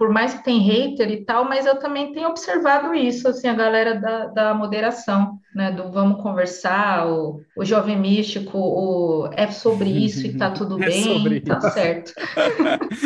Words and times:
por 0.00 0.08
mais 0.08 0.32
que 0.32 0.42
tem 0.42 0.60
hater 0.60 1.10
e 1.10 1.26
tal, 1.26 1.44
mas 1.44 1.66
eu 1.66 1.78
também 1.78 2.10
tenho 2.10 2.30
observado 2.30 2.94
isso, 2.94 3.28
assim, 3.28 3.48
a 3.48 3.52
galera 3.52 4.00
da, 4.00 4.26
da 4.28 4.54
moderação, 4.54 5.38
né, 5.54 5.70
do 5.70 5.92
vamos 5.92 6.22
conversar, 6.22 7.06
o, 7.06 7.42
o 7.54 7.66
jovem 7.66 7.98
místico, 7.98 8.56
o 8.56 9.28
é 9.34 9.50
sobre 9.50 9.90
isso 9.90 10.26
e 10.26 10.38
tá 10.38 10.52
tudo 10.56 10.82
é 10.82 10.86
bem, 10.86 11.42
tá 11.42 11.58
isso. 11.58 11.70
certo. 11.72 12.14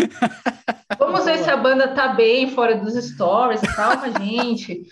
vamos 0.96 1.24
ver 1.24 1.38
se 1.38 1.50
a 1.50 1.56
banda 1.56 1.88
tá 1.88 2.14
bem 2.14 2.48
fora 2.50 2.76
dos 2.76 2.94
stories, 2.94 3.60
calma, 3.74 4.12
gente. 4.20 4.86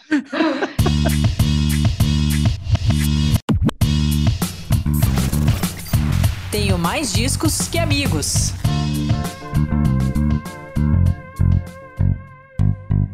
Tenho 6.51 6.77
mais 6.77 7.13
discos 7.13 7.69
que 7.69 7.79
amigos. 7.79 8.53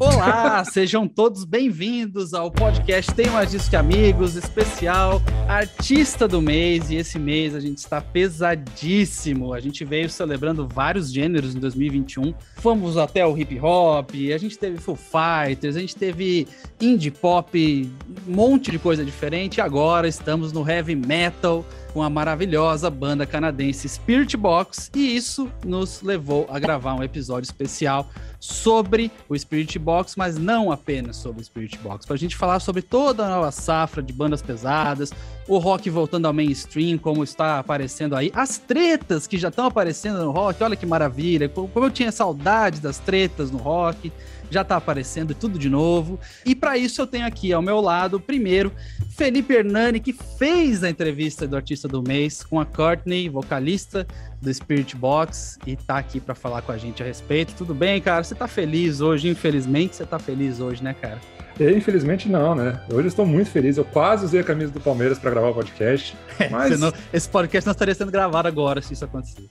Olá, 0.01 0.65
sejam 0.65 1.09
todos 1.09 1.45
bem-vindos 1.45 2.33
ao 2.33 2.53
podcast 2.53 3.13
Tem 3.13 3.27
Mais 3.31 3.51
Discos 3.51 3.69
que 3.69 3.75
Amigos, 3.75 4.37
especial 4.37 5.21
Artista 5.49 6.29
do 6.29 6.41
Mês. 6.41 6.89
E 6.89 6.95
esse 6.95 7.19
mês 7.19 7.53
a 7.53 7.59
gente 7.59 7.79
está 7.79 8.01
pesadíssimo. 8.01 9.53
A 9.53 9.59
gente 9.59 9.85
veio 9.85 10.09
celebrando 10.09 10.69
vários 10.69 11.13
gêneros 11.13 11.57
em 11.57 11.59
2021. 11.59 12.33
Fomos 12.59 12.97
até 12.97 13.27
o 13.27 13.37
hip 13.37 13.59
hop, 13.59 14.13
a 14.33 14.39
gente 14.39 14.57
teve 14.57 14.79
Full 14.79 14.97
Fighters, 14.97 15.75
a 15.75 15.81
gente 15.81 15.97
teve 15.97 16.47
indie 16.81 17.11
pop, 17.11 17.91
um 18.29 18.33
monte 18.33 18.71
de 18.71 18.79
coisa 18.79 19.05
diferente. 19.05 19.61
Agora 19.61 20.07
estamos 20.07 20.53
no 20.53 20.69
heavy 20.69 20.95
metal 20.95 21.65
com 21.93 22.03
a 22.03 22.11
maravilhosa 22.11 22.91
banda 22.91 23.27
canadense 23.27 23.89
Spirit 23.89 24.37
Box, 24.37 24.91
e 24.95 25.17
isso 25.17 25.51
nos 25.65 26.03
levou 26.03 26.47
a 26.51 26.59
gravar 26.59 26.95
um 26.95 27.03
episódio 27.03 27.47
especial 27.47 28.09
sobre 28.41 29.11
o 29.29 29.37
Spirit 29.37 29.79
Box, 29.79 30.15
mas 30.17 30.39
não 30.39 30.71
apenas 30.71 31.17
sobre 31.17 31.41
o 31.41 31.45
Spirit 31.45 31.79
Box, 31.79 32.07
para 32.07 32.15
a 32.15 32.19
gente 32.19 32.37
falar 32.37 32.61
sobre 32.61 32.83
toda 32.83 33.27
a 33.27 33.29
nova 33.29 33.51
safra 33.51 34.03
de 34.03 34.13
bandas 34.13 34.43
pesadas, 34.43 35.13
o 35.49 35.59
rock 35.59 35.89
voltando 35.91 36.27
ao 36.27 36.33
mainstream, 36.33 36.99
como 36.99 37.25
está 37.25 37.59
aparecendo 37.59 38.15
aí, 38.15 38.31
as 38.35 38.59
tretas 38.59 39.27
que 39.27 39.39
já 39.39 39.49
estão 39.49 39.67
aparecendo 39.67 40.25
no 40.25 40.31
rock, 40.31 40.63
olha 40.63 40.77
que 40.77 40.87
maravilha, 40.87 41.49
como 41.49 41.71
eu 41.75 41.91
tinha 41.91 42.13
saudade 42.13 42.81
das 42.81 42.99
tretas 42.99 43.51
no 43.51 43.59
rock 43.59 44.13
já 44.51 44.65
tá 44.65 44.77
aparecendo 44.77 45.35
tudo 45.35 45.59
de 45.59 45.69
novo. 45.69 46.19
E 46.45 46.55
para 46.55 46.77
isso 46.77 47.01
eu 47.01 47.07
tenho 47.07 47.27
aqui 47.27 47.53
ao 47.53 47.63
meu 47.63 47.81
lado, 47.81 48.21
primeiro, 48.21 48.73
Felipe 49.17 49.55
Hernani, 49.55 50.01
que 50.01 50.13
fez 50.13 50.83
a 50.83 50.91
entrevista 50.91 51.47
do 51.47 51.57
Artista 51.57 51.89
do 51.89 52.03
Mês 52.03 52.43
com 52.43 52.61
a 52.61 52.67
Courtney, 52.67 53.29
vocalista 53.29 54.07
do 54.41 54.53
Spirit 54.53 54.97
Box, 54.97 55.59
e 55.67 55.77
tá 55.77 55.99
aqui 55.99 56.21
para 56.21 56.35
falar 56.35 56.63
com 56.63 56.73
a 56.73 56.79
gente 56.79 57.03
a 57.03 57.07
respeito. 57.07 57.55
Tudo 57.55 57.75
bem, 57.75 58.01
cara? 58.01 58.23
Você 58.23 58.35
tá 58.35 58.47
feliz 58.47 59.01
hoje? 59.01 59.29
Infelizmente, 59.29 59.97
você 59.97 60.07
tá 60.07 60.19
feliz 60.19 60.61
hoje, 60.61 60.83
né, 60.83 60.95
cara? 60.95 61.21
E, 61.59 61.73
infelizmente 61.73 62.29
não, 62.29 62.55
né? 62.55 62.81
Hoje 62.89 63.03
eu 63.03 63.09
estou 63.09 63.27
muito 63.27 63.51
feliz. 63.51 63.77
Eu 63.77 63.85
quase 63.85 64.25
usei 64.25 64.41
a 64.41 64.45
camisa 64.45 64.71
do 64.71 64.81
Palmeiras 64.81 65.19
para 65.19 65.31
gravar 65.31 65.49
o 65.49 65.55
podcast. 65.55 66.17
É, 66.39 66.49
mas... 66.49 66.79
Não, 66.79 66.93
esse 67.13 67.29
podcast 67.29 67.67
não 67.67 67.73
estaria 67.73 67.93
sendo 67.93 68.13
gravado 68.13 68.47
agora 68.47 68.81
se 68.81 68.93
isso 68.93 69.05
acontecer. 69.05 69.43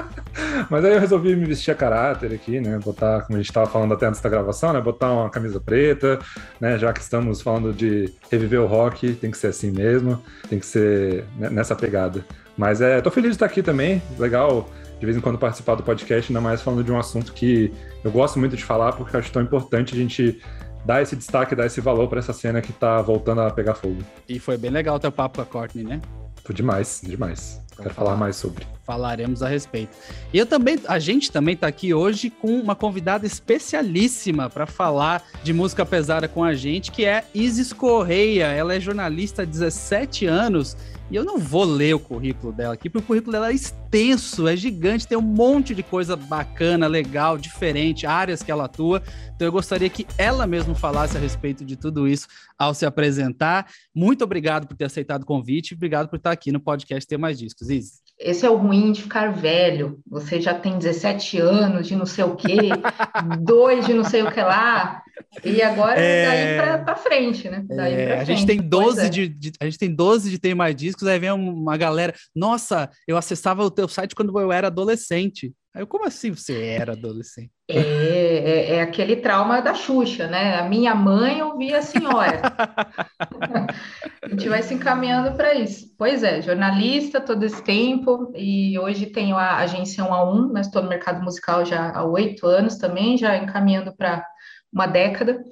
mas 0.68 0.84
aí 0.84 0.92
eu 0.92 1.00
resolvi 1.00 1.34
me 1.34 1.46
vestir 1.46 1.70
a 1.70 1.74
caráter 1.74 2.34
aqui, 2.34 2.60
né? 2.60 2.78
Botar, 2.84 3.22
como 3.22 3.38
a 3.38 3.40
gente 3.40 3.48
estava 3.48 3.66
falando 3.66 3.94
até 3.94 4.04
antes 4.04 4.20
da 4.20 4.28
gravação, 4.28 4.74
né? 4.74 4.80
Botar 4.82 5.10
uma 5.10 5.30
camisa 5.30 5.58
preta, 5.58 6.18
né? 6.60 6.76
Já 6.76 6.92
que 6.92 7.00
estamos 7.00 7.40
falando 7.40 7.72
de 7.72 8.12
reviver 8.30 8.60
o 8.60 8.66
rock, 8.66 9.14
tem 9.14 9.30
que 9.30 9.38
ser 9.38 9.46
assim 9.46 9.70
mesmo, 9.70 10.22
tem 10.50 10.58
que 10.58 10.66
ser 10.66 11.24
nessa 11.38 11.74
pegada. 11.74 12.22
Mas 12.58 12.82
é, 12.82 13.00
tô 13.00 13.10
feliz 13.10 13.30
de 13.30 13.36
estar 13.36 13.46
aqui 13.46 13.62
também. 13.62 14.02
Legal 14.18 14.68
de 15.00 15.06
vez 15.06 15.16
em 15.16 15.20
quando 15.20 15.38
participar 15.38 15.76
do 15.76 15.82
podcast, 15.82 16.30
ainda 16.30 16.40
mais 16.40 16.60
falando 16.60 16.84
de 16.84 16.90
um 16.90 16.98
assunto 16.98 17.32
que 17.32 17.72
eu 18.04 18.10
gosto 18.10 18.38
muito 18.38 18.56
de 18.56 18.64
falar, 18.64 18.92
porque 18.92 19.14
eu 19.14 19.20
acho 19.20 19.30
tão 19.30 19.40
importante 19.40 19.94
a 19.94 19.96
gente 19.96 20.40
dar 20.84 21.02
esse 21.02 21.16
destaque, 21.16 21.54
dar 21.54 21.66
esse 21.66 21.80
valor 21.80 22.08
para 22.08 22.18
essa 22.18 22.32
cena 22.32 22.60
que 22.60 22.72
tá 22.72 23.00
voltando 23.02 23.40
a 23.40 23.50
pegar 23.50 23.74
fogo. 23.74 24.02
E 24.28 24.38
foi 24.38 24.56
bem 24.56 24.70
legal 24.70 24.96
o 24.96 25.00
teu 25.00 25.12
papo 25.12 25.36
com 25.36 25.42
a 25.42 25.46
Courtney, 25.46 25.84
né? 25.84 26.00
Foi 26.44 26.54
demais, 26.54 27.00
demais. 27.04 27.60
Então, 27.78 27.84
Quero 27.84 27.94
falar 27.94 28.16
mais 28.16 28.34
sobre. 28.34 28.66
Falaremos 28.84 29.42
a 29.42 29.48
respeito. 29.48 29.96
E 30.32 30.38
eu 30.38 30.46
também, 30.46 30.78
a 30.88 30.98
gente 30.98 31.30
também 31.30 31.54
está 31.54 31.68
aqui 31.68 31.94
hoje 31.94 32.28
com 32.28 32.58
uma 32.58 32.74
convidada 32.74 33.24
especialíssima 33.24 34.50
para 34.50 34.66
falar 34.66 35.22
de 35.44 35.52
música 35.52 35.86
pesada 35.86 36.26
com 36.26 36.42
a 36.42 36.54
gente, 36.54 36.90
que 36.90 37.04
é 37.04 37.24
Isis 37.32 37.72
Correia. 37.72 38.46
Ela 38.46 38.74
é 38.74 38.80
jornalista 38.80 39.42
há 39.42 39.44
17 39.44 40.26
anos 40.26 40.76
e 41.10 41.16
eu 41.16 41.24
não 41.24 41.38
vou 41.38 41.64
ler 41.64 41.94
o 41.94 41.98
currículo 41.98 42.52
dela 42.52 42.74
aqui, 42.74 42.90
porque 42.90 43.02
o 43.02 43.06
currículo 43.06 43.32
dela 43.32 43.50
é 43.50 43.54
extenso, 43.54 44.46
é 44.46 44.54
gigante, 44.54 45.08
tem 45.08 45.16
um 45.16 45.22
monte 45.22 45.74
de 45.74 45.82
coisa 45.82 46.14
bacana, 46.14 46.86
legal, 46.86 47.38
diferente, 47.38 48.06
áreas 48.06 48.42
que 48.42 48.50
ela 48.50 48.66
atua. 48.66 49.02
Então 49.34 49.48
eu 49.48 49.52
gostaria 49.52 49.88
que 49.88 50.06
ela 50.18 50.46
mesma 50.46 50.74
falasse 50.74 51.16
a 51.16 51.20
respeito 51.20 51.64
de 51.64 51.76
tudo 51.76 52.06
isso 52.06 52.28
ao 52.58 52.74
se 52.74 52.84
apresentar. 52.84 53.68
Muito 53.94 54.22
obrigado 54.22 54.66
por 54.66 54.76
ter 54.76 54.84
aceitado 54.84 55.22
o 55.22 55.26
convite, 55.26 55.74
obrigado 55.74 56.08
por 56.08 56.16
estar 56.16 56.30
aqui 56.30 56.52
no 56.52 56.60
podcast 56.60 57.08
Ter 57.08 57.16
Mais 57.16 57.38
Discos. 57.38 57.67
Isis. 57.68 57.98
Esse 58.18 58.44
é 58.44 58.50
o 58.50 58.56
ruim 58.56 58.90
de 58.90 59.02
ficar 59.02 59.32
velho. 59.32 60.00
Você 60.04 60.40
já 60.40 60.52
tem 60.52 60.76
17 60.76 61.38
anos 61.38 61.86
de 61.86 61.94
não 61.94 62.04
sei 62.04 62.24
o 62.24 62.34
quê, 62.34 62.56
dois 63.40 63.86
de 63.86 63.94
não 63.94 64.02
sei 64.02 64.22
o 64.22 64.32
que 64.32 64.40
lá. 64.40 65.02
E 65.44 65.62
agora 65.62 66.00
é... 66.00 66.56
daí 66.56 66.84
para 66.84 66.96
frente, 66.96 67.48
né? 67.48 67.64
Daí 67.68 67.94
é, 67.94 68.06
frente. 68.06 68.20
A 68.20 68.24
gente 68.24 68.46
tem 68.46 68.60
12 68.60 69.00
é. 69.00 69.08
de, 69.08 69.28
de, 69.28 69.52
a 69.60 69.64
gente 69.64 69.78
tem 69.78 69.94
12 69.94 70.30
de 70.30 70.38
ter 70.38 70.52
mais 70.54 70.74
discos, 70.74 71.06
aí 71.06 71.18
vem 71.18 71.30
uma 71.30 71.76
galera, 71.76 72.12
nossa, 72.34 72.90
eu 73.06 73.16
acessava 73.16 73.62
o 73.62 73.70
teu 73.70 73.86
site 73.86 74.16
quando 74.16 74.36
eu 74.38 74.50
era 74.50 74.66
adolescente. 74.66 75.52
Aí 75.74 75.82
eu, 75.82 75.86
como 75.86 76.06
assim 76.06 76.30
você 76.30 76.64
era 76.64 76.92
adolescente? 76.92 77.52
É, 77.68 77.78
é, 77.78 78.74
é, 78.76 78.82
aquele 78.82 79.16
trauma 79.16 79.60
da 79.60 79.74
Xuxa, 79.74 80.26
né? 80.26 80.56
A 80.56 80.66
minha 80.66 80.94
mãe 80.94 81.42
ouvia 81.42 81.78
a 81.78 81.82
senhora. 81.82 82.40
a 84.22 84.28
gente 84.28 84.48
vai 84.48 84.62
se 84.62 84.72
encaminhando 84.72 85.36
para 85.36 85.54
isso. 85.54 85.94
Pois 85.98 86.22
é, 86.22 86.40
jornalista 86.40 87.20
todo 87.20 87.42
esse 87.44 87.62
tempo, 87.62 88.32
e 88.34 88.78
hoje 88.78 89.06
tenho 89.06 89.36
a 89.36 89.58
agência 89.58 90.02
1 90.02 90.14
a 90.14 90.30
1, 90.32 90.52
mas 90.52 90.66
estou 90.66 90.82
no 90.82 90.88
mercado 90.88 91.22
musical 91.22 91.64
já 91.64 91.92
há 91.94 92.02
oito 92.02 92.46
anos 92.46 92.78
também, 92.78 93.18
já 93.18 93.36
encaminhando 93.36 93.94
para 93.94 94.26
uma 94.72 94.86
década. 94.86 95.44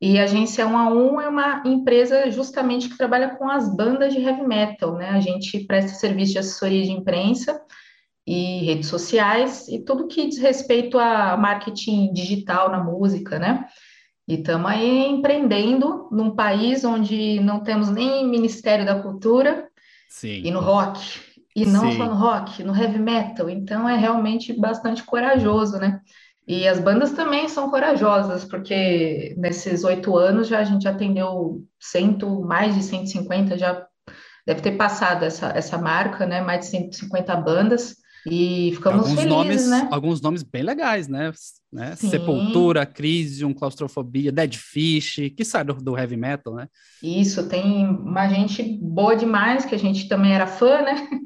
E 0.00 0.20
a 0.20 0.24
agência 0.24 0.66
1 0.66 0.78
a 0.78 0.88
1 0.88 1.20
é 1.20 1.28
uma 1.28 1.62
empresa 1.66 2.30
justamente 2.30 2.88
que 2.88 2.96
trabalha 2.96 3.30
com 3.36 3.50
as 3.50 3.74
bandas 3.74 4.14
de 4.14 4.20
heavy 4.20 4.46
metal, 4.46 4.94
né? 4.94 5.10
A 5.10 5.20
gente 5.20 5.66
presta 5.66 5.98
serviço 5.98 6.32
de 6.32 6.38
assessoria 6.38 6.84
de 6.84 6.92
imprensa 6.92 7.60
e 8.26 8.64
redes 8.64 8.88
sociais 8.88 9.68
e 9.68 9.80
tudo 9.84 10.06
que 10.06 10.26
diz 10.26 10.38
respeito 10.38 10.98
a 10.98 11.36
marketing 11.36 12.12
digital 12.12 12.70
na 12.70 12.82
música, 12.82 13.38
né? 13.38 13.66
E 14.26 14.34
estamos 14.36 14.70
aí 14.70 15.06
empreendendo 15.06 16.08
num 16.10 16.34
país 16.34 16.84
onde 16.84 17.38
não 17.40 17.62
temos 17.62 17.90
nem 17.90 18.26
Ministério 18.26 18.86
da 18.86 19.02
Cultura 19.02 19.68
Sim. 20.08 20.40
e 20.42 20.50
no 20.50 20.60
rock. 20.60 21.20
E 21.54 21.66
não 21.66 21.90
Sim. 21.90 21.98
só 21.98 22.06
no 22.06 22.14
rock, 22.14 22.64
no 22.64 22.74
heavy 22.74 22.98
metal. 22.98 23.50
Então 23.50 23.88
é 23.88 23.96
realmente 23.96 24.52
bastante 24.52 25.04
corajoso, 25.04 25.78
né? 25.78 26.00
E 26.46 26.66
as 26.66 26.78
bandas 26.78 27.12
também 27.12 27.48
são 27.48 27.70
corajosas, 27.70 28.44
porque 28.44 29.34
nesses 29.38 29.84
oito 29.84 30.16
anos 30.16 30.48
já 30.48 30.58
a 30.58 30.64
gente 30.64 30.86
atendeu 30.86 31.62
cento, 31.80 32.42
mais 32.42 32.74
de 32.74 32.82
150, 32.82 33.56
já 33.56 33.86
deve 34.46 34.60
ter 34.60 34.72
passado 34.72 35.24
essa, 35.24 35.48
essa 35.48 35.78
marca, 35.78 36.26
né? 36.26 36.40
Mais 36.40 36.60
de 36.60 36.66
150 36.66 37.36
bandas. 37.36 37.96
E 38.26 38.72
ficamos 38.74 39.00
alguns 39.00 39.20
felizes, 39.20 39.36
nomes, 39.36 39.68
né? 39.68 39.88
Alguns 39.90 40.20
nomes 40.20 40.42
bem 40.42 40.62
legais, 40.62 41.08
né? 41.08 41.30
né? 41.70 41.94
Sepultura, 41.96 42.86
Crisium, 42.86 43.52
Claustrofobia, 43.52 44.32
Dead 44.32 44.54
Fish, 44.54 45.16
que 45.36 45.44
sai 45.44 45.64
do, 45.64 45.74
do, 45.74 45.98
heavy 45.98 46.16
metal, 46.16 46.54
né? 46.54 46.68
Isso, 47.02 47.48
tem 47.48 47.86
uma 47.86 48.28
gente 48.28 48.62
boa 48.80 49.14
demais, 49.14 49.64
que 49.64 49.74
a 49.74 49.78
gente 49.78 50.08
também 50.08 50.32
era 50.32 50.46
fã, 50.46 50.82
né? 50.82 50.94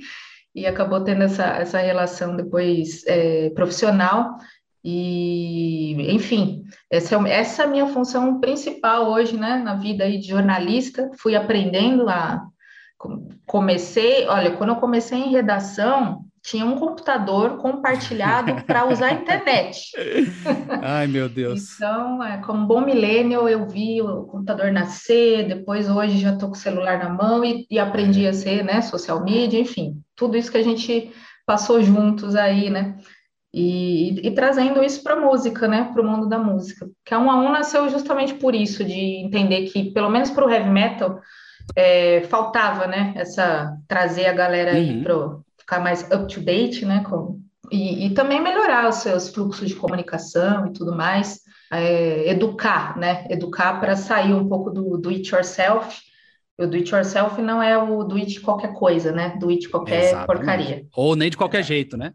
E 0.54 0.66
acabou 0.66 1.04
tendo 1.04 1.22
essa, 1.22 1.44
essa 1.44 1.78
relação 1.78 2.34
depois 2.34 3.04
é, 3.06 3.50
profissional. 3.50 4.38
E, 4.82 5.94
enfim, 6.12 6.64
essa 6.90 7.14
é, 7.14 7.30
essa 7.30 7.62
é 7.62 7.66
a 7.66 7.68
minha 7.68 7.86
função 7.86 8.40
principal 8.40 9.08
hoje, 9.08 9.36
né? 9.36 9.58
Na 9.58 9.76
vida 9.76 10.02
aí 10.02 10.18
de 10.18 10.26
jornalista. 10.26 11.10
Fui 11.16 11.36
aprendendo 11.36 12.08
a... 12.08 12.42
Comecei, 13.46 14.26
olha, 14.26 14.56
quando 14.56 14.70
eu 14.70 14.76
comecei 14.76 15.18
em 15.18 15.30
redação, 15.30 16.24
tinha 16.48 16.64
um 16.64 16.76
computador 16.76 17.58
compartilhado 17.58 18.64
para 18.64 18.88
usar 18.88 19.08
a 19.08 19.12
internet. 19.12 19.92
Ai, 20.82 21.06
meu 21.06 21.28
Deus. 21.28 21.74
então, 21.74 22.24
é, 22.24 22.38
como 22.38 22.66
bom 22.66 22.80
milênio, 22.80 23.46
eu 23.46 23.68
vi 23.68 24.00
o 24.00 24.22
computador 24.24 24.72
nascer, 24.72 25.46
depois 25.46 25.90
hoje 25.90 26.18
já 26.18 26.32
estou 26.32 26.48
com 26.48 26.54
o 26.54 26.58
celular 26.58 26.98
na 26.98 27.10
mão 27.10 27.44
e, 27.44 27.66
e, 27.70 27.78
aprendi 27.78 28.26
a 28.26 28.32
ser, 28.32 28.64
né, 28.64 28.80
social 28.80 29.22
media, 29.22 29.60
enfim, 29.60 30.00
tudo 30.16 30.38
isso 30.38 30.50
que 30.50 30.56
a 30.56 30.62
gente 30.62 31.12
passou 31.44 31.82
juntos 31.82 32.34
aí, 32.34 32.70
né? 32.70 32.96
E, 33.52 34.20
e, 34.20 34.28
e 34.28 34.30
trazendo 34.30 34.82
isso 34.82 35.02
para 35.02 35.14
a 35.14 35.20
música, 35.20 35.68
né, 35.68 35.90
para 35.92 36.00
o 36.00 36.06
mundo 36.06 36.26
da 36.26 36.38
música. 36.38 36.88
Que 37.04 37.12
a 37.12 37.18
1 37.18 37.30
a 37.30 37.36
1 37.36 37.52
nasceu 37.52 37.88
justamente 37.90 38.34
por 38.34 38.54
isso, 38.54 38.84
de 38.84 39.22
entender 39.22 39.68
que, 39.68 39.90
pelo 39.90 40.08
menos 40.08 40.30
para 40.30 40.46
o 40.46 40.50
heavy 40.50 40.70
metal, 40.70 41.20
é, 41.76 42.22
faltava, 42.22 42.86
né, 42.86 43.12
essa 43.16 43.76
trazer 43.86 44.26
a 44.26 44.32
galera 44.32 44.72
aí 44.72 44.96
uhum. 44.96 45.02
Ficar 45.68 45.80
mais 45.80 46.02
up 46.04 46.26
to 46.32 46.40
date, 46.40 46.86
né? 46.86 47.04
Com, 47.04 47.38
e, 47.70 48.06
e, 48.06 48.14
também 48.14 48.42
melhorar 48.42 48.88
os 48.88 48.96
seus 48.96 49.28
fluxos 49.28 49.68
de 49.68 49.74
comunicação 49.74 50.66
e 50.66 50.72
tudo 50.72 50.96
mais. 50.96 51.40
é, 51.70 52.30
educar, 52.30 52.96
né? 52.96 53.26
Educar 53.28 53.78
para 53.78 53.94
sair 53.94 54.32
um 54.32 54.48
pouco 54.48 54.70
do, 54.70 54.96
do 54.96 55.10
it 55.10 55.30
yourself. 55.30 56.00
O 56.58 56.66
do 56.66 56.76
it 56.76 56.90
yourself 56.90 57.40
não 57.42 57.62
é 57.62 57.76
o 57.76 58.02
do 58.02 58.16
it 58.16 58.40
qualquer 58.40 58.72
coisa, 58.72 59.12
né? 59.12 59.36
Do 59.38 59.50
it 59.50 59.68
qualquer 59.68 60.04
Exatamente. 60.04 60.26
porcaria. 60.26 60.86
Ou 60.96 61.14
nem 61.14 61.28
de 61.28 61.36
qualquer 61.36 61.62
jeito, 61.62 61.98
né? 61.98 62.14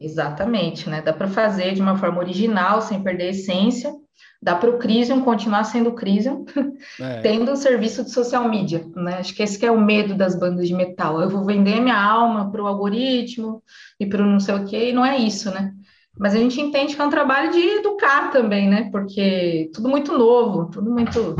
Exatamente, 0.00 0.88
né? 0.88 1.02
Dá 1.02 1.12
para 1.12 1.28
fazer 1.28 1.74
de 1.74 1.82
uma 1.82 1.98
forma 1.98 2.18
original, 2.18 2.80
sem 2.80 3.02
perder 3.02 3.24
a 3.24 3.30
essência. 3.30 3.92
Dá 4.44 4.54
para 4.54 4.68
o 4.68 4.76
Crisium 4.78 5.22
continuar 5.22 5.64
sendo 5.64 5.92
Crisium, 5.92 6.44
é. 7.00 7.20
tendo 7.24 7.50
o 7.50 7.56
serviço 7.56 8.04
de 8.04 8.10
social 8.10 8.46
media, 8.46 8.86
né? 8.94 9.14
Acho 9.14 9.34
que 9.34 9.42
esse 9.42 9.58
que 9.58 9.64
é 9.64 9.72
o 9.72 9.80
medo 9.80 10.14
das 10.14 10.38
bandas 10.38 10.68
de 10.68 10.74
metal. 10.74 11.18
Eu 11.18 11.30
vou 11.30 11.46
vender 11.46 11.80
minha 11.80 11.98
alma 11.98 12.50
para 12.50 12.62
o 12.62 12.66
algoritmo 12.66 13.62
e 13.98 14.04
para 14.04 14.22
o 14.22 14.26
não 14.26 14.38
sei 14.38 14.54
o 14.54 14.66
quê, 14.66 14.90
e 14.90 14.92
não 14.92 15.02
é 15.02 15.16
isso, 15.16 15.50
né? 15.50 15.72
Mas 16.18 16.34
a 16.34 16.38
gente 16.38 16.60
entende 16.60 16.94
que 16.94 17.00
é 17.00 17.04
um 17.06 17.10
trabalho 17.10 17.52
de 17.52 17.58
educar 17.58 18.30
também, 18.30 18.68
né? 18.68 18.90
Porque 18.92 19.70
tudo 19.72 19.88
muito 19.88 20.12
novo, 20.12 20.66
tudo 20.70 20.90
muito. 20.90 21.34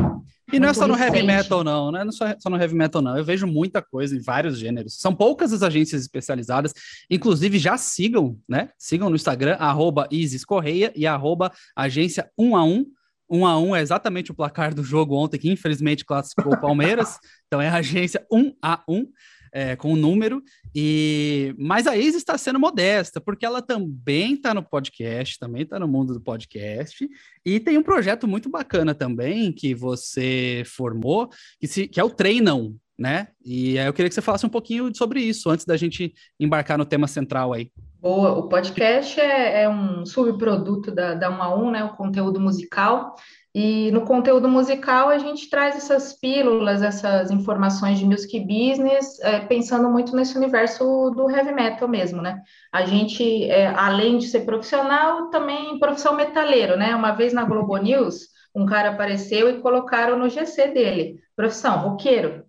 E 0.53 0.61
não 0.61 0.69
é 0.69 0.75
só 0.75 0.87
no 0.87 0.97
heavy 0.97 1.23
metal, 1.23 1.65
não, 1.65 1.91
não 1.91 2.01
é 2.01 2.11
só, 2.13 2.51
no 2.51 2.57
heavy 2.57 2.75
metal, 2.75 3.01
não. 3.01 3.17
Eu 3.17 3.25
vejo 3.25 3.47
muita 3.47 3.81
coisa 3.81 4.15
em 4.17 4.21
vários 4.21 4.59
gêneros. 4.59 5.01
São 5.01 5.15
poucas 5.15 5.53
as 5.53 5.63
agências 5.63 6.03
especializadas. 6.03 6.73
Inclusive, 7.11 7.59
já 7.59 7.77
sigam, 7.77 8.39
né? 8.49 8.71
Sigam 8.79 9.09
no 9.09 9.17
Instagram, 9.17 9.57
arroba 9.59 10.07
Isis 10.11 10.45
Correia 10.45 10.93
e 10.95 11.07
arroba 11.07 11.51
agência 11.75 12.31
1 12.39 12.57
a 12.57 12.65
1. 12.65 12.87
1 13.31 13.47
a 13.47 13.59
1 13.59 13.77
é 13.77 13.81
exatamente 13.81 14.31
o 14.31 14.35
placar 14.35 14.75
do 14.75 14.85
jogo 14.85 15.17
ontem, 15.17 15.39
que 15.39 15.51
infelizmente 15.51 16.05
classificou 16.05 16.53
o 16.53 16.61
Palmeiras. 16.61 17.19
então 17.47 17.61
é 17.61 17.69
a 17.69 17.77
agência 17.77 18.25
1 18.31 18.53
a 18.63 18.83
1 18.89 19.07
é, 19.55 19.77
com 19.77 19.93
o 19.93 19.97
número, 19.97 20.43
e 20.75 21.55
mas 21.57 21.87
a 21.87 21.97
Isa 21.97 22.19
está 22.19 22.37
sendo 22.37 22.59
modesta, 22.59 23.21
porque 23.21 23.47
ela 23.47 23.63
também 23.63 24.35
está 24.35 24.53
no 24.53 24.65
podcast, 24.65 25.39
também 25.39 25.63
está 25.63 25.79
no 25.79 25.87
mundo 25.87 26.13
do 26.13 26.21
podcast, 26.21 27.09
e 27.47 27.61
tem 27.61 27.79
um 27.79 27.83
projeto 27.83 28.27
muito 28.27 28.51
bacana 28.51 28.93
também 28.93 29.53
que 29.53 29.73
você 29.73 30.65
formou, 30.67 31.31
que, 31.61 31.69
se, 31.69 31.87
que 31.87 32.01
é 32.01 32.05
o 32.05 32.11
Treinão, 32.11 32.75
né? 32.99 33.29
E 33.45 33.77
eu 33.77 33.93
queria 33.93 34.09
que 34.09 34.15
você 34.15 34.21
falasse 34.21 34.45
um 34.45 34.51
pouquinho 34.51 34.93
sobre 34.93 35.21
isso, 35.21 35.49
antes 35.49 35.65
da 35.65 35.77
gente 35.77 36.13
embarcar 36.39 36.77
no 36.77 36.85
tema 36.85 37.07
central 37.07 37.53
aí. 37.53 37.71
Boa, 38.01 38.33
o 38.33 38.49
podcast 38.49 39.21
é, 39.21 39.63
é 39.63 39.69
um 39.69 40.05
subproduto 40.05 40.91
da, 40.91 41.15
da 41.15 41.31
1 41.31 41.43
a 41.43 41.57
1, 41.57 41.71
né? 41.71 41.85
O 41.85 41.97
conteúdo 41.97 42.41
musical. 42.41 43.15
E 43.55 43.93
no 43.93 44.01
conteúdo 44.01 44.49
musical 44.49 45.09
a 45.09 45.19
gente 45.19 45.49
traz 45.49 45.77
essas 45.77 46.13
pílulas, 46.13 46.83
essas 46.83 47.31
informações 47.31 48.01
de 48.01 48.05
music 48.05 48.41
business, 48.41 49.21
é, 49.21 49.39
pensando 49.41 49.89
muito 49.89 50.17
nesse 50.17 50.37
universo 50.37 51.11
do 51.11 51.31
heavy 51.31 51.53
metal 51.53 51.87
mesmo, 51.87 52.21
né? 52.21 52.43
A 52.73 52.85
gente, 52.85 53.45
é, 53.45 53.69
além 53.69 54.19
de 54.19 54.27
ser 54.27 54.41
profissional, 54.41 55.31
também 55.31 55.79
profissão 55.79 56.17
metaleiro, 56.17 56.77
né? 56.77 56.97
Uma 56.97 57.13
vez 57.13 57.33
na 57.33 57.45
Globo 57.45 57.77
News, 57.77 58.27
um 58.53 58.67
cara 58.67 58.91
apareceu 58.91 59.49
e 59.49 59.61
colocaram 59.61 60.19
no 60.19 60.29
GC 60.29 60.69
dele, 60.69 61.21
profissão, 61.37 61.79
roqueiro. 61.91 62.45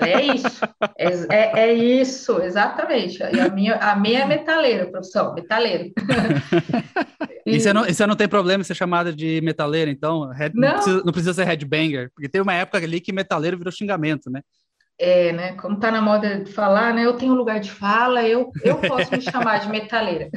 É 0.00 0.34
isso, 0.34 0.64
é, 0.96 1.06
é, 1.30 1.60
é, 1.68 1.72
isso, 1.74 2.40
exatamente. 2.40 3.22
A 3.22 3.48
minha, 3.50 3.76
a 3.76 3.94
minha 3.94 4.20
é 4.20 4.26
metaleira, 4.26 4.90
profissão, 4.90 5.34
metaleiro. 5.34 5.92
E, 7.48 7.56
e, 7.56 7.60
você 7.60 7.72
não, 7.72 7.84
você 7.84 8.06
não 8.06 8.16
tem 8.16 8.28
problema 8.28 8.60
em 8.60 8.64
ser 8.64 8.74
chamada 8.74 9.12
de 9.12 9.40
metaleira, 9.40 9.90
então? 9.90 10.30
Head, 10.30 10.54
não. 10.54 10.68
Não, 10.68 10.74
precisa, 10.74 11.02
não 11.04 11.12
precisa 11.12 11.34
ser 11.34 11.44
headbanger, 11.44 12.10
porque 12.14 12.28
teve 12.28 12.42
uma 12.42 12.54
época 12.54 12.78
ali 12.78 13.00
que 13.00 13.12
metaleiro 13.12 13.56
virou 13.58 13.72
xingamento, 13.72 14.30
né? 14.30 14.42
É, 15.00 15.32
né? 15.32 15.52
Como 15.52 15.78
tá 15.78 15.92
na 15.92 16.02
moda 16.02 16.40
de 16.40 16.52
falar, 16.52 16.92
né? 16.92 17.06
Eu 17.06 17.16
tenho 17.16 17.32
lugar 17.32 17.60
de 17.60 17.70
fala, 17.70 18.24
eu, 18.24 18.50
eu 18.64 18.78
posso 18.78 19.12
me 19.12 19.20
chamar 19.22 19.60
de 19.60 19.68
metaleira. 19.68 20.28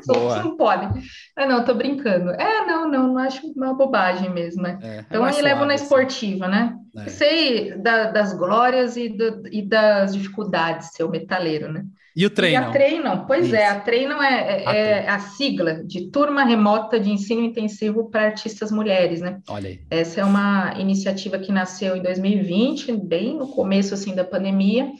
Os 0.00 0.08
outros 0.08 0.42
não 0.42 0.56
podem. 0.56 0.88
Ah, 1.36 1.46
não, 1.46 1.62
tô 1.62 1.74
brincando. 1.74 2.30
É, 2.30 2.64
não, 2.64 2.88
não, 2.88 3.08
não 3.08 3.18
acho 3.18 3.46
uma 3.54 3.74
bobagem 3.74 4.30
mesmo, 4.30 4.62
né? 4.62 4.78
É, 4.82 4.88
é 4.88 5.00
então, 5.00 5.28
eu 5.28 5.42
levo 5.42 5.66
na 5.66 5.74
assim. 5.74 5.84
esportiva, 5.84 6.48
né? 6.48 6.74
É. 6.96 7.08
Sei 7.08 7.76
da, 7.76 8.10
das 8.10 8.32
glórias 8.32 8.96
e, 8.96 9.10
do, 9.10 9.42
e 9.52 9.60
das 9.60 10.14
dificuldades 10.14 10.92
ser 10.92 11.04
o 11.04 11.10
metaleiro, 11.10 11.70
né? 11.70 11.84
E 12.16 12.24
o 12.24 12.30
treino? 12.30 12.64
E 12.64 12.66
a 12.66 12.70
Treinam, 12.70 13.26
pois 13.26 13.46
Isso. 13.46 13.56
é, 13.56 13.66
a 13.66 13.78
Treinam 13.78 14.22
é, 14.22 14.62
é, 14.62 14.66
a, 14.66 14.74
é 14.74 15.08
a 15.10 15.18
sigla 15.18 15.84
de 15.84 16.10
Turma 16.10 16.44
Remota 16.44 16.98
de 16.98 17.10
Ensino 17.10 17.42
Intensivo 17.42 18.08
para 18.08 18.24
Artistas 18.24 18.72
Mulheres, 18.72 19.20
né? 19.20 19.38
Olha 19.46 19.68
aí. 19.68 19.80
Essa 19.90 20.22
é 20.22 20.24
uma 20.24 20.72
iniciativa 20.78 21.38
que 21.38 21.52
nasceu 21.52 21.94
em 21.94 22.02
2020, 22.02 22.90
bem 22.96 23.36
no 23.36 23.48
começo, 23.48 23.92
assim, 23.92 24.14
da 24.14 24.24
pandemia, 24.24 24.90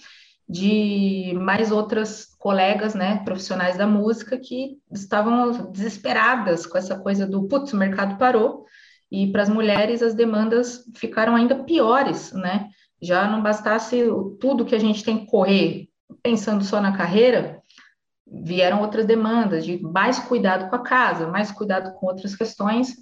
de 0.47 1.33
mais 1.41 1.73
outras 1.73 2.27
colegas, 2.39 2.95
né, 2.95 3.23
profissionais 3.25 3.79
da 3.79 3.87
música 3.87 4.37
que 4.39 4.77
estavam 4.93 5.73
desesperadas 5.73 6.67
com 6.67 6.77
essa 6.77 6.99
coisa 6.99 7.27
do, 7.27 7.49
putz, 7.49 7.73
o 7.73 7.79
mercado 7.79 8.19
parou, 8.19 8.67
e 9.11 9.29
para 9.29 9.43
as 9.43 9.49
mulheres 9.49 10.03
as 10.03 10.13
demandas 10.13 10.85
ficaram 10.95 11.35
ainda 11.35 11.65
piores, 11.65 12.33
né? 12.33 12.69
Já 13.01 13.27
não 13.27 13.43
bastasse 13.43 14.05
tudo 14.39 14.67
que 14.67 14.75
a 14.75 14.79
gente 14.79 15.03
tem 15.03 15.19
que 15.19 15.27
correr 15.27 15.89
pensando 16.23 16.65
só 16.65 16.81
na 16.81 16.97
carreira, 16.97 17.63
vieram 18.27 18.81
outras 18.81 19.07
demandas 19.07 19.65
de 19.65 19.81
mais 19.81 20.19
cuidado 20.19 20.69
com 20.69 20.77
a 20.77 20.83
casa, 20.83 21.29
mais 21.29 21.53
cuidado 21.53 21.93
com 21.95 22.07
outras 22.07 22.35
questões, 22.35 22.97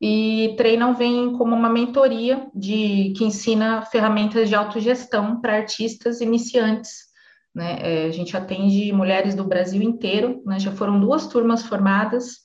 e 0.00 0.54
Treinam 0.56 0.94
vem 0.94 1.32
como 1.34 1.54
uma 1.54 1.68
mentoria 1.68 2.48
de 2.54 3.12
que 3.16 3.24
ensina 3.24 3.82
ferramentas 3.82 4.48
de 4.48 4.54
autogestão 4.54 5.40
para 5.40 5.56
artistas 5.56 6.20
iniciantes. 6.20 7.12
Né? 7.54 7.78
É, 7.80 8.06
a 8.06 8.10
gente 8.10 8.36
atende 8.36 8.92
mulheres 8.92 9.34
do 9.34 9.44
Brasil 9.44 9.80
inteiro, 9.82 10.42
né? 10.44 10.58
já 10.58 10.72
foram 10.72 10.98
duas 10.98 11.28
turmas 11.28 11.62
formadas, 11.62 12.38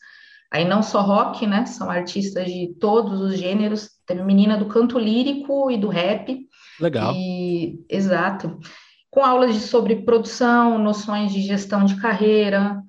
aí 0.52 0.66
não 0.66 0.84
só 0.84 1.02
rock, 1.02 1.48
né? 1.48 1.66
são 1.66 1.90
artistas 1.90 2.46
de 2.46 2.76
todos 2.80 3.22
os 3.22 3.40
gêneros, 3.40 3.90
tem 4.06 4.24
menina 4.24 4.56
do 4.58 4.68
canto 4.68 5.00
lírico 5.00 5.72
e 5.72 5.78
do 5.78 5.88
rap. 5.88 6.48
Legal. 6.80 7.14
E, 7.16 7.84
exato 7.90 8.60
com 9.10 9.24
aulas 9.24 9.54
de, 9.54 9.62
sobre 9.62 9.98
produção, 9.98 10.78
noções 10.78 11.32
de 11.32 11.42
gestão 11.42 11.86
de 11.86 12.00
carreira. 12.00 12.82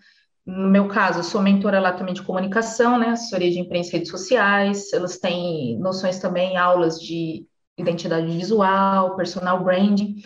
No 0.44 0.68
meu 0.68 0.88
caso, 0.88 1.20
eu 1.20 1.24
sou 1.24 1.42
mentora 1.42 1.78
lá 1.78 1.92
também 1.92 2.14
de 2.14 2.22
comunicação, 2.22 2.98
né? 2.98 3.10
Assessoria 3.10 3.50
de 3.50 3.58
imprensa 3.58 3.90
e 3.90 3.92
redes 3.94 4.10
sociais. 4.10 4.92
Elas 4.92 5.18
têm 5.18 5.78
noções 5.78 6.18
também, 6.18 6.56
aulas 6.56 7.00
de 7.00 7.46
identidade 7.76 8.26
visual, 8.26 9.14
personal 9.14 9.62
branding. 9.62 10.16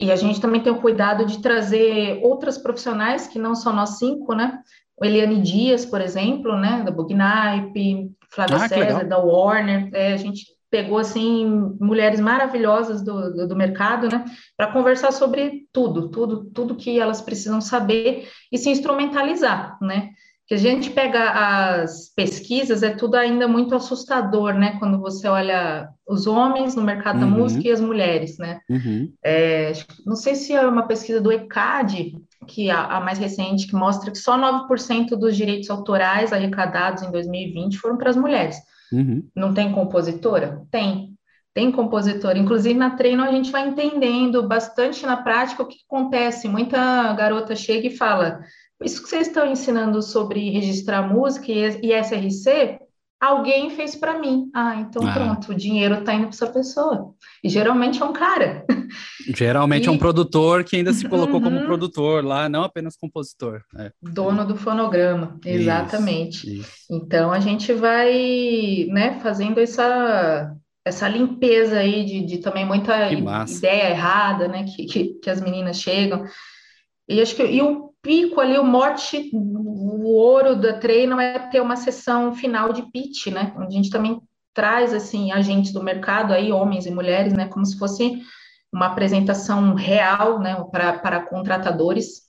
E 0.00 0.10
a 0.10 0.16
gente 0.16 0.40
também 0.40 0.60
tem 0.60 0.72
o 0.72 0.80
cuidado 0.80 1.24
de 1.24 1.40
trazer 1.40 2.20
outras 2.22 2.58
profissionais 2.58 3.26
que 3.26 3.38
não 3.38 3.54
são 3.54 3.72
nós 3.72 3.98
cinco, 3.98 4.34
né? 4.34 4.58
O 4.96 5.04
Eliane 5.04 5.40
Dias, 5.40 5.84
por 5.84 6.00
exemplo, 6.00 6.56
né? 6.56 6.82
Da 6.82 6.90
Bugnipe, 6.90 8.10
Flávia 8.30 8.56
ah, 8.56 8.68
César, 8.68 9.04
da 9.04 9.18
Warner. 9.18 9.90
É, 9.92 10.12
a 10.12 10.16
gente 10.16 10.46
pegou 10.74 10.98
assim 10.98 11.46
mulheres 11.80 12.18
maravilhosas 12.18 13.00
do, 13.00 13.32
do, 13.32 13.46
do 13.46 13.54
mercado, 13.54 14.08
né, 14.08 14.24
para 14.56 14.72
conversar 14.72 15.12
sobre 15.12 15.68
tudo, 15.72 16.08
tudo, 16.10 16.50
tudo 16.50 16.74
que 16.74 16.98
elas 16.98 17.22
precisam 17.22 17.60
saber 17.60 18.28
e 18.50 18.58
se 18.58 18.70
instrumentalizar, 18.70 19.78
né? 19.80 20.10
Que 20.46 20.54
a 20.54 20.58
gente 20.58 20.90
pega 20.90 21.30
as 21.30 22.12
pesquisas 22.14 22.82
é 22.82 22.90
tudo 22.90 23.14
ainda 23.14 23.48
muito 23.48 23.74
assustador, 23.74 24.52
né? 24.52 24.76
Quando 24.78 25.00
você 25.00 25.26
olha 25.26 25.88
os 26.06 26.26
homens 26.26 26.74
no 26.74 26.82
mercado 26.82 27.22
uhum. 27.22 27.30
da 27.30 27.36
música 27.38 27.66
e 27.66 27.72
as 27.72 27.80
mulheres, 27.80 28.36
né? 28.36 28.60
Uhum. 28.68 29.10
É, 29.24 29.72
não 30.04 30.16
sei 30.16 30.34
se 30.34 30.52
é 30.52 30.66
uma 30.66 30.86
pesquisa 30.86 31.20
do 31.20 31.32
ECAD, 31.32 32.14
que 32.46 32.70
a, 32.70 32.84
a 32.96 33.00
mais 33.00 33.18
recente, 33.18 33.66
que 33.66 33.74
mostra 33.74 34.10
que 34.10 34.18
só 34.18 34.38
9% 34.38 35.16
dos 35.16 35.34
direitos 35.34 35.70
autorais 35.70 36.32
arrecadados 36.32 37.02
em 37.02 37.10
2020 37.10 37.78
foram 37.78 37.96
para 37.96 38.10
as 38.10 38.16
mulheres. 38.16 38.56
Uhum. 38.92 39.26
Não 39.34 39.54
tem 39.54 39.72
compositora? 39.72 40.62
Tem. 40.70 41.14
Tem 41.54 41.70
compositora. 41.70 42.36
Inclusive, 42.36 42.74
na 42.74 42.90
treino, 42.90 43.22
a 43.22 43.30
gente 43.30 43.52
vai 43.52 43.68
entendendo 43.68 44.46
bastante 44.46 45.06
na 45.06 45.16
prática 45.16 45.62
o 45.62 45.66
que 45.66 45.78
acontece. 45.88 46.48
Muita 46.48 47.12
garota 47.12 47.54
chega 47.54 47.86
e 47.86 47.96
fala: 47.96 48.40
Isso 48.82 49.02
que 49.02 49.08
vocês 49.08 49.28
estão 49.28 49.46
ensinando 49.46 50.02
sobre 50.02 50.50
registrar 50.50 51.02
música 51.02 51.46
e 51.50 51.92
SRC, 51.92 52.78
alguém 53.20 53.70
fez 53.70 53.96
para 53.96 54.18
mim. 54.18 54.50
Ah, 54.54 54.76
então 54.76 55.06
ah. 55.06 55.12
pronto, 55.12 55.52
o 55.52 55.54
dinheiro 55.54 55.94
está 55.94 56.12
indo 56.14 56.26
para 56.26 56.34
essa 56.34 56.46
pessoa. 56.46 57.14
E 57.42 57.48
geralmente 57.48 58.02
é 58.02 58.04
um 58.04 58.12
cara. 58.12 58.64
Geralmente 59.34 59.84
e... 59.84 59.88
é 59.88 59.90
um 59.90 59.98
produtor 59.98 60.64
que 60.64 60.76
ainda 60.76 60.92
se 60.92 61.08
colocou 61.08 61.36
uhum. 61.36 61.42
como 61.42 61.64
produtor 61.64 62.24
lá, 62.24 62.48
não 62.48 62.62
apenas 62.62 62.96
compositor. 62.96 63.62
É. 63.76 63.90
Dono 64.02 64.46
do 64.46 64.56
fonograma, 64.56 65.38
exatamente. 65.44 66.46
Isso, 66.46 66.60
isso. 66.60 66.86
Então 66.90 67.32
a 67.32 67.40
gente 67.40 67.72
vai 67.72 68.86
né, 68.90 69.18
fazendo 69.20 69.58
essa, 69.58 70.54
essa 70.84 71.08
limpeza 71.08 71.78
aí 71.78 72.04
de, 72.04 72.26
de 72.26 72.38
também 72.38 72.66
muita 72.66 73.10
ideia 73.10 73.90
errada, 73.90 74.48
né? 74.48 74.64
Que, 74.64 74.84
que, 74.84 75.04
que 75.14 75.30
as 75.30 75.40
meninas 75.40 75.78
chegam. 75.78 76.24
E 77.08 77.20
acho 77.20 77.34
que 77.34 77.44
e 77.44 77.62
o 77.62 77.93
pico 78.04 78.38
ali, 78.40 78.58
o 78.58 78.64
mote, 78.64 79.30
o 79.32 80.14
ouro 80.14 80.54
da 80.54 80.74
treino 80.74 81.18
é 81.18 81.38
ter 81.48 81.60
uma 81.60 81.74
sessão 81.74 82.34
final 82.34 82.72
de 82.72 82.82
pitch, 82.92 83.28
né? 83.28 83.52
Onde 83.56 83.68
a 83.68 83.70
gente 83.70 83.90
também 83.90 84.20
traz 84.52 84.92
assim 84.92 85.32
agentes 85.32 85.72
do 85.72 85.82
mercado 85.82 86.32
aí, 86.32 86.52
homens 86.52 86.86
e 86.86 86.90
mulheres, 86.90 87.32
né? 87.32 87.48
Como 87.48 87.64
se 87.64 87.78
fosse 87.78 88.22
uma 88.72 88.86
apresentação 88.86 89.74
real, 89.74 90.38
né? 90.38 90.54
Para, 90.70 90.98
para 90.98 91.26
contratadores 91.26 92.24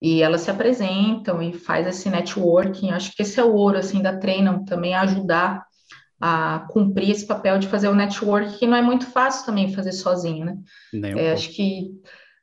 e 0.00 0.22
elas 0.22 0.40
se 0.40 0.50
apresentam 0.50 1.40
e 1.42 1.52
faz 1.52 1.86
esse 1.86 2.08
networking. 2.08 2.90
Acho 2.90 3.14
que 3.14 3.22
esse 3.22 3.38
é 3.38 3.44
o 3.44 3.54
ouro 3.54 3.78
assim 3.78 4.00
da 4.00 4.16
treino 4.16 4.64
também 4.64 4.94
ajudar 4.94 5.64
a 6.18 6.66
cumprir 6.70 7.10
esse 7.10 7.26
papel 7.26 7.58
de 7.58 7.68
fazer 7.68 7.88
o 7.88 7.94
network, 7.94 8.58
que 8.58 8.66
não 8.66 8.76
é 8.76 8.82
muito 8.82 9.06
fácil 9.06 9.44
também 9.44 9.74
fazer 9.74 9.92
sozinho, 9.92 10.46
né? 10.46 10.56
Um 10.94 11.18
é, 11.18 11.32
acho 11.32 11.50
que 11.50 11.90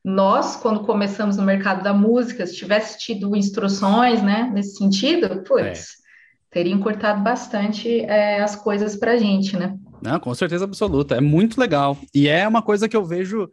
nós, 0.03 0.55
quando 0.55 0.81
começamos 0.81 1.37
no 1.37 1.43
mercado 1.43 1.83
da 1.83 1.93
música, 1.93 2.45
se 2.45 2.55
tivesse 2.55 2.97
tido 2.97 3.35
instruções, 3.35 4.21
né, 4.21 4.49
nesse 4.53 4.77
sentido, 4.77 5.43
putz, 5.43 5.79
é. 5.79 6.51
teria 6.51 6.73
encurtado 6.73 7.21
bastante 7.21 8.01
é, 8.01 8.41
as 8.41 8.55
coisas 8.55 8.95
para 8.95 9.13
a 9.13 9.17
gente, 9.17 9.57
né? 9.57 9.77
Não, 10.01 10.19
com 10.19 10.33
certeza 10.33 10.63
absoluta. 10.63 11.15
É 11.15 11.21
muito 11.21 11.59
legal. 11.59 11.97
E 12.13 12.27
é 12.27 12.47
uma 12.47 12.61
coisa 12.61 12.87
que 12.87 12.95
eu 12.95 13.03
vejo 13.03 13.49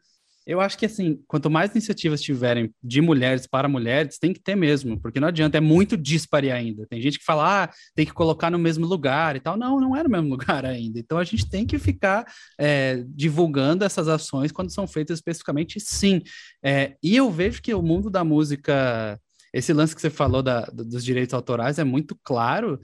eu 0.46 0.60
acho 0.60 0.78
que, 0.78 0.86
assim, 0.86 1.18
quanto 1.26 1.50
mais 1.50 1.72
iniciativas 1.72 2.22
tiverem 2.22 2.72
de 2.80 3.00
mulheres 3.00 3.48
para 3.48 3.68
mulheres, 3.68 4.16
tem 4.16 4.32
que 4.32 4.40
ter 4.40 4.54
mesmo, 4.54 5.00
porque 5.00 5.18
não 5.18 5.26
adianta, 5.26 5.58
é 5.58 5.60
muito 5.60 5.96
dispare 5.96 6.52
ainda. 6.52 6.86
Tem 6.86 7.00
gente 7.00 7.18
que 7.18 7.24
fala, 7.24 7.64
ah, 7.64 7.70
tem 7.96 8.06
que 8.06 8.12
colocar 8.12 8.48
no 8.48 8.58
mesmo 8.58 8.86
lugar 8.86 9.34
e 9.34 9.40
tal. 9.40 9.56
Não, 9.56 9.80
não 9.80 9.96
é 9.96 10.04
no 10.04 10.08
mesmo 10.08 10.28
lugar 10.36 10.64
ainda. 10.64 11.00
Então, 11.00 11.18
a 11.18 11.24
gente 11.24 11.48
tem 11.50 11.66
que 11.66 11.78
ficar 11.78 12.24
é, 12.58 13.04
divulgando 13.08 13.84
essas 13.84 14.06
ações 14.06 14.52
quando 14.52 14.72
são 14.72 14.86
feitas 14.86 15.18
especificamente, 15.18 15.80
sim. 15.80 16.22
É, 16.62 16.94
e 17.02 17.16
eu 17.16 17.28
vejo 17.28 17.60
que 17.60 17.74
o 17.74 17.82
mundo 17.82 18.08
da 18.08 18.22
música, 18.22 19.20
esse 19.52 19.72
lance 19.72 19.96
que 19.96 20.00
você 20.00 20.10
falou 20.10 20.44
da, 20.44 20.60
dos 20.66 21.04
direitos 21.04 21.34
autorais 21.34 21.80
é 21.80 21.84
muito 21.84 22.16
claro 22.22 22.78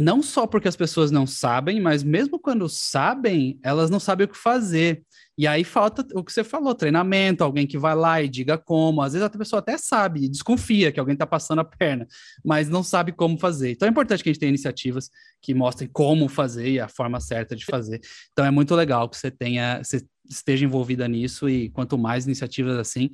não 0.00 0.22
só 0.22 0.46
porque 0.46 0.66
as 0.66 0.76
pessoas 0.76 1.10
não 1.10 1.26
sabem, 1.26 1.78
mas 1.78 2.02
mesmo 2.02 2.38
quando 2.38 2.66
sabem, 2.70 3.60
elas 3.62 3.90
não 3.90 4.00
sabem 4.00 4.24
o 4.24 4.28
que 4.28 4.36
fazer. 4.36 5.04
E 5.36 5.46
aí 5.46 5.62
falta 5.62 6.06
o 6.14 6.24
que 6.24 6.32
você 6.32 6.42
falou, 6.42 6.74
treinamento, 6.74 7.44
alguém 7.44 7.66
que 7.66 7.76
vai 7.76 7.94
lá 7.94 8.22
e 8.22 8.28
diga 8.28 8.56
como. 8.56 9.02
Às 9.02 9.12
vezes 9.12 9.26
a 9.26 9.30
pessoa 9.30 9.60
até 9.60 9.76
sabe, 9.76 10.26
desconfia 10.26 10.90
que 10.90 10.98
alguém 10.98 11.12
está 11.12 11.26
passando 11.26 11.58
a 11.58 11.64
perna, 11.64 12.06
mas 12.42 12.66
não 12.66 12.82
sabe 12.82 13.12
como 13.12 13.38
fazer. 13.38 13.72
Então 13.72 13.86
é 13.86 13.90
importante 13.90 14.22
que 14.22 14.30
a 14.30 14.32
gente 14.32 14.40
tenha 14.40 14.48
iniciativas 14.48 15.10
que 15.42 15.52
mostrem 15.52 15.88
como 15.92 16.30
fazer 16.30 16.70
e 16.70 16.80
a 16.80 16.88
forma 16.88 17.20
certa 17.20 17.54
de 17.54 17.66
fazer. 17.66 18.00
Então 18.32 18.46
é 18.46 18.50
muito 18.50 18.74
legal 18.74 19.06
que 19.06 19.18
você 19.18 19.30
tenha, 19.30 19.82
você 19.84 20.02
esteja 20.30 20.64
envolvida 20.64 21.06
nisso 21.06 21.46
e 21.46 21.68
quanto 21.68 21.98
mais 21.98 22.24
iniciativas 22.24 22.78
assim, 22.78 23.10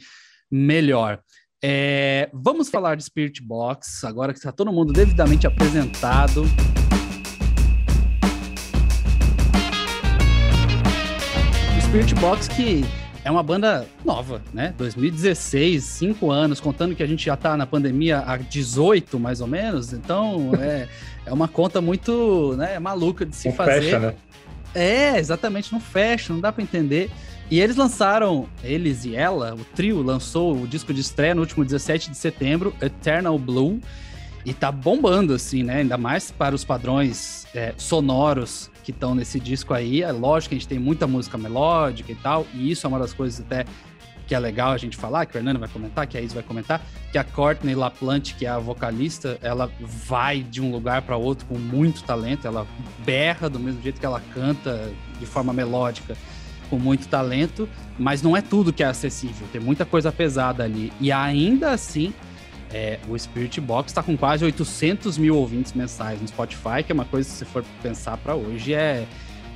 melhor. 0.48 1.20
É, 1.64 2.28
vamos 2.34 2.68
falar 2.68 2.96
de 2.96 3.04
Spirit 3.04 3.42
Box, 3.42 4.04
agora 4.04 4.32
que 4.32 4.38
está 4.38 4.52
todo 4.52 4.70
mundo 4.72 4.92
devidamente 4.92 5.46
apresentado. 5.46 6.44
Spirit 11.80 12.14
Box, 12.16 12.48
que 12.48 12.84
é 13.24 13.30
uma 13.30 13.42
banda 13.42 13.86
nova, 14.04 14.42
né? 14.52 14.74
2016, 14.76 15.82
cinco 15.82 16.30
anos, 16.30 16.60
contando 16.60 16.94
que 16.94 17.02
a 17.02 17.06
gente 17.06 17.24
já 17.24 17.36
tá 17.36 17.56
na 17.56 17.66
pandemia 17.66 18.22
há 18.26 18.36
18, 18.36 19.18
mais 19.18 19.40
ou 19.40 19.46
menos. 19.46 19.94
Então, 19.94 20.52
é, 20.60 20.88
é 21.24 21.32
uma 21.32 21.48
conta 21.48 21.80
muito 21.80 22.54
né, 22.58 22.78
maluca 22.78 23.24
de 23.24 23.34
se 23.34 23.48
não 23.48 23.54
fazer. 23.54 23.80
Fecha, 23.80 23.98
né? 23.98 24.14
É, 24.74 25.18
exatamente, 25.18 25.72
não 25.72 25.80
fecha, 25.80 26.34
não 26.34 26.40
dá 26.40 26.52
para 26.52 26.62
entender. 26.62 27.10
E 27.48 27.60
eles 27.60 27.76
lançaram, 27.76 28.48
eles 28.64 29.04
e 29.04 29.14
ela, 29.14 29.54
o 29.54 29.64
trio 29.64 30.02
lançou 30.02 30.60
o 30.60 30.66
disco 30.66 30.92
de 30.92 31.00
estreia 31.00 31.34
no 31.34 31.42
último 31.42 31.64
17 31.64 32.10
de 32.10 32.16
setembro, 32.16 32.74
Eternal 32.82 33.38
Blue, 33.38 33.80
e 34.44 34.52
tá 34.52 34.72
bombando, 34.72 35.32
assim, 35.32 35.62
né? 35.62 35.78
Ainda 35.78 35.96
mais 35.96 36.30
para 36.30 36.54
os 36.54 36.64
padrões 36.64 37.46
é, 37.54 37.72
sonoros 37.76 38.70
que 38.82 38.90
estão 38.90 39.14
nesse 39.14 39.38
disco 39.38 39.74
aí. 39.74 40.02
É 40.02 40.10
lógico 40.10 40.50
que 40.50 40.54
a 40.56 40.58
gente 40.58 40.68
tem 40.68 40.78
muita 40.78 41.06
música 41.06 41.38
melódica 41.38 42.10
e 42.10 42.16
tal, 42.16 42.46
e 42.52 42.70
isso 42.70 42.86
é 42.86 42.88
uma 42.88 42.98
das 42.98 43.12
coisas 43.12 43.40
até 43.40 43.64
que 44.26 44.34
é 44.34 44.38
legal 44.38 44.72
a 44.72 44.76
gente 44.76 44.96
falar, 44.96 45.24
que 45.24 45.36
o 45.36 45.38
Hernando 45.38 45.60
vai 45.60 45.68
comentar, 45.68 46.06
que 46.06 46.18
a 46.18 46.20
Is 46.20 46.32
vai 46.32 46.42
comentar, 46.42 46.84
que 47.12 47.18
a 47.18 47.22
Courtney 47.22 47.76
LaPlante, 47.76 48.34
que 48.34 48.44
é 48.44 48.48
a 48.48 48.58
vocalista, 48.58 49.38
ela 49.40 49.70
vai 49.80 50.42
de 50.42 50.60
um 50.60 50.72
lugar 50.72 51.02
para 51.02 51.16
outro 51.16 51.46
com 51.46 51.56
muito 51.56 52.02
talento, 52.02 52.44
ela 52.44 52.66
berra 53.04 53.48
do 53.48 53.60
mesmo 53.60 53.80
jeito 53.80 54.00
que 54.00 54.06
ela 54.06 54.20
canta 54.34 54.90
de 55.20 55.26
forma 55.26 55.52
melódica, 55.52 56.16
com 56.68 56.78
muito 56.78 57.08
talento, 57.08 57.68
mas 57.98 58.22
não 58.22 58.36
é 58.36 58.42
tudo 58.42 58.72
que 58.72 58.82
é 58.82 58.86
acessível, 58.86 59.46
tem 59.52 59.60
muita 59.60 59.84
coisa 59.84 60.12
pesada 60.12 60.64
ali. 60.64 60.92
E 61.00 61.10
ainda 61.10 61.70
assim, 61.70 62.12
é, 62.72 62.98
o 63.08 63.18
Spirit 63.18 63.60
Box 63.60 63.90
está 63.90 64.02
com 64.02 64.16
quase 64.16 64.44
800 64.44 65.18
mil 65.18 65.36
ouvintes 65.36 65.72
mensais 65.72 66.20
no 66.20 66.28
Spotify, 66.28 66.82
que 66.84 66.92
é 66.92 66.94
uma 66.94 67.04
coisa, 67.04 67.28
se 67.28 67.44
for 67.44 67.64
pensar 67.82 68.16
para 68.18 68.34
hoje, 68.34 68.74
é, 68.74 69.06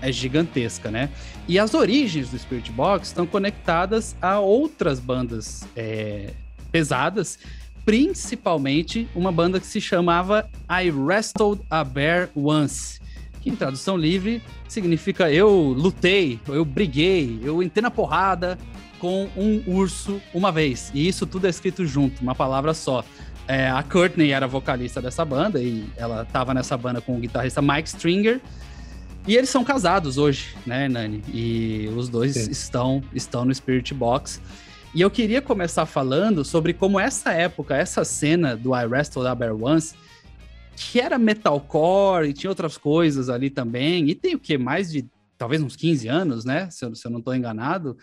é 0.00 0.12
gigantesca, 0.12 0.90
né? 0.90 1.11
E 1.47 1.59
as 1.59 1.75
origens 1.75 2.31
do 2.31 2.38
Spirit 2.38 2.71
Box 2.73 3.09
estão 3.09 3.26
conectadas 3.26 4.17
a 4.21 4.38
outras 4.38 5.00
bandas 5.00 5.67
é, 5.76 6.31
pesadas, 6.71 7.38
principalmente 7.85 9.09
uma 9.14 9.33
banda 9.33 9.59
que 9.59 9.67
se 9.67 9.81
chamava 9.81 10.49
I 10.71 10.90
Wrestled 10.90 11.62
a 11.69 11.83
Bear 11.83 12.29
Once, 12.35 13.00
que 13.41 13.51
em 13.51 13.57
tradução 13.57 13.97
livre 13.97 14.43
significa 14.69 15.31
eu 15.31 15.51
lutei, 15.77 16.39
eu 16.49 16.65
briguei, 16.65 17.41
eu 17.43 17.63
entrei 17.63 17.83
na 17.83 17.91
porrada, 17.91 18.59
com 18.99 19.29
um 19.37 19.63
urso 19.67 20.21
uma 20.33 20.53
vez. 20.53 20.91
E 20.95 21.09
isso 21.09 21.27
tudo 21.27 21.47
é 21.47 21.51
escrito 21.51 21.85
junto, 21.87 22.21
uma 22.21 22.35
palavra 22.35 22.75
só. 22.75 23.05
É, 23.49 23.69
a 23.69 23.83
Courtney 23.83 24.31
era 24.31 24.47
vocalista 24.47 25.03
dessa 25.03 25.25
banda 25.25 25.61
e 25.61 25.85
ela 25.97 26.23
estava 26.23 26.55
nessa 26.55 26.77
banda 26.77 27.01
com 27.01 27.17
o 27.17 27.19
guitarrista 27.19 27.61
Mike 27.61 27.89
Stringer. 27.89 28.41
E 29.27 29.37
eles 29.37 29.51
são 29.51 29.65
casados 29.65 30.19
hoje, 30.19 30.55
né, 30.65 30.89
Nani? 30.89 31.23
E 31.29 31.91
os 31.97 32.09
dois 32.09 32.37
estão, 32.37 33.03
estão 33.13 33.45
no 33.45 33.55
Spirit 33.55 33.93
Box. 33.93 34.41
E 34.95 35.01
eu 35.01 35.11
queria 35.11 35.43
começar 35.43 35.87
falando 35.87 36.45
sobre 36.45 36.73
como 36.73 36.99
essa 36.99 37.33
época, 37.33 37.77
essa 37.77 38.05
cena 38.05 38.57
do 38.57 38.75
I 38.75 38.87
Wrestle 38.87 39.23
da 39.23 39.35
Bear 39.35 39.55
Once, 39.55 39.95
que 40.81 40.99
era 41.01 41.19
metalcore 41.19 42.29
e 42.29 42.33
tinha 42.33 42.51
outras 42.51 42.79
coisas 42.79 43.29
ali 43.29 43.51
também, 43.51 44.09
e 44.09 44.15
tem 44.15 44.35
o 44.35 44.39
que? 44.39 44.57
Mais 44.57 44.91
de 44.91 45.07
talvez 45.37 45.63
uns 45.63 45.77
15 45.77 46.09
anos, 46.09 46.45
né? 46.45 46.71
Se 46.71 46.85
eu, 46.85 46.95
se 46.95 47.07
eu 47.07 47.11
não 47.11 47.19
estou 47.19 47.35
enganado 47.35 47.97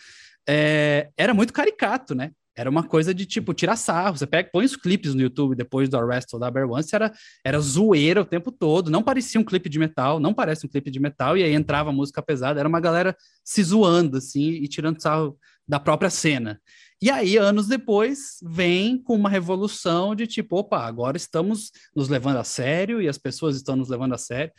é, 0.48 1.10
era 1.17 1.34
muito 1.34 1.51
caricato, 1.51 2.15
né? 2.15 2.31
Era 2.55 2.69
uma 2.69 2.84
coisa 2.84 3.13
de 3.13 3.25
tipo 3.25 3.53
tirar 3.53 3.75
sarro. 3.75 4.17
Você 4.17 4.25
pega, 4.25 4.50
põe 4.51 4.65
os 4.65 4.75
clipes 4.75 5.13
no 5.13 5.22
YouTube 5.22 5.55
depois 5.55 5.89
do 5.89 5.98
Arrest 5.98 6.31
da 6.39 6.50
Bear 6.50 6.67
Once, 6.67 6.96
era, 6.96 7.13
era 7.43 7.60
zoeira 7.60 8.22
o 8.22 8.25
tempo 8.25 8.51
todo. 8.51 8.89
Não 8.89 9.03
parecia 9.03 9.39
um 9.39 9.43
clipe 9.43 9.69
de 9.69 9.77
metal, 9.77 10.19
não 10.19 10.34
parece 10.34 10.65
um 10.65 10.69
clipe 10.69 10.89
de 10.89 11.00
metal, 11.00 11.38
e 11.38 11.43
aí 11.43 11.53
entrava 11.53 11.91
música 11.91 12.22
pesada. 12.22 12.60
Era 12.60 12.67
uma 12.67 12.79
galera 12.79 13.15
se 13.43 13.62
zoando, 13.62 14.17
assim, 14.17 14.53
e 14.53 14.67
tirando 14.67 15.00
sarro 15.00 15.38
da 15.67 15.79
própria 15.79 16.10
cena. 16.10 16.60
E 17.01 17.11
aí, 17.11 17.37
anos 17.37 17.67
depois, 17.67 18.37
vem 18.41 18.97
com 18.97 19.15
uma 19.15 19.29
revolução 19.29 20.15
de 20.15 20.25
tipo, 20.25 20.57
opa, 20.57 20.79
agora 20.79 21.15
estamos 21.15 21.71
nos 21.95 22.09
levando 22.09 22.37
a 22.37 22.43
sério 22.43 23.01
e 23.01 23.07
as 23.07 23.17
pessoas 23.17 23.55
estão 23.55 23.75
nos 23.75 23.89
levando 23.89 24.13
a 24.13 24.17
sério. 24.17 24.51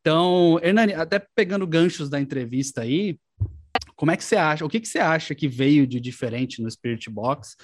Então, 0.00 0.58
Hernani, 0.62 0.94
até 0.94 1.18
pegando 1.18 1.66
ganchos 1.66 2.08
da 2.08 2.20
entrevista 2.20 2.82
aí, 2.82 3.18
como 3.94 4.10
é 4.10 4.16
que 4.16 4.24
você 4.24 4.36
acha? 4.36 4.64
O 4.64 4.68
que, 4.68 4.80
que 4.80 4.88
você 4.88 4.98
acha 4.98 5.34
que 5.34 5.48
veio 5.48 5.86
de 5.86 6.00
diferente 6.00 6.60
no 6.60 6.70
Spirit 6.70 7.08
Box 7.08 7.56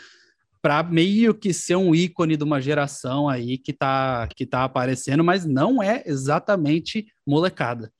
para 0.62 0.82
meio 0.84 1.34
que 1.34 1.52
ser 1.52 1.74
um 1.74 1.92
ícone 1.92 2.36
de 2.36 2.44
uma 2.44 2.60
geração 2.60 3.28
aí 3.28 3.58
que 3.58 3.72
está 3.72 4.28
que 4.28 4.46
tá 4.46 4.62
aparecendo, 4.62 5.24
mas 5.24 5.44
não 5.44 5.82
é 5.82 6.04
exatamente 6.06 7.06
molecada. 7.26 7.92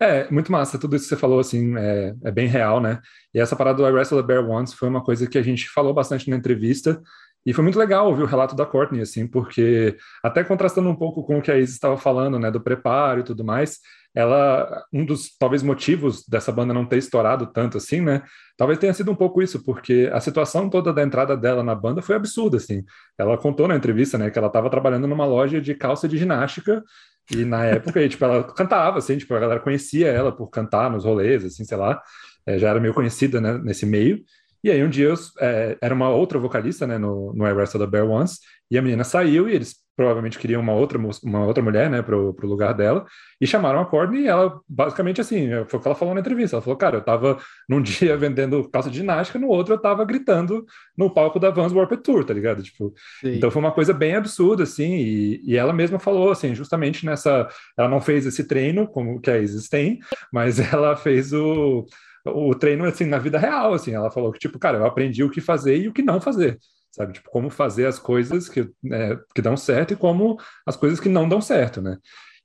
É, 0.03 0.31
muito 0.31 0.51
massa. 0.51 0.79
Tudo 0.79 0.97
isso 0.97 1.05
que 1.05 1.11
você 1.11 1.17
falou, 1.17 1.39
assim, 1.39 1.77
é, 1.77 2.15
é 2.25 2.31
bem 2.31 2.49
real, 2.49 2.81
né? 2.81 3.01
E 3.35 3.39
essa 3.39 3.55
parada 3.55 3.77
do 3.77 3.87
I 3.87 3.93
Wrestle 3.93 4.21
the 4.21 4.27
Bear 4.27 4.49
Once 4.49 4.75
foi 4.75 4.89
uma 4.89 5.05
coisa 5.05 5.29
que 5.29 5.37
a 5.37 5.43
gente 5.43 5.69
falou 5.69 5.93
bastante 5.93 6.31
na 6.31 6.37
entrevista. 6.37 7.01
E 7.45 7.53
foi 7.53 7.63
muito 7.63 7.79
legal 7.79 8.07
ouvir 8.07 8.23
o 8.23 8.27
relato 8.27 8.55
da 8.55 8.67
Courtney, 8.67 9.01
assim, 9.01 9.27
porque 9.27 9.97
até 10.23 10.45
contrastando 10.45 10.89
um 10.89 10.97
pouco 10.97 11.23
com 11.25 11.39
o 11.39 11.43
que 11.43 11.51
a 11.51 11.59
Isis 11.59 11.75
estava 11.75 11.97
falando, 11.97 12.39
né, 12.39 12.51
do 12.51 12.61
preparo 12.61 13.21
e 13.21 13.23
tudo 13.23 13.43
mais, 13.43 13.79
ela, 14.15 14.85
um 14.93 15.05
dos, 15.07 15.37
talvez, 15.39 15.63
motivos 15.63 16.27
dessa 16.29 16.53
banda 16.53 16.75
não 16.75 16.85
ter 16.85 16.99
estourado 16.99 17.47
tanto 17.47 17.79
assim, 17.79 18.03
né, 18.03 18.23
talvez 18.59 18.79
tenha 18.79 18.93
sido 18.93 19.11
um 19.11 19.15
pouco 19.15 19.41
isso, 19.41 19.65
porque 19.65 20.11
a 20.13 20.21
situação 20.21 20.69
toda 20.69 20.93
da 20.93 21.03
entrada 21.03 21.35
dela 21.35 21.63
na 21.63 21.75
banda 21.75 22.03
foi 22.03 22.15
absurda, 22.17 22.59
assim. 22.59 22.85
Ela 23.17 23.39
contou 23.39 23.67
na 23.67 23.77
entrevista, 23.77 24.19
né, 24.19 24.29
que 24.31 24.39
ela 24.39 24.49
estava 24.49 24.69
trabalhando 24.69 25.07
numa 25.07 25.25
loja 25.25 25.63
de 25.63 25.75
calça 25.75 26.07
de 26.07 26.19
ginástica 26.19 26.85
e 27.31 27.45
na 27.45 27.65
época, 27.65 28.09
tipo, 28.09 28.25
ela 28.25 28.43
cantava, 28.45 28.99
assim, 28.99 29.17
tipo, 29.19 29.35
a 29.35 29.41
galera 29.41 29.61
conhecia 29.61 30.09
ela 30.09 30.33
por 30.33 30.49
cantar 30.49 30.91
nos 30.91 31.05
rolês, 31.05 31.45
assim, 31.45 31.65
sei 31.65 31.77
lá, 31.77 32.01
é, 32.47 32.59
já 32.59 32.71
era 32.71 32.81
meio 32.81 32.95
conhecida, 32.95 33.41
né, 33.41 33.59
nesse 33.59 33.87
meio. 33.87 34.23
E 34.63 34.71
aí 34.71 34.83
um 34.85 34.91
dia 34.91 35.09
eu, 35.09 35.15
é, 35.41 35.79
era 35.81 35.95
uma 35.95 36.11
outra 36.11 36.39
vocalista, 36.39 36.87
né, 36.87 36.99
no, 36.99 37.33
no 37.35 37.47
I 37.47 37.53
Wrestle 37.53 37.81
the 37.81 37.87
Bear 37.87 38.07
Once, 38.07 38.39
e 38.71 38.77
a 38.77 38.83
menina 38.83 39.05
saiu 39.05 39.49
e 39.49 39.55
eles 39.55 39.77
provavelmente 40.01 40.39
queriam 40.39 40.63
uma 40.63 40.73
outra, 40.73 40.99
uma 41.23 41.45
outra 41.45 41.63
mulher, 41.63 41.91
né, 41.91 42.01
pro, 42.01 42.33
pro 42.33 42.49
lugar 42.49 42.73
dela, 42.73 43.05
e 43.39 43.47
chamaram 43.47 43.81
a 43.81 43.85
Courtney 43.85 44.23
e 44.23 44.29
ela, 44.29 44.59
basicamente 44.67 45.21
assim, 45.21 45.51
foi 45.69 45.79
o 45.79 45.83
que 45.83 45.87
ela 45.89 45.95
falou 45.95 46.15
na 46.15 46.21
entrevista, 46.21 46.57
ela 46.57 46.63
falou, 46.63 46.79
cara, 46.79 46.97
eu 46.97 47.05
tava 47.05 47.39
num 47.69 47.83
dia 47.85 48.17
vendendo 48.17 48.67
calça 48.71 48.89
de 48.89 48.97
ginástica, 48.97 49.39
no 49.39 49.49
outro 49.49 49.75
eu 49.75 49.79
tava 49.79 50.03
gritando 50.07 50.65
no 50.97 51.13
palco 51.13 51.39
da 51.39 51.51
Vans 51.51 51.71
Warped 51.71 52.03
Tour, 52.03 52.25
tá 52.25 52.33
ligado? 52.33 52.63
Tipo, 52.63 52.95
então 53.23 53.51
foi 53.51 53.61
uma 53.61 53.73
coisa 53.73 53.93
bem 53.93 54.15
absurda, 54.17 54.63
assim, 54.63 54.95
e, 54.95 55.43
e 55.45 55.55
ela 55.55 55.75
mesma 55.75 55.99
falou, 55.99 56.31
assim, 56.31 56.55
justamente 56.55 57.05
nessa, 57.05 57.47
ela 57.77 57.89
não 57.89 58.01
fez 58.01 58.25
esse 58.25 58.45
treino, 58.45 58.89
como 58.89 59.21
que 59.21 59.31
a 59.31 59.37
Isis 59.37 59.69
tem, 59.69 59.99
mas 60.33 60.59
ela 60.73 60.97
fez 60.97 61.31
o 61.35 61.85
o 62.23 62.55
treino 62.55 62.85
assim 62.85 63.07
na 63.07 63.19
vida 63.19 63.39
real, 63.39 63.73
assim, 63.73 63.95
ela 63.95 64.11
falou 64.11 64.31
que 64.31 64.39
tipo, 64.39 64.59
cara, 64.59 64.77
eu 64.77 64.85
aprendi 64.85 65.25
o 65.25 65.31
que 65.31 65.41
fazer 65.41 65.79
e 65.79 65.89
o 65.89 65.93
que 65.93 66.03
não 66.03 66.21
fazer, 66.21 66.59
sabe? 66.91 67.13
Tipo, 67.13 67.31
como 67.31 67.51
fazer 67.51 67.87
as 67.87 67.99
coisas 67.99 68.49
que, 68.49 68.69
é, 68.93 69.19
que 69.35 69.43
dão 69.43 69.57
certo 69.57 69.93
e 69.93 69.97
como 69.97 70.39
as 70.67 70.77
coisas 70.77 71.01
que 71.01 71.09
não 71.09 71.29
dão 71.29 71.41
certo, 71.41 71.81
né? 71.81 71.97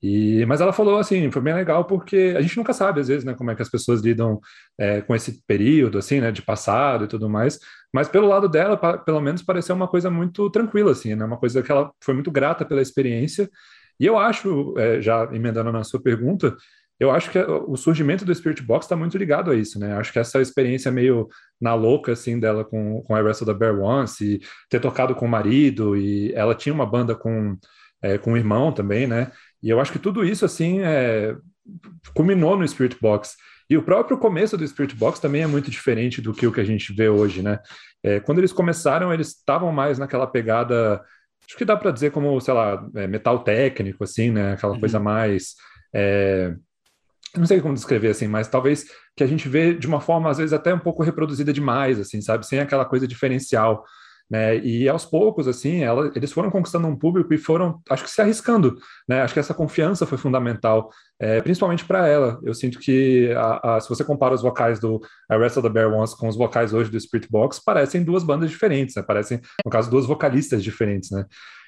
E, 0.02 0.46
mas 0.46 0.62
ela 0.62 0.74
falou 0.74 1.00
assim, 1.00 1.32
foi 1.32 1.42
bem 1.42 1.54
legal 1.54 1.86
porque 1.86 2.36
a 2.38 2.42
gente 2.42 2.58
nunca 2.58 2.74
sabe 2.74 3.00
às 3.00 3.08
vezes, 3.08 3.24
né, 3.24 3.34
como 3.34 3.50
é 3.50 3.56
que 3.56 3.62
as 3.62 3.70
pessoas 3.70 4.02
lidam 4.02 4.40
é, 4.78 5.02
com 5.02 5.16
esse 5.16 5.42
período, 5.48 5.98
assim, 5.98 6.20
né, 6.20 6.32
de 6.32 6.42
passado 6.42 7.06
e 7.06 7.08
tudo 7.08 7.30
mais. 7.30 7.60
Mas 7.94 8.08
pelo 8.08 8.28
lado 8.28 8.48
dela, 8.48 8.78
pelo 8.98 9.22
menos 9.22 9.42
pareceu 9.42 9.75
uma 9.75 9.88
coisa 9.88 10.12
muito 10.12 10.50
tranquila, 10.52 10.92
assim, 10.92 11.16
né, 11.16 11.25
uma 11.25 11.38
coisa 11.38 11.64
que 11.64 11.72
ela 11.72 11.92
foi 12.04 12.14
muito 12.14 12.30
grata 12.30 12.66
pela 12.66 12.82
experiência. 12.82 13.50
E 14.00 14.06
eu 14.06 14.18
acho, 14.18 14.78
é, 14.78 15.02
já 15.02 15.24
emendando 15.34 15.72
na 15.72 15.84
sua 15.84 16.02
pergunta, 16.02 16.56
eu 17.00 17.12
acho 17.12 17.30
que 17.30 17.40
o 17.40 17.75
surgimento 17.75 18.24
do 18.24 18.34
Spirit 18.34 18.62
Box 18.62 18.86
está 18.86 18.96
muito 18.96 19.18
ligado 19.18 19.52
a 19.52 19.56
isso, 19.56 19.80
né? 19.80 19.94
Acho 19.96 20.14
que 20.14 20.20
essa 20.20 20.40
experiência 20.40 20.92
meio 20.92 21.28
na 21.59 21.74
louca, 21.74 22.12
assim, 22.12 22.39
dela 22.39 22.63
com, 22.63 23.01
com 23.01 23.15
a 23.15 23.19
Wrestle 23.19 23.47
the 23.47 23.53
Bear 23.53 23.79
Once, 23.79 24.24
e 24.24 24.41
ter 24.69 24.79
tocado 24.79 25.15
com 25.15 25.25
o 25.25 25.29
marido, 25.29 25.95
e 25.95 26.33
ela 26.33 26.55
tinha 26.55 26.74
uma 26.74 26.85
banda 26.85 27.15
com, 27.15 27.57
é, 28.01 28.17
com 28.17 28.33
o 28.33 28.38
irmão 28.38 28.71
também, 28.71 29.07
né? 29.07 29.31
E 29.63 29.69
eu 29.69 29.79
acho 29.79 29.91
que 29.91 30.00
tudo 30.00 30.24
isso, 30.24 30.45
assim, 30.45 30.81
é, 30.81 31.35
culminou 32.13 32.57
no 32.57 32.67
Spirit 32.67 32.97
Box. 33.01 33.35
E 33.69 33.75
o 33.77 33.83
próprio 33.83 34.17
começo 34.17 34.55
do 34.55 34.67
Spirit 34.67 34.95
Box 34.95 35.19
também 35.19 35.41
é 35.41 35.47
muito 35.47 35.71
diferente 35.71 36.21
do 36.21 36.33
que 36.33 36.45
o 36.45 36.51
que 36.51 36.62
a 36.62 36.65
gente 36.65 36.93
vê 36.93 37.09
hoje, 37.09 37.41
né? 37.41 37.59
É, 38.03 38.19
quando 38.19 38.38
eles 38.38 38.53
começaram, 38.53 39.12
eles 39.13 39.29
estavam 39.29 39.71
mais 39.71 39.97
naquela 39.97 40.27
pegada, 40.27 41.01
acho 41.47 41.57
que 41.57 41.65
dá 41.65 41.75
para 41.75 41.91
dizer 41.91 42.12
como, 42.12 42.39
sei 42.39 42.53
lá, 42.53 42.85
é, 42.95 43.07
metal 43.07 43.43
técnico, 43.43 44.03
assim, 44.03 44.29
né? 44.29 44.53
Aquela 44.53 44.74
uhum. 44.74 44.79
coisa 44.79 45.00
mais... 45.00 45.55
É, 45.93 46.53
não 47.39 47.48
sei 47.48 47.62
como 47.62 47.74
descrever 47.74 48.10
assim, 48.10 48.27
mas 48.27 48.48
talvez 48.48 48.86
que 49.15 49.24
a 49.24 49.27
gente 49.27 49.48
vê 49.48 49.74
de 49.74 49.88
uma 49.88 50.01
forma 50.01 50.30
às 50.30 50.38
vezes 50.38 50.54
até 50.54 50.74
um 50.74 50.80
pouco 50.80 51.04
reproduzida 51.04 51.54
demais, 51.54 52.00
assim, 52.00 52.22
sabe, 52.22 52.46
sem 52.46 52.60
aquela 52.60 52.86
coisa 52.86 53.08
diferencial, 53.08 53.84
né? 54.30 54.58
E 54.58 54.89
aos 54.89 55.06
poucos, 55.06 55.48
assim, 55.48 55.84
ela, 55.84 56.12
eles 56.15 56.32
foram 56.32 56.50
conquistando 56.50 56.88
um 56.88 56.96
público 56.96 57.34
e 57.34 57.38
foram, 57.38 57.80
acho 57.89 58.04
que 58.04 58.10
se 58.10 58.22
arriscando, 58.22 58.75
né? 59.08 59.22
Acho 59.22 59.34
que 59.34 59.39
essa 59.39 59.54
confiança 59.54 60.06
foi 60.06 60.18
fundamental, 60.18 60.89
é, 61.20 61.42
principalmente 61.42 61.86
para 61.86 62.08
ela. 62.08 62.39
Eu 62.44 62.54
sinto 62.54 62.80
que 62.80 63.32
a, 63.34 63.75
a, 63.75 63.80
se 63.80 63.88
você 63.88 64.04
compara 64.04 64.34
os 64.34 64.42
vocais 64.42 64.80
do 64.80 65.00
I 65.32 65.36
Wrestle 65.36 65.62
the 65.62 65.70
Bear 65.70 65.94
Once 65.94 66.18
com 66.18 66.27
os 66.27 66.36
vocais 66.36 66.74
hoje 66.74 66.89
do 66.89 67.00
Spirit 67.00 67.30
Box, 67.30 67.62
parecem 67.63 68.04
duas 68.04 68.24
bandas 68.24 68.50
diferentes, 68.50 68.96
né? 68.96 69.04
Parecem, 69.04 69.39
no 69.63 69.72
caso, 69.72 69.92
duas 69.92 70.06
vocalistas 70.06 70.63
diferentes, 70.63 71.12
né? 71.12 71.25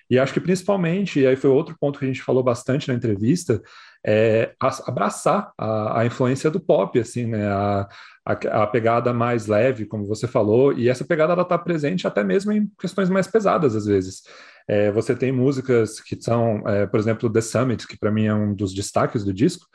E 0.09 0.17
acho 0.17 0.33
que 0.33 0.39
principalmente, 0.39 1.19
e 1.19 1.27
aí 1.27 1.35
foi 1.35 1.49
outro 1.49 1.75
ponto 1.79 1.99
que 1.99 2.05
a 2.05 2.07
gente 2.07 2.21
falou 2.21 2.43
bastante 2.43 2.87
na 2.87 2.93
entrevista, 2.93 3.61
é 4.05 4.53
abraçar 4.59 5.51
a, 5.57 6.01
a 6.01 6.05
influência 6.05 6.49
do 6.49 6.59
pop, 6.59 6.97
assim, 6.99 7.25
né? 7.25 7.47
A, 7.47 7.89
a, 8.25 8.63
a, 8.63 8.67
pegada 8.67 9.13
mais 9.13 9.47
leve, 9.47 9.85
como 9.85 10.05
você 10.05 10.27
falou, 10.27 10.73
e 10.73 10.89
essa 10.89 11.05
pegada 11.05 11.33
ela 11.33 11.41
está 11.41 11.57
presente 11.57 12.07
até 12.07 12.23
mesmo 12.23 12.51
em 12.51 12.69
questões 12.79 13.09
mais 13.09 13.27
pesadas 13.27 13.75
às 13.75 13.85
vezes. 13.85 14.23
É, 14.67 14.91
você 14.91 15.15
tem 15.15 15.31
músicas 15.31 15.99
que 16.01 16.21
são, 16.21 16.61
é, 16.67 16.85
por 16.85 16.99
exemplo, 16.99 17.31
The 17.31 17.41
Summit, 17.41 17.87
que 17.87 17.97
para 17.97 18.11
mim 18.11 18.25
é 18.25 18.33
um 18.33 18.53
dos 18.53 18.73
destaques 18.73 19.23
do 19.23 19.33
disco. 19.33 19.65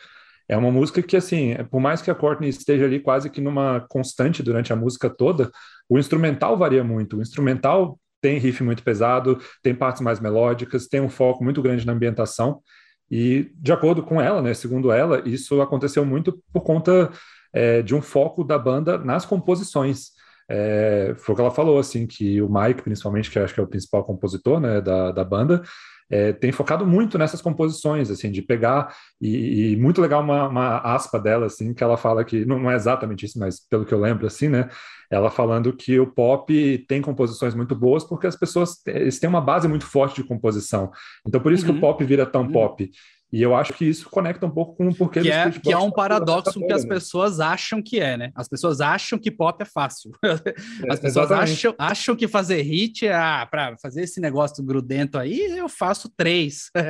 É 0.48 0.56
uma 0.56 0.70
música 0.70 1.02
que, 1.02 1.16
assim, 1.16 1.54
por 1.70 1.80
mais 1.80 2.02
que 2.02 2.10
a 2.10 2.14
Courtney 2.14 2.50
esteja 2.50 2.84
ali 2.84 3.00
quase 3.00 3.30
que 3.30 3.40
numa 3.40 3.80
constante 3.88 4.42
durante 4.42 4.72
a 4.72 4.76
música 4.76 5.08
toda, 5.08 5.50
o 5.88 5.98
instrumental 5.98 6.58
varia 6.58 6.84
muito. 6.84 7.16
O 7.16 7.22
instrumental 7.22 7.98
tem 8.22 8.38
riff 8.38 8.62
muito 8.62 8.82
pesado, 8.82 9.38
tem 9.62 9.74
partes 9.74 10.00
mais 10.00 10.20
melódicas, 10.20 10.86
tem 10.86 11.00
um 11.00 11.10
foco 11.10 11.44
muito 11.44 11.60
grande 11.60 11.84
na 11.84 11.92
ambientação. 11.92 12.62
E, 13.10 13.52
de 13.56 13.72
acordo 13.72 14.02
com 14.02 14.18
ela, 14.18 14.40
né, 14.40 14.54
segundo 14.54 14.90
ela, 14.90 15.20
isso 15.28 15.60
aconteceu 15.60 16.06
muito 16.06 16.42
por 16.50 16.62
conta 16.62 17.10
é, 17.52 17.82
de 17.82 17.94
um 17.94 18.00
foco 18.00 18.42
da 18.42 18.58
banda 18.58 18.96
nas 18.96 19.26
composições. 19.26 20.12
É, 20.48 21.14
foi 21.18 21.32
o 21.32 21.36
que 21.36 21.42
ela 21.42 21.50
falou, 21.50 21.78
assim, 21.78 22.06
que 22.06 22.40
o 22.40 22.48
Mike, 22.48 22.82
principalmente, 22.82 23.30
que 23.30 23.38
acho 23.38 23.52
que 23.52 23.60
é 23.60 23.62
o 23.62 23.68
principal 23.68 24.04
compositor 24.04 24.60
né, 24.60 24.80
da, 24.80 25.12
da 25.12 25.24
banda, 25.24 25.62
é, 26.10 26.32
tem 26.32 26.52
focado 26.52 26.86
muito 26.86 27.16
nessas 27.16 27.40
composições, 27.40 28.10
assim, 28.10 28.30
de 28.30 28.42
pegar, 28.42 28.94
e, 29.20 29.72
e 29.72 29.76
muito 29.76 30.00
legal 30.00 30.22
uma, 30.22 30.46
uma, 30.48 30.78
aspa 30.78 31.18
dela, 31.18 31.46
assim, 31.46 31.72
que 31.72 31.82
ela 31.82 31.96
fala 31.96 32.22
que, 32.24 32.44
não, 32.44 32.58
não, 32.58 32.70
é 32.70 32.74
exatamente 32.74 33.24
isso, 33.24 33.38
mas 33.38 33.60
pelo 33.66 33.86
que 33.86 33.94
eu 33.94 34.00
lembro, 34.00 34.26
assim, 34.26 34.48
né, 34.48 34.68
ela 35.12 35.30
falando 35.30 35.72
que 35.72 36.00
o 36.00 36.06
pop 36.06 36.84
tem 36.88 37.02
composições 37.02 37.54
muito 37.54 37.76
boas 37.76 38.02
porque 38.02 38.26
as 38.26 38.36
pessoas, 38.36 38.84
eles 38.86 39.20
têm 39.20 39.28
uma 39.28 39.40
base 39.40 39.68
muito 39.68 39.86
forte 39.86 40.16
de 40.16 40.24
composição, 40.26 40.90
então 41.26 41.40
por 41.40 41.52
isso 41.52 41.64
uhum. 41.64 41.72
que 41.72 41.72
o 41.72 41.74
uhum. 41.74 41.92
pop 41.92 42.04
vira 42.04 42.26
tão 42.26 42.42
uhum. 42.42 42.52
pop, 42.52 42.90
e 43.32 43.40
eu 43.40 43.56
acho 43.56 43.72
que 43.72 43.86
isso 43.86 44.10
conecta 44.10 44.44
um 44.44 44.50
pouco 44.50 44.76
com 44.76 44.86
o 44.86 44.94
porquê 44.94 45.22
que 45.22 45.30
é, 45.30 45.50
que 45.50 45.72
é 45.72 45.78
um 45.78 45.90
paradoxo 45.90 46.60
que 46.60 46.72
as 46.72 46.84
pessoas 46.84 47.40
acham 47.40 47.82
que 47.82 47.98
é, 47.98 48.14
né? 48.14 48.30
As 48.34 48.46
pessoas 48.46 48.82
acham 48.82 49.18
que 49.18 49.30
pop 49.30 49.62
é 49.62 49.64
fácil. 49.64 50.10
As 50.90 51.00
pessoas 51.00 51.32
acham, 51.32 51.74
acham 51.78 52.14
que 52.14 52.28
fazer 52.28 52.60
hit 52.60 53.06
é 53.06 53.14
ah, 53.14 53.48
para 53.50 53.74
fazer 53.78 54.02
esse 54.02 54.20
negócio 54.20 54.62
grudento 54.62 55.18
aí, 55.18 55.40
eu 55.56 55.68
faço 55.68 56.12
três. 56.14 56.70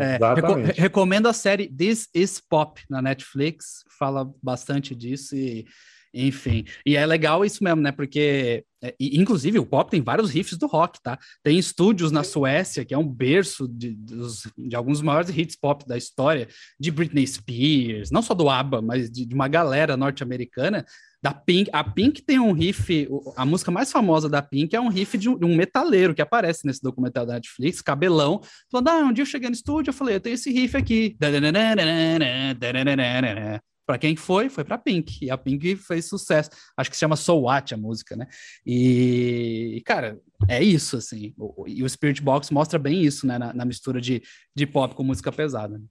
É, 0.00 0.18
reco 0.34 0.54
recomendo 0.76 1.26
a 1.26 1.32
série 1.32 1.68
This 1.68 2.08
Is 2.14 2.40
Pop 2.40 2.80
na 2.88 3.02
Netflix, 3.02 3.84
fala 3.98 4.30
bastante 4.42 4.94
disso 4.94 5.36
e 5.36 5.66
enfim, 6.14 6.64
e 6.86 6.96
é 6.96 7.04
legal 7.04 7.44
isso 7.44 7.64
mesmo, 7.64 7.82
né? 7.82 7.90
Porque, 7.90 8.64
é, 8.80 8.94
inclusive, 9.00 9.58
o 9.58 9.66
pop 9.66 9.90
tem 9.90 10.00
vários 10.00 10.30
riffs 10.30 10.56
do 10.56 10.68
rock, 10.68 11.00
tá? 11.02 11.18
Tem 11.42 11.58
estúdios 11.58 12.12
na 12.12 12.22
Suécia, 12.22 12.84
que 12.84 12.94
é 12.94 12.98
um 12.98 13.06
berço 13.06 13.66
de, 13.66 13.94
de, 13.94 14.16
de 14.56 14.76
alguns 14.76 15.02
maiores 15.02 15.36
hits 15.36 15.56
pop 15.56 15.84
da 15.86 15.96
história, 15.98 16.46
de 16.78 16.90
Britney 16.92 17.26
Spears, 17.26 18.12
não 18.12 18.22
só 18.22 18.32
do 18.32 18.48
ABBA, 18.48 18.80
mas 18.80 19.10
de, 19.10 19.26
de 19.26 19.34
uma 19.34 19.48
galera 19.48 19.96
norte-americana. 19.96 20.86
Da 21.20 21.32
Pink, 21.32 21.70
a 21.72 21.82
Pink 21.82 22.20
tem 22.22 22.38
um 22.38 22.52
riff, 22.52 23.08
a 23.34 23.46
música 23.46 23.70
mais 23.70 23.90
famosa 23.90 24.28
da 24.28 24.42
Pink 24.42 24.76
é 24.76 24.80
um 24.80 24.88
riff 24.88 25.16
de 25.16 25.28
um, 25.28 25.38
de 25.38 25.44
um 25.46 25.56
metaleiro 25.56 26.14
que 26.14 26.20
aparece 26.20 26.66
nesse 26.66 26.82
documentário 26.82 27.26
da 27.26 27.34
Netflix, 27.34 27.80
cabelão, 27.80 28.42
falando: 28.70 28.88
Ah, 28.88 28.98
um 28.98 29.12
dia 29.12 29.22
eu 29.22 29.26
cheguei 29.26 29.48
no 29.48 29.54
estúdio, 29.54 29.88
eu 29.88 29.94
falei, 29.94 30.16
eu 30.16 30.20
tenho 30.20 30.34
esse 30.34 30.52
riff 30.52 30.76
aqui. 30.76 31.16
Para 33.86 33.98
quem 33.98 34.16
foi, 34.16 34.48
foi 34.48 34.64
para 34.64 34.78
Pink. 34.78 35.24
E 35.24 35.30
a 35.30 35.36
Pink 35.36 35.76
fez 35.76 36.06
sucesso. 36.06 36.50
Acho 36.76 36.90
que 36.90 36.96
se 36.96 37.00
chama 37.00 37.16
So 37.16 37.34
What 37.42 37.74
a 37.74 37.76
música, 37.76 38.16
né? 38.16 38.26
E, 38.64 39.82
cara, 39.84 40.18
é 40.48 40.62
isso, 40.62 40.96
assim. 40.96 41.34
E 41.66 41.82
o 41.82 41.88
Spirit 41.88 42.22
Box 42.22 42.50
mostra 42.50 42.78
bem 42.78 43.02
isso, 43.02 43.26
né? 43.26 43.38
Na, 43.38 43.52
na 43.52 43.64
mistura 43.64 44.00
de, 44.00 44.22
de 44.54 44.66
pop 44.66 44.94
com 44.94 45.02
música 45.02 45.30
pesada. 45.30 45.78
Né? 45.78 45.84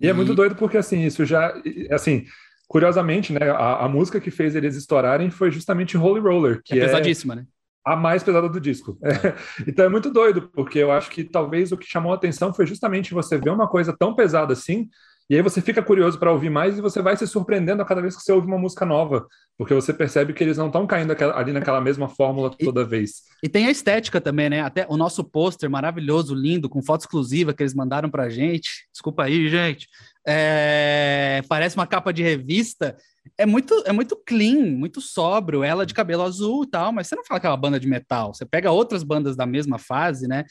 E, 0.00 0.06
e, 0.06 0.08
é 0.08 0.12
muito 0.12 0.34
doido 0.34 0.54
porque, 0.56 0.76
assim, 0.76 1.04
isso 1.04 1.24
já. 1.24 1.54
Assim, 1.90 2.26
curiosamente, 2.68 3.32
né? 3.32 3.50
A, 3.50 3.84
a, 3.84 3.88
música 3.88 4.20
que 4.20 4.30
fez 4.30 4.54
eles 4.54 4.76
estourarem 4.76 5.30
foi 5.30 5.50
justamente 5.50 5.96
Holy 5.96 6.20
Roller, 6.20 6.60
que 6.62 6.78
é. 6.78 6.84
Pesadíssima, 6.84 7.34
é... 7.34 7.36
né? 7.36 7.46
a 7.84 7.96
mais 7.96 8.22
pesada 8.22 8.48
do 8.48 8.60
disco. 8.60 8.98
É. 9.02 9.34
então 9.66 9.84
é 9.84 9.88
muito 9.88 10.10
doido, 10.10 10.48
porque 10.54 10.78
eu 10.78 10.92
acho 10.92 11.10
que 11.10 11.24
talvez 11.24 11.72
o 11.72 11.76
que 11.76 11.86
chamou 11.86 12.12
a 12.12 12.14
atenção 12.14 12.54
foi 12.54 12.66
justamente 12.66 13.12
você 13.12 13.36
ver 13.38 13.50
uma 13.50 13.68
coisa 13.68 13.94
tão 13.98 14.14
pesada 14.14 14.52
assim, 14.52 14.88
e 15.32 15.34
aí 15.34 15.40
você 15.40 15.62
fica 15.62 15.82
curioso 15.82 16.18
para 16.18 16.30
ouvir 16.30 16.50
mais 16.50 16.76
e 16.76 16.82
você 16.82 17.00
vai 17.00 17.16
se 17.16 17.26
surpreendendo 17.26 17.80
a 17.80 17.86
cada 17.86 18.02
vez 18.02 18.14
que 18.14 18.20
você 18.20 18.30
ouve 18.30 18.46
uma 18.46 18.58
música 18.58 18.84
nova, 18.84 19.26
porque 19.56 19.72
você 19.72 19.90
percebe 19.90 20.34
que 20.34 20.44
eles 20.44 20.58
não 20.58 20.66
estão 20.66 20.86
caindo 20.86 21.16
ali 21.34 21.54
naquela 21.54 21.80
mesma 21.80 22.06
fórmula 22.06 22.50
toda 22.50 22.82
e, 22.82 22.84
vez. 22.84 23.22
E 23.42 23.48
tem 23.48 23.66
a 23.66 23.70
estética 23.70 24.20
também, 24.20 24.50
né? 24.50 24.60
Até 24.60 24.84
o 24.90 24.94
nosso 24.94 25.24
pôster 25.24 25.70
maravilhoso, 25.70 26.34
lindo, 26.34 26.68
com 26.68 26.82
foto 26.82 27.00
exclusiva 27.00 27.54
que 27.54 27.62
eles 27.62 27.72
mandaram 27.72 28.10
pra 28.10 28.28
gente. 28.28 28.86
Desculpa 28.92 29.22
aí, 29.22 29.48
gente. 29.48 29.88
É... 30.26 31.42
Parece 31.48 31.76
uma 31.76 31.86
capa 31.86 32.12
de 32.12 32.22
revista. 32.22 32.96
É 33.38 33.46
muito, 33.46 33.82
é 33.86 33.92
muito 33.92 34.16
clean, 34.16 34.76
muito 34.76 35.00
sóbrio, 35.00 35.62
ela 35.62 35.86
de 35.86 35.94
cabelo 35.94 36.22
azul 36.22 36.64
e 36.64 36.66
tal, 36.66 36.92
mas 36.92 37.06
você 37.06 37.14
não 37.14 37.24
fala 37.24 37.38
que 37.38 37.46
é 37.46 37.50
uma 37.50 37.56
banda 37.56 37.78
de 37.78 37.86
metal, 37.86 38.34
você 38.34 38.44
pega 38.44 38.72
outras 38.72 39.04
bandas 39.04 39.36
da 39.36 39.46
mesma 39.46 39.78
fase, 39.78 40.26
né? 40.26 40.44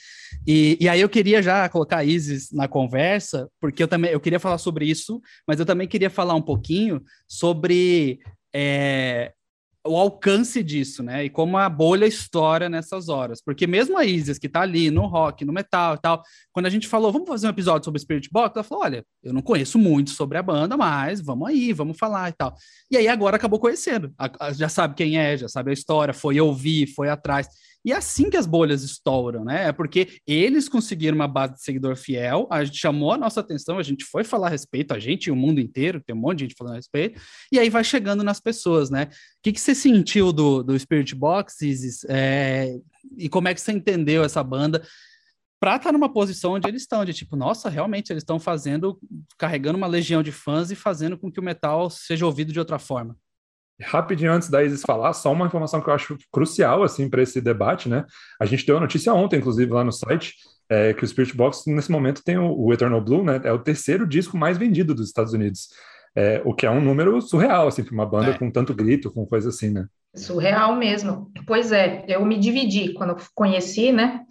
E, 0.47 0.77
e 0.79 0.87
aí 0.87 1.01
eu 1.01 1.09
queria 1.09 1.43
já 1.43 1.67
colocar 1.67 1.97
a 1.97 2.03
Isis 2.03 2.49
na 2.51 2.69
conversa, 2.69 3.49
porque 3.59 3.83
eu 3.83 3.89
também 3.89 4.11
eu 4.11 4.21
queria 4.21 4.39
falar 4.39 4.57
sobre 4.57 4.85
isso, 4.85 5.21
mas 5.45 5.59
eu 5.59 5.65
também 5.65 5.87
queria 5.87 6.09
falar 6.09 6.33
um 6.33 6.41
pouquinho 6.41 7.03
sobre 7.27 8.19
é, 8.53 9.33
o 9.85 9.97
alcance 9.97 10.61
disso, 10.61 11.01
né? 11.01 11.25
E 11.25 11.29
como 11.29 11.57
a 11.57 11.67
bolha 11.67 12.05
estoura 12.05 12.69
nessas 12.69 13.09
horas. 13.09 13.41
Porque 13.43 13.65
mesmo 13.65 13.97
a 13.97 14.05
Isis, 14.05 14.37
que 14.37 14.47
tá 14.47 14.61
ali 14.61 14.91
no 14.91 15.07
rock, 15.07 15.43
no 15.43 15.51
metal 15.51 15.95
e 15.95 15.99
tal, 15.99 16.21
quando 16.51 16.67
a 16.67 16.69
gente 16.69 16.87
falou, 16.87 17.11
vamos 17.11 17.27
fazer 17.27 17.47
um 17.47 17.51
episódio 17.51 17.85
sobre 17.85 17.99
Spirit 17.99 18.29
Box, 18.31 18.55
ela 18.55 18.63
falou: 18.63 18.83
olha, 18.83 19.03
eu 19.23 19.33
não 19.33 19.41
conheço 19.41 19.79
muito 19.79 20.11
sobre 20.11 20.37
a 20.37 20.43
banda, 20.43 20.77
mas 20.77 21.21
vamos 21.21 21.47
aí, 21.49 21.73
vamos 21.73 21.97
falar 21.97 22.29
e 22.29 22.33
tal. 22.33 22.55
E 22.91 22.97
aí 22.97 23.07
agora 23.07 23.37
acabou 23.37 23.59
conhecendo. 23.59 24.13
Já 24.53 24.69
sabe 24.69 24.95
quem 24.95 25.17
é, 25.17 25.37
já 25.37 25.47
sabe 25.47 25.71
a 25.71 25.73
história, 25.73 26.13
foi 26.13 26.39
ouvir, 26.39 26.87
foi 26.87 27.09
atrás. 27.09 27.47
E 27.83 27.91
é 27.91 27.95
assim 27.95 28.29
que 28.29 28.37
as 28.37 28.45
bolhas 28.45 28.83
estouram, 28.83 29.43
né? 29.43 29.67
É 29.67 29.71
porque 29.71 30.19
eles 30.27 30.69
conseguiram 30.69 31.15
uma 31.15 31.27
base 31.27 31.53
de 31.53 31.63
seguidor 31.63 31.95
fiel, 31.95 32.47
a 32.51 32.63
gente 32.63 32.77
chamou 32.77 33.11
a 33.11 33.17
nossa 33.17 33.39
atenção, 33.39 33.79
a 33.79 33.83
gente 33.83 34.05
foi 34.05 34.23
falar 34.23 34.47
a 34.47 34.49
respeito, 34.51 34.93
a 34.93 34.99
gente 34.99 35.27
e 35.27 35.31
o 35.31 35.35
mundo 35.35 35.59
inteiro, 35.59 36.01
tem 36.01 36.15
um 36.15 36.19
monte 36.19 36.39
de 36.39 36.45
gente 36.45 36.55
falando 36.57 36.73
a 36.73 36.77
respeito, 36.77 37.19
e 37.51 37.57
aí 37.57 37.69
vai 37.69 37.83
chegando 37.83 38.23
nas 38.23 38.39
pessoas, 38.39 38.89
né? 38.89 39.05
O 39.05 39.07
que, 39.43 39.51
que 39.51 39.59
você 39.59 39.73
sentiu 39.73 40.31
do, 40.31 40.61
do 40.61 40.77
Spirit 40.77 41.15
Box, 41.15 41.61
Isis? 41.61 42.03
É, 42.07 42.71
e 43.17 43.27
como 43.27 43.47
é 43.47 43.53
que 43.53 43.61
você 43.61 43.71
entendeu 43.71 44.23
essa 44.23 44.43
banda? 44.43 44.85
Pra 45.59 45.75
estar 45.75 45.89
tá 45.89 45.91
numa 45.91 46.11
posição 46.11 46.53
onde 46.53 46.67
eles 46.67 46.81
estão, 46.83 47.05
de 47.05 47.13
tipo, 47.13 47.35
nossa, 47.35 47.69
realmente 47.69 48.11
eles 48.11 48.21
estão 48.21 48.39
fazendo, 48.39 48.99
carregando 49.37 49.77
uma 49.77 49.87
legião 49.87 50.23
de 50.23 50.31
fãs 50.31 50.71
e 50.71 50.75
fazendo 50.75 51.17
com 51.17 51.31
que 51.31 51.39
o 51.39 51.43
metal 51.43 51.89
seja 51.89 52.25
ouvido 52.25 52.51
de 52.51 52.59
outra 52.59 52.79
forma. 52.79 53.15
Rapidinho 53.81 54.31
antes 54.31 54.49
da 54.49 54.63
Isis 54.63 54.81
falar, 54.81 55.13
só 55.13 55.31
uma 55.31 55.45
informação 55.45 55.81
que 55.81 55.89
eu 55.89 55.93
acho 55.93 56.17
crucial 56.31 56.83
assim 56.83 57.09
para 57.09 57.21
esse 57.21 57.41
debate, 57.41 57.89
né? 57.89 58.05
A 58.39 58.45
gente 58.45 58.65
deu 58.65 58.77
a 58.77 58.79
notícia 58.79 59.13
ontem, 59.13 59.37
inclusive, 59.37 59.71
lá 59.71 59.83
no 59.83 59.91
site, 59.91 60.35
é, 60.69 60.93
que 60.93 61.03
o 61.03 61.07
Spirit 61.07 61.35
Box, 61.35 61.63
nesse 61.67 61.91
momento, 61.91 62.23
tem 62.23 62.37
o, 62.37 62.53
o, 62.57 62.73
Eternal 62.73 63.01
Blue, 63.01 63.23
né? 63.23 63.41
É 63.43 63.51
o 63.51 63.59
terceiro 63.59 64.07
disco 64.07 64.37
mais 64.37 64.57
vendido 64.57 64.95
dos 64.95 65.07
Estados 65.07 65.33
Unidos. 65.33 65.69
É, 66.15 66.41
o 66.45 66.53
que 66.53 66.65
é 66.65 66.71
um 66.71 66.81
número 66.81 67.21
surreal, 67.21 67.67
assim, 67.67 67.83
para 67.83 67.93
uma 67.93 68.05
banda 68.05 68.31
é. 68.31 68.37
com 68.37 68.49
tanto 68.51 68.73
grito, 68.73 69.11
com 69.11 69.25
coisa 69.25 69.49
assim, 69.49 69.69
né? 69.69 69.85
Surreal 70.15 70.75
mesmo. 70.75 71.31
Pois 71.45 71.71
é, 71.71 72.05
eu 72.07 72.25
me 72.25 72.37
dividi 72.37 72.93
quando 72.93 73.11
eu 73.11 73.17
conheci, 73.33 73.91
né? 73.91 74.21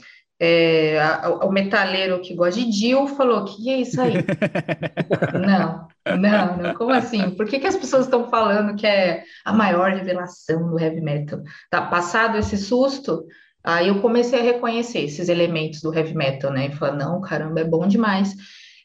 É, 0.42 0.98
a, 0.98 1.28
o 1.44 1.52
metaleiro 1.52 2.18
que 2.20 2.34
gosta 2.34 2.58
de 2.58 2.70
Dio 2.70 3.06
falou: 3.06 3.44
que 3.44 3.68
é 3.68 3.78
isso 3.78 4.00
aí? 4.00 4.14
não, 5.46 5.86
não, 6.16 6.56
não, 6.56 6.74
como 6.74 6.92
assim? 6.92 7.30
Por 7.30 7.46
que, 7.46 7.58
que 7.58 7.66
as 7.66 7.76
pessoas 7.76 8.04
estão 8.04 8.28
falando 8.28 8.76
que 8.76 8.86
é 8.86 9.24
a 9.44 9.52
maior 9.52 9.92
revelação 9.92 10.70
do 10.70 10.78
heavy 10.78 11.00
metal? 11.00 11.42
Tá 11.70 11.82
passado 11.82 12.38
esse 12.38 12.56
susto? 12.56 13.26
Aí 13.62 13.88
eu 13.88 14.00
comecei 14.00 14.40
a 14.40 14.42
reconhecer 14.42 15.00
esses 15.00 15.28
elementos 15.28 15.82
do 15.82 15.94
heavy 15.94 16.14
metal, 16.14 16.52
né? 16.52 16.66
E 16.66 16.72
falar: 16.72 16.96
não, 16.96 17.20
caramba, 17.20 17.60
é 17.60 17.64
bom 17.64 17.86
demais. 17.86 18.34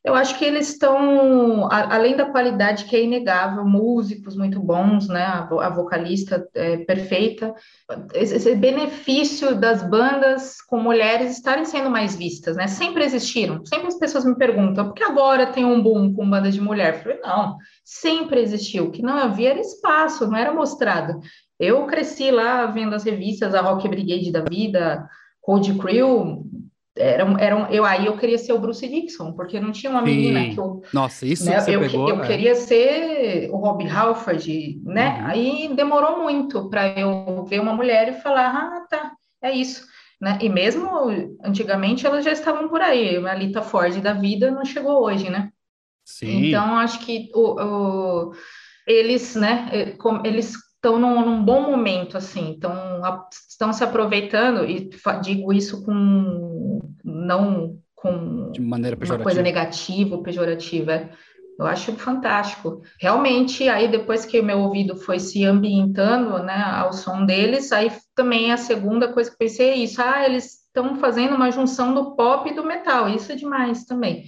Eu 0.05 0.13
acho 0.13 0.37
que 0.37 0.45
eles 0.45 0.69
estão, 0.69 1.67
além 1.71 2.15
da 2.15 2.25
qualidade 2.25 2.85
que 2.85 2.95
é 2.95 3.03
inegável, 3.03 3.65
músicos 3.65 4.37
muito 4.37 4.59
bons, 4.59 5.07
né? 5.07 5.23
A, 5.23 5.69
vocalista 5.69 6.47
é 6.53 6.77
perfeita. 6.77 7.55
Esse 8.13 8.55
benefício 8.55 9.55
das 9.55 9.81
bandas 9.81 10.61
com 10.61 10.79
mulheres 10.79 11.31
estarem 11.31 11.65
sendo 11.65 11.89
mais 11.89 12.15
vistas, 12.15 12.55
né? 12.55 12.67
Sempre 12.67 13.03
existiram. 13.03 13.65
Sempre 13.65 13.87
as 13.87 13.97
pessoas 13.97 14.25
me 14.25 14.35
perguntam, 14.37 14.85
por 14.85 14.93
que 14.93 15.03
agora 15.03 15.47
tem 15.47 15.65
um 15.65 15.81
boom 15.81 16.13
com 16.13 16.29
bandas 16.29 16.53
de 16.53 16.61
mulher? 16.61 16.97
Eu 16.97 16.99
falei, 17.01 17.19
não, 17.21 17.57
sempre 17.83 18.39
existiu. 18.41 18.85
O 18.85 18.91
que 18.91 19.01
não 19.01 19.17
havia 19.17 19.49
era 19.49 19.59
espaço, 19.59 20.27
não 20.27 20.37
era 20.37 20.53
mostrado. 20.53 21.19
Eu 21.59 21.87
cresci 21.87 22.29
lá 22.29 22.67
vendo 22.67 22.93
as 22.93 23.03
revistas, 23.03 23.55
a 23.55 23.61
Rock 23.61 23.89
Brigade 23.89 24.31
da 24.31 24.41
vida, 24.41 25.09
Cold 25.41 25.73
Crew, 25.79 26.43
eram, 26.97 27.37
eram, 27.37 27.67
eu 27.67 27.83
aí 27.83 28.05
eu 28.05 28.17
queria 28.17 28.37
ser 28.37 28.53
o 28.53 28.59
Bruce 28.59 28.87
Dixon, 28.87 29.33
porque 29.33 29.59
não 29.59 29.71
tinha 29.71 29.91
uma 29.91 29.99
Sim. 29.99 30.05
menina 30.05 30.53
que 30.53 30.59
eu. 30.59 30.81
Nossa, 30.93 31.25
isso 31.25 31.45
né, 31.45 31.63
que 31.63 31.71
eu, 31.71 31.81
pegou, 31.81 32.09
eu 32.09 32.23
é. 32.23 32.27
queria 32.27 32.55
ser 32.55 33.49
o 33.51 33.57
Rob 33.57 33.85
Halford, 33.87 34.81
né? 34.83 35.19
Uhum. 35.19 35.25
Aí 35.27 35.73
demorou 35.75 36.23
muito 36.23 36.69
para 36.69 36.87
eu 36.97 37.43
ver 37.45 37.59
uma 37.59 37.73
mulher 37.73 38.09
e 38.09 38.21
falar, 38.21 38.47
ah, 38.47 38.87
tá, 38.89 39.11
é 39.41 39.51
isso. 39.51 39.85
Né? 40.21 40.39
E 40.41 40.47
mesmo 40.47 40.87
antigamente 41.43 42.07
elas 42.07 42.23
já 42.23 42.31
estavam 42.31 42.69
por 42.69 42.79
aí, 42.79 43.17
a 43.17 43.35
Lita 43.35 43.61
Ford 43.61 43.99
da 44.01 44.13
vida 44.13 44.49
não 44.49 44.63
chegou 44.63 45.03
hoje, 45.03 45.29
né? 45.29 45.49
Sim. 46.05 46.47
Então 46.47 46.77
acho 46.77 46.99
que 46.99 47.29
o, 47.33 47.61
o 47.61 48.31
eles, 48.87 49.35
né, 49.35 49.95
eles 50.23 50.53
estão 50.85 50.99
num, 50.99 51.25
num, 51.25 51.43
bom 51.43 51.61
momento, 51.61 52.15
assim, 52.15 52.49
então 52.49 53.01
estão 53.49 53.73
se 53.73 53.83
aproveitando, 53.83 54.63
e 54.63 54.89
digo 55.23 55.51
isso 55.51 55.83
com 55.83 56.79
não 57.03 57.79
com 57.95 58.51
de 58.51 58.61
maneira 58.61 58.95
uma 59.03 59.19
coisa 59.19 59.41
negativa, 59.41 60.21
pejorativa. 60.21 60.93
É. 60.93 61.09
Eu 61.57 61.65
acho 61.65 61.93
fantástico. 61.93 62.81
Realmente, 62.99 63.67
aí 63.69 63.87
depois 63.87 64.25
que 64.25 64.39
o 64.39 64.43
meu 64.43 64.59
ouvido 64.59 64.97
foi 64.97 65.19
se 65.19 65.45
ambientando, 65.45 66.37
né, 66.43 66.61
ao 66.61 66.91
som 66.91 67.25
deles, 67.25 67.71
aí 67.71 67.89
também 68.13 68.51
a 68.51 68.57
segunda 68.57 69.11
coisa 69.11 69.31
que 69.31 69.37
pensei 69.37 69.69
é 69.69 69.77
isso. 69.77 70.01
Ah, 70.01 70.25
eles 70.25 70.65
estão 70.65 70.97
fazendo 70.97 71.33
uma 71.33 71.49
junção 71.49 71.93
do 71.93 72.13
pop 72.15 72.49
e 72.49 72.53
do 72.53 72.65
metal. 72.65 73.07
Isso 73.07 73.31
é 73.31 73.35
demais 73.35 73.85
também. 73.85 74.25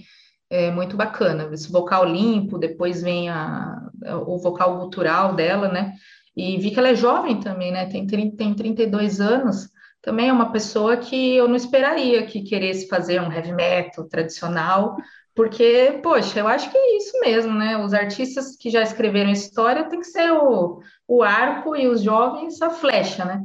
É 0.50 0.70
muito 0.70 0.96
bacana. 0.96 1.50
Esse 1.52 1.70
vocal 1.70 2.06
limpo, 2.06 2.58
depois 2.58 3.02
vem 3.02 3.28
a, 3.28 3.90
o 4.26 4.38
vocal 4.38 4.78
gutural 4.78 5.34
dela, 5.34 5.68
né? 5.68 5.92
E 6.38 6.56
vi 6.56 6.70
que 6.70 6.78
ela 6.78 6.90
é 6.90 6.94
jovem 6.94 7.40
também, 7.40 7.72
né? 7.72 7.86
Tem, 7.86 8.06
30, 8.06 8.36
tem 8.36 8.54
32 8.54 9.20
anos. 9.20 9.68
Também 10.00 10.28
é 10.28 10.32
uma 10.32 10.52
pessoa 10.52 10.96
que 10.96 11.34
eu 11.34 11.48
não 11.48 11.56
esperaria 11.56 12.24
que 12.24 12.42
queresse 12.42 12.86
fazer 12.86 13.20
um 13.20 13.32
heavy 13.32 13.52
metal 13.52 14.08
tradicional, 14.08 14.96
porque, 15.34 15.98
poxa, 16.00 16.38
eu 16.38 16.46
acho 16.46 16.70
que 16.70 16.78
é 16.78 16.96
isso 16.96 17.18
mesmo, 17.18 17.52
né? 17.52 17.76
Os 17.76 17.92
artistas 17.92 18.56
que 18.56 18.70
já 18.70 18.82
escreveram 18.82 19.30
história 19.30 19.88
tem 19.88 19.98
que 19.98 20.06
ser 20.06 20.30
o, 20.30 20.80
o 21.08 21.24
arco 21.24 21.74
e 21.74 21.88
os 21.88 22.00
jovens 22.00 22.62
a 22.62 22.70
flecha, 22.70 23.24
né? 23.24 23.42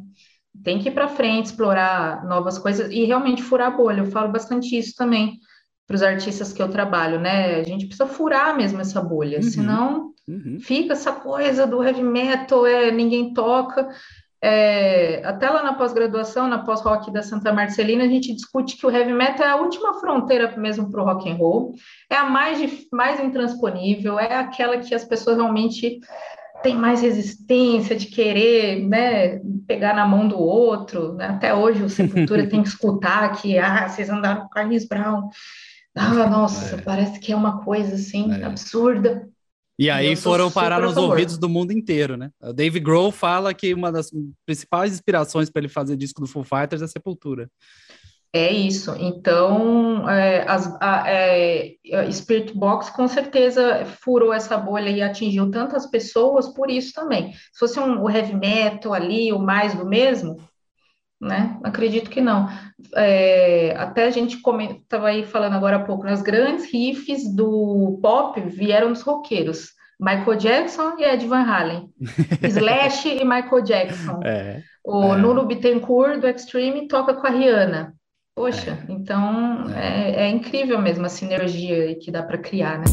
Tem 0.63 0.77
que 0.77 0.89
ir 0.89 0.91
para 0.91 1.07
frente, 1.07 1.47
explorar 1.47 2.23
novas 2.23 2.59
coisas 2.59 2.91
e 2.91 3.05
realmente 3.05 3.41
furar 3.41 3.69
a 3.69 3.75
bolha. 3.75 4.01
Eu 4.01 4.11
falo 4.11 4.31
bastante 4.31 4.77
isso 4.77 4.93
também 4.95 5.39
para 5.87 5.95
os 5.95 6.03
artistas 6.03 6.53
que 6.53 6.61
eu 6.61 6.69
trabalho, 6.69 7.19
né? 7.19 7.55
A 7.55 7.63
gente 7.63 7.87
precisa 7.87 8.05
furar 8.05 8.55
mesmo 8.55 8.79
essa 8.79 9.01
bolha, 9.01 9.37
uhum. 9.37 9.43
senão 9.43 10.12
Uhum. 10.27 10.59
Fica 10.61 10.93
essa 10.93 11.11
coisa 11.11 11.67
do 11.67 11.83
heavy 11.83 12.03
metal, 12.03 12.65
é, 12.65 12.91
ninguém 12.91 13.33
toca. 13.33 13.89
É, 14.45 15.21
até 15.25 15.49
lá 15.49 15.63
na 15.63 15.73
pós-graduação, 15.73 16.47
na 16.49 16.59
pós-rock 16.59 17.09
da 17.11 17.23
Santa 17.23 17.53
Marcelina, 17.53 18.03
a 18.03 18.07
gente 18.07 18.33
discute 18.33 18.75
que 18.75 18.85
o 18.85 18.91
heavy 18.91 19.13
metal 19.13 19.47
é 19.47 19.51
a 19.51 19.55
última 19.55 19.93
fronteira 20.01 20.53
mesmo 20.57 20.91
para 20.91 21.01
o 21.01 21.05
rock 21.05 21.29
and 21.29 21.35
roll, 21.35 21.73
é 22.09 22.17
a 22.17 22.25
mais, 22.25 22.59
mais 22.91 23.21
intransponível, 23.21 24.19
é 24.19 24.35
aquela 24.35 24.77
que 24.79 24.93
as 24.93 25.05
pessoas 25.05 25.37
realmente 25.37 26.01
têm 26.61 26.75
mais 26.75 27.01
resistência 27.01 27.95
de 27.95 28.07
querer 28.07 28.85
né, 28.85 29.39
pegar 29.65 29.93
na 29.93 30.05
mão 30.05 30.27
do 30.27 30.37
outro. 30.37 31.13
Né? 31.13 31.27
Até 31.27 31.53
hoje 31.53 31.83
o 31.83 31.89
Sepultura 31.89 32.47
tem 32.47 32.63
que 32.63 32.69
escutar 32.69 33.29
que 33.33 33.57
ah, 33.57 33.87
vocês 33.87 34.09
andaram 34.09 34.41
com 34.41 34.49
Carlos 34.49 34.85
Brown. 34.85 35.29
Ah, 35.95 36.27
nossa, 36.27 36.75
é. 36.75 36.81
parece 36.81 37.19
que 37.19 37.31
é 37.31 37.35
uma 37.35 37.63
coisa 37.63 37.95
assim 37.95 38.33
é. 38.33 38.43
absurda. 38.43 39.27
E 39.77 39.89
aí 39.89 40.15
foram 40.15 40.51
parar 40.51 40.79
nos 40.79 40.95
ouvidos 40.95 41.37
do 41.37 41.49
mundo 41.49 41.71
inteiro, 41.71 42.15
né? 42.15 42.29
O 42.41 42.53
Dave 42.53 42.79
Grohl 42.79 43.11
fala 43.11 43.53
que 43.53 43.73
uma 43.73 43.91
das 43.91 44.11
principais 44.45 44.93
inspirações 44.93 45.49
para 45.49 45.61
ele 45.61 45.69
fazer 45.69 45.97
disco 45.97 46.21
do 46.21 46.27
Foo 46.27 46.43
Fighters 46.43 46.81
é 46.81 46.87
Sepultura. 46.87 47.49
É 48.35 48.51
isso. 48.51 48.95
Então, 48.97 50.09
é, 50.09 50.43
as, 50.47 50.75
a, 50.81 51.03
é, 51.07 51.75
a 51.93 52.11
Spirit 52.11 52.57
Box 52.57 52.89
com 52.89 53.07
certeza 53.07 53.85
furou 53.85 54.33
essa 54.33 54.57
bolha 54.57 54.89
e 54.89 55.03
atingiu 55.03 55.51
tantas 55.51 55.85
pessoas 55.85 56.47
por 56.47 56.69
isso 56.69 56.93
também. 56.93 57.31
Se 57.33 57.59
fosse 57.59 57.79
um, 57.79 58.01
o 58.01 58.09
heavy 58.09 58.35
metal 58.35 58.91
ali, 58.91 59.31
o 59.31 59.37
mais 59.37 59.75
do 59.75 59.85
mesmo, 59.85 60.37
né? 61.23 61.57
Acredito 61.63 62.09
que 62.09 62.21
não. 62.21 62.49
É, 62.95 63.73
até 63.77 64.05
a 64.05 64.09
gente 64.11 64.37
estava 64.37 65.07
aí 65.07 65.25
falando 65.25 65.53
agora 65.53 65.77
há 65.77 65.83
pouco, 65.83 66.03
né? 66.03 66.15
grandes 66.21 66.71
riffs 66.71 67.33
do 67.33 67.97
pop 68.01 68.39
vieram 68.41 68.91
dos 68.91 69.01
roqueiros. 69.01 69.71
Michael 69.99 70.37
Jackson 70.37 70.97
e 70.97 71.03
Ed 71.03 71.25
Van 71.25 71.43
Halen. 71.43 71.89
Slash 72.43 73.07
e 73.07 73.23
Michael 73.23 73.61
Jackson. 73.61 74.19
É, 74.23 74.61
o 74.85 75.13
é. 75.13 75.17
Nuno 75.17 75.45
Bittencourt 75.45 76.19
do 76.19 76.27
Extreme 76.27 76.87
toca 76.87 77.13
com 77.13 77.25
a 77.25 77.29
Rihanna. 77.29 77.93
Poxa, 78.35 78.71
é. 78.71 78.91
então 78.91 79.69
é. 79.69 80.11
é, 80.11 80.25
é 80.25 80.29
incrível 80.29 80.81
mesmo 80.81 81.05
a 81.05 81.09
sinergia 81.09 81.95
que 81.95 82.11
dá 82.11 82.21
para 82.21 82.37
criar, 82.37 82.79
né? 82.79 82.85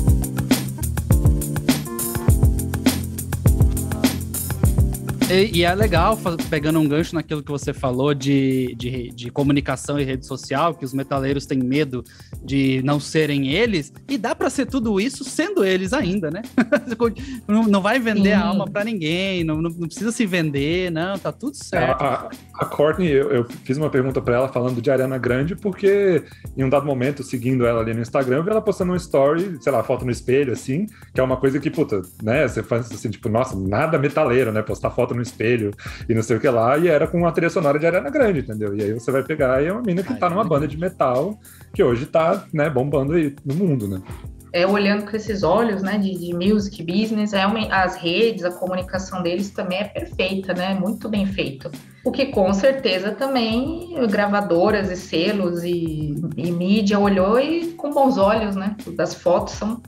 E, 5.30 5.58
e, 5.58 5.64
é 5.64 5.72
legal, 5.74 6.18
pegando 6.48 6.80
um 6.80 6.88
gancho 6.88 7.14
naquilo 7.14 7.42
que 7.42 7.50
você 7.50 7.72
falou 7.72 8.12
de, 8.12 8.74
de, 8.76 9.10
de, 9.10 9.30
comunicação 9.30 9.98
e 9.98 10.04
rede 10.04 10.26
social, 10.26 10.74
que 10.74 10.84
os 10.84 10.92
metaleiros 10.92 11.46
têm 11.46 11.58
medo 11.58 12.04
de 12.42 12.82
não 12.84 12.98
serem 12.98 13.48
eles, 13.48 13.92
e 14.08 14.18
dá 14.18 14.34
para 14.34 14.50
ser 14.50 14.66
tudo 14.66 15.00
isso 15.00 15.22
sendo 15.22 15.64
eles 15.64 15.92
ainda, 15.92 16.30
né? 16.30 16.42
não, 17.46 17.62
não 17.62 17.80
vai 17.80 18.00
vender 18.00 18.30
Sim. 18.30 18.34
a 18.34 18.44
alma 18.44 18.68
para 18.68 18.82
ninguém, 18.84 19.44
não, 19.44 19.62
não, 19.62 19.70
precisa 19.70 20.10
se 20.10 20.26
vender, 20.26 20.90
não, 20.90 21.16
tá 21.16 21.30
tudo 21.30 21.54
certo. 21.54 22.02
A, 22.02 22.14
a, 22.14 22.30
a 22.54 22.64
Courtney, 22.64 23.08
eu, 23.08 23.30
eu, 23.30 23.44
fiz 23.64 23.76
uma 23.76 23.88
pergunta 23.88 24.20
para 24.20 24.34
ela 24.34 24.48
falando 24.48 24.82
de 24.82 24.90
Ariana 24.90 25.18
Grande, 25.18 25.54
porque 25.54 26.24
em 26.56 26.64
um 26.64 26.68
dado 26.68 26.84
momento, 26.86 27.22
seguindo 27.22 27.64
ela 27.64 27.80
ali 27.80 27.94
no 27.94 28.02
Instagram, 28.02 28.38
eu 28.38 28.44
vi 28.44 28.50
ela 28.50 28.62
postando 28.62 28.92
um 28.92 28.96
story, 28.96 29.58
sei 29.60 29.70
lá, 29.72 29.82
foto 29.84 30.04
no 30.04 30.10
espelho, 30.10 30.52
assim, 30.52 30.86
que 31.14 31.20
é 31.20 31.22
uma 31.22 31.36
coisa 31.36 31.60
que, 31.60 31.70
puta, 31.70 32.02
né, 32.20 32.48
você 32.48 32.62
faz 32.62 32.90
assim, 32.90 33.10
tipo, 33.10 33.28
nossa, 33.28 33.56
nada 33.56 33.96
metaleiro, 33.96 34.50
né, 34.50 34.60
postar 34.60 34.90
foto 34.90 35.14
no 35.14 35.19
no 35.20 35.22
espelho 35.22 35.72
e 36.09 36.14
não 36.14 36.22
sei 36.22 36.37
o 36.37 36.40
que 36.40 36.48
lá, 36.48 36.78
e 36.78 36.88
era 36.88 37.06
com 37.06 37.26
a 37.26 37.33
trilha 37.33 37.50
sonora 37.50 37.78
de 37.78 37.87
Ariana 37.87 38.11
Grande, 38.11 38.40
entendeu? 38.40 38.74
E 38.74 38.83
aí 38.83 38.92
você 38.92 39.12
vai 39.12 39.22
pegar 39.22 39.62
e 39.62 39.66
é 39.66 39.72
uma 39.72 39.83
mina 39.83 40.02
que 40.02 40.12
Ai, 40.12 40.18
tá 40.18 40.30
numa 40.30 40.44
banda 40.44 40.66
de 40.66 40.78
metal 40.78 41.38
que 41.74 41.83
hoje 41.83 42.06
tá, 42.06 42.44
né, 42.52 42.68
bombando 42.68 43.12
aí 43.12 43.35
no 43.44 43.54
mundo, 43.54 43.87
né? 43.87 44.02
É, 44.52 44.66
olhando 44.66 45.09
com 45.09 45.16
esses 45.16 45.44
olhos, 45.44 45.80
né, 45.80 45.96
de, 45.96 46.12
de 46.12 46.35
music 46.35 46.83
business, 46.83 47.33
é 47.33 47.46
uma, 47.46 47.72
as 47.72 47.94
redes, 47.94 48.44
a 48.44 48.50
comunicação 48.50 49.22
deles 49.22 49.50
também 49.50 49.78
é 49.78 49.85
perfeita, 49.85 50.52
né, 50.52 50.74
muito 50.74 51.09
bem 51.09 51.24
feito. 51.26 51.70
O 52.04 52.11
que 52.11 52.26
com 52.26 52.52
certeza 52.52 53.12
também 53.12 53.94
gravadoras 54.09 54.90
e 54.90 54.96
selos 54.96 55.62
e, 55.62 56.16
e 56.37 56.50
mídia 56.50 56.98
olhou 56.98 57.38
e 57.38 57.72
com 57.74 57.92
bons 57.92 58.18
olhos, 58.18 58.56
né, 58.56 58.74
as 58.98 59.14
fotos 59.14 59.54
são 59.54 59.80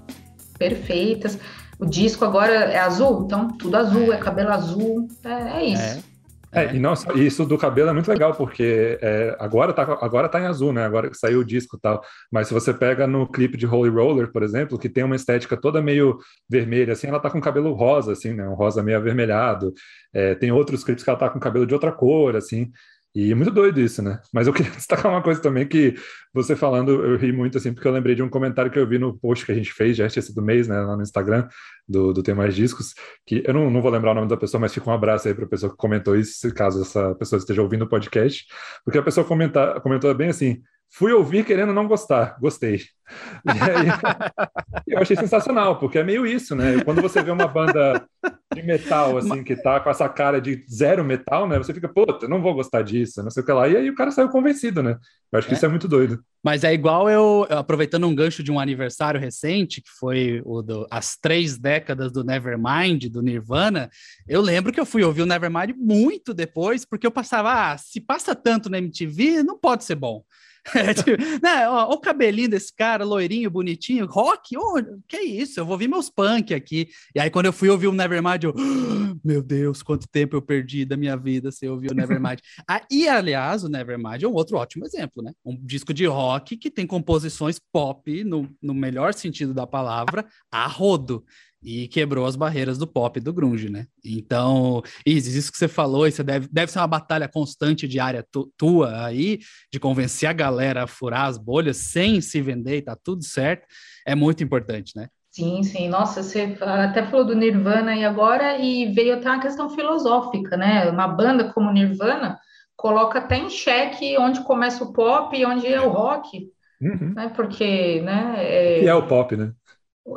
perfeitas. 0.57 1.39
O 1.83 1.85
disco 1.85 2.25
agora 2.25 2.53
é 2.53 2.79
azul, 2.79 3.25
então 3.25 3.49
tudo 3.49 3.77
azul, 3.77 4.13
é 4.13 4.17
cabelo 4.17 4.51
azul, 4.51 5.09
é, 5.25 5.33
é 5.33 5.65
isso. 5.65 5.83
É. 5.83 6.13
É, 6.55 6.65
é, 6.67 6.75
e 6.77 6.79
não, 6.79 6.93
isso 7.17 7.45
do 7.45 7.59
cabelo 7.59 7.91
é 7.91 7.93
muito 7.93 8.09
legal, 8.09 8.35
porque 8.35 8.99
é, 9.01 9.35
agora, 9.41 9.73
tá, 9.73 9.83
agora 10.01 10.29
tá 10.29 10.39
em 10.39 10.45
azul, 10.45 10.73
né? 10.73 10.85
Agora 10.85 11.11
que 11.11 11.17
saiu 11.17 11.41
o 11.41 11.45
disco 11.45 11.77
e 11.77 11.81
tal. 11.81 12.01
Mas 12.31 12.47
se 12.47 12.55
você 12.55 12.73
pega 12.73 13.07
no 13.07 13.27
clipe 13.27 13.57
de 13.57 13.67
Holy 13.67 13.91
Roller, 13.91 14.31
por 14.31 14.43
exemplo, 14.43 14.79
que 14.79 14.89
tem 14.89 15.03
uma 15.03 15.17
estética 15.17 15.57
toda 15.57 15.83
meio 15.83 16.19
vermelha, 16.49 16.93
assim, 16.93 17.09
ela 17.09 17.19
tá 17.19 17.31
com 17.31 17.41
cabelo 17.41 17.73
rosa, 17.73 18.13
assim, 18.13 18.35
né? 18.35 18.47
Um 18.47 18.55
rosa 18.55 18.83
meio 18.83 18.99
avermelhado. 18.99 19.73
É, 20.13 20.35
tem 20.35 20.53
outros 20.53 20.85
clipes 20.85 21.03
que 21.03 21.11
ela 21.11 21.19
tá 21.19 21.31
com 21.31 21.41
cabelo 21.41 21.67
de 21.67 21.75
outra 21.75 21.91
cor, 21.91 22.37
assim. 22.37 22.71
E 23.15 23.31
é 23.31 23.35
muito 23.35 23.51
doido 23.51 23.79
isso, 23.79 24.01
né? 24.03 24.21
Mas 24.33 24.47
eu 24.47 24.53
queria 24.55 24.73
destacar 24.73 25.11
uma 25.11 25.23
coisa 25.23 25.41
também 25.41 25.67
que 25.67 25.95
você 26.33 26.57
falando, 26.57 27.05
eu 27.05 27.17
ri 27.17 27.31
muito 27.31 27.59
assim, 27.59 27.73
porque 27.73 27.87
eu 27.87 27.93
lembrei 27.93 28.15
de 28.15 28.23
um 28.23 28.29
comentário 28.29 28.71
que 28.71 28.79
eu 28.79 28.87
vi 28.87 28.99
no 28.99 29.19
post 29.19 29.45
que 29.45 29.53
a 29.53 29.55
gente 29.55 29.73
fez, 29.73 29.97
já 29.97 30.07
esse 30.07 30.35
do 30.35 30.41
mês, 30.41 30.67
né, 30.67 30.81
lá 30.81 30.97
no 30.97 31.03
Instagram, 31.03 31.47
do, 31.87 32.13
do 32.13 32.23
Tem 32.23 32.35
Mais 32.35 32.55
Discos, 32.55 32.95
que 33.27 33.43
eu 33.47 33.53
não, 33.53 33.71
não 33.71 33.83
vou 33.83 33.91
lembrar 33.91 34.13
o 34.13 34.15
nome 34.15 34.29
da 34.29 34.37
pessoa, 34.37 34.61
mas 34.61 34.73
fica 34.73 34.89
um 34.89 34.95
abraço 34.95 35.29
aí 35.29 35.35
para 35.35 35.45
a 35.45 35.49
pessoa 35.49 35.71
que 35.71 35.77
comentou 35.77 36.17
isso, 36.17 36.53
caso 36.55 36.81
essa 36.83 37.15
pessoa 37.17 37.39
esteja 37.39 37.61
ouvindo 37.61 37.85
o 37.85 37.89
podcast, 37.89 38.47
porque 38.85 38.99
a 38.99 39.03
pessoa 39.03 39.27
comenta, 39.27 39.79
comentou 39.81 40.15
bem 40.15 40.31
assim, 40.31 40.63
Fui 40.95 41.11
ouvir 41.11 41.43
querendo 41.43 41.73
não 41.73 41.89
gostar, 41.89 42.37
gostei. 42.39 42.77
E 42.77 43.51
aí, 43.51 43.89
eu 44.87 44.99
achei 44.99 45.17
sensacional, 45.17 45.79
porque 45.79 45.99
é 45.99 46.05
meio 46.05 46.27
isso, 46.27 46.55
né? 46.55 46.85
Quando 46.85 47.01
você 47.01 47.23
vê 47.23 47.31
uma 47.31 47.49
banda 47.49 48.07
de 48.55 48.63
metal, 48.63 49.17
assim, 49.19 49.43
que 49.43 49.57
tá 49.57 49.81
com 49.81 49.91
essa 49.91 50.09
cara 50.09 50.41
de 50.41 50.65
zero 50.71 51.05
metal, 51.05 51.49
né? 51.49 51.59
Você 51.59 51.73
fica, 51.73 51.89
puta, 51.89 52.29
não 52.29 52.43
vou 52.43 52.55
gostar 52.55 52.83
disso, 52.83 53.23
não 53.23 53.31
sei 53.31 53.43
o 53.43 53.47
que 53.47 53.53
lá. 53.53 53.69
E 53.69 53.77
aí 53.77 53.91
o 53.91 53.95
cara 53.95 54.11
saiu 54.11 54.29
convencido, 54.29 54.83
né? 54.83 54.97
Eu 55.31 55.39
acho 55.39 55.49
que 55.49 55.55
é. 55.55 55.57
isso 55.57 55.67
é 55.67 55.69
muito 55.69 55.89
doido. 55.89 56.23
Mas 56.45 56.65
é 56.65 56.73
igual 56.73 57.09
eu, 57.09 57.47
aproveitando 57.51 58.07
um 58.07 58.15
gancho 58.15 58.43
de 58.43 58.51
um 58.51 58.59
aniversário 58.59 59.21
recente, 59.21 59.81
que 59.81 59.91
foi 59.91 60.43
o 60.45 60.61
do, 60.61 60.87
as 60.91 61.17
três 61.17 61.57
décadas 61.57 62.11
do 62.11 62.25
Nevermind, 62.25 63.05
do 63.09 63.23
Nirvana, 63.23 63.89
eu 64.29 64.41
lembro 64.41 64.73
que 64.73 64.81
eu 64.81 64.87
fui 64.87 65.03
ouvir 65.03 65.23
o 65.23 65.27
Nevermind 65.27 65.75
muito 65.77 66.35
depois, 66.35 66.85
porque 66.85 67.07
eu 67.07 67.13
passava, 67.13 67.73
ah, 67.73 67.79
se 67.79 68.01
passa 68.01 68.35
tanto 68.35 68.69
na 68.69 68.79
MTV, 68.79 69.43
não 69.43 69.59
pode 69.59 69.85
ser 69.85 69.95
bom. 69.95 70.25
É, 70.75 70.95
tipo, 70.95 71.11
né, 71.43 71.69
ó, 71.69 71.93
o 71.93 71.99
cabelinho 71.99 72.49
desse 72.49 72.73
cara, 72.75 73.05
loirinho, 73.05 73.51
bonitinho, 73.51 74.07
rock, 74.07 74.57
oh, 74.57 74.75
que 75.09 75.19
isso, 75.19 75.59
eu 75.59 75.65
vou 75.65 75.73
ouvir 75.73 75.89
meus 75.89 76.09
punk 76.09 76.55
aqui. 76.55 76.89
E 77.15 77.21
aí, 77.21 77.31
quando 77.31 77.47
eu 77.47 77.53
fui 77.53 77.69
ouvir 77.69 77.89
o 77.89 77.93
Nevermind, 77.93 78.45
eu, 78.45 78.55
oh, 78.57 79.19
meu 79.25 79.43
Deus, 79.43 79.83
quanto 79.83 80.09
tempo 80.09 80.37
eu 80.37 80.43
perdi 80.43 80.85
da 80.85 80.97
minha 80.97 81.17
vida 81.17 81.51
se 81.51 81.67
eu 81.67 81.73
ouvir 81.73 81.91
o 81.91 81.95
Nevermind. 81.95 82.39
ah, 82.69 82.81
e, 82.91 83.09
aliás, 83.09 83.65
o 83.65 83.69
Nevermind 83.69 84.23
é 84.23 84.29
um 84.29 84.35
outro 84.35 84.57
ótimo 84.57 84.87
exemplo, 84.87 85.23
né? 85.23 85.33
Um 85.45 85.59
disco 85.61 85.93
de 85.93 86.07
rock 86.07 86.57
que 86.57 86.71
tem 86.71 86.87
composições 86.87 87.59
pop, 87.59 88.25
no, 88.25 88.49
no 88.63 88.73
melhor 88.73 89.15
sentido 89.15 89.53
da 89.53 89.67
palavra, 89.67 90.25
a 90.51 90.67
rodo 90.67 91.25
e 91.63 91.87
quebrou 91.89 92.27
as 92.27 92.35
barreiras 92.35 92.77
do 92.77 92.87
pop 92.87 93.19
e 93.19 93.23
do 93.23 93.33
grunge, 93.33 93.71
né? 93.71 93.87
Então, 94.05 94.83
Isis, 95.07 95.35
isso 95.35 95.53
que 95.53 95.59
você 95.59 95.69
falou, 95.69 96.07
isso 96.07 96.25
deve, 96.25 96.49
deve 96.51 96.73
ser 96.73 96.81
uma 96.81 96.87
batalha 96.87 97.29
constante 97.29 97.87
diária 97.87 98.27
tu, 98.31 98.53
tua 98.57 99.07
aí, 99.07 99.39
de 99.73 99.79
convencer 99.79 100.29
a 100.29 100.33
galera 100.33 100.85
a 100.85 100.87
furar 100.87 101.27
as 101.27 101.39
bolhas 101.39 101.77
sem 101.77 102.21
se 102.21 102.41
vender 102.41 102.79
e 102.79 102.83
tá 102.83 102.97
tudo 102.97 103.25
certo, 103.25 103.67
é 104.07 104.15
muito 104.15 104.43
importante, 104.43 104.97
né? 104.97 105.09
Sim, 105.31 105.63
sim. 105.63 105.89
Nossa, 105.89 106.23
você 106.23 106.59
até 106.61 107.07
falou 107.07 107.25
do 107.25 107.35
Nirvana 107.35 107.97
e 107.97 108.05
agora, 108.05 108.59
e 108.59 108.93
veio 108.93 109.15
até 109.15 109.31
uma 109.31 109.41
questão 109.41 109.71
filosófica, 109.71 110.59
né? 110.59 110.91
Uma 110.91 111.09
banda 111.09 111.51
como 111.53 111.73
Nirvana 111.73 112.39
coloca 112.77 113.19
até 113.19 113.39
em 113.39 113.49
xeque 113.49 114.19
onde 114.19 114.43
começa 114.43 114.85
o 114.85 114.93
pop 114.93 115.35
e 115.35 115.47
onde 115.47 115.67
é 115.67 115.81
o 115.81 115.89
rock, 115.89 116.51
uhum. 116.83 117.15
né? 117.15 117.33
Porque, 117.35 118.03
né? 118.03 118.35
É... 118.39 118.83
E 118.83 118.87
é 118.87 118.95
o 118.95 119.07
pop, 119.07 119.35
né? 119.35 119.53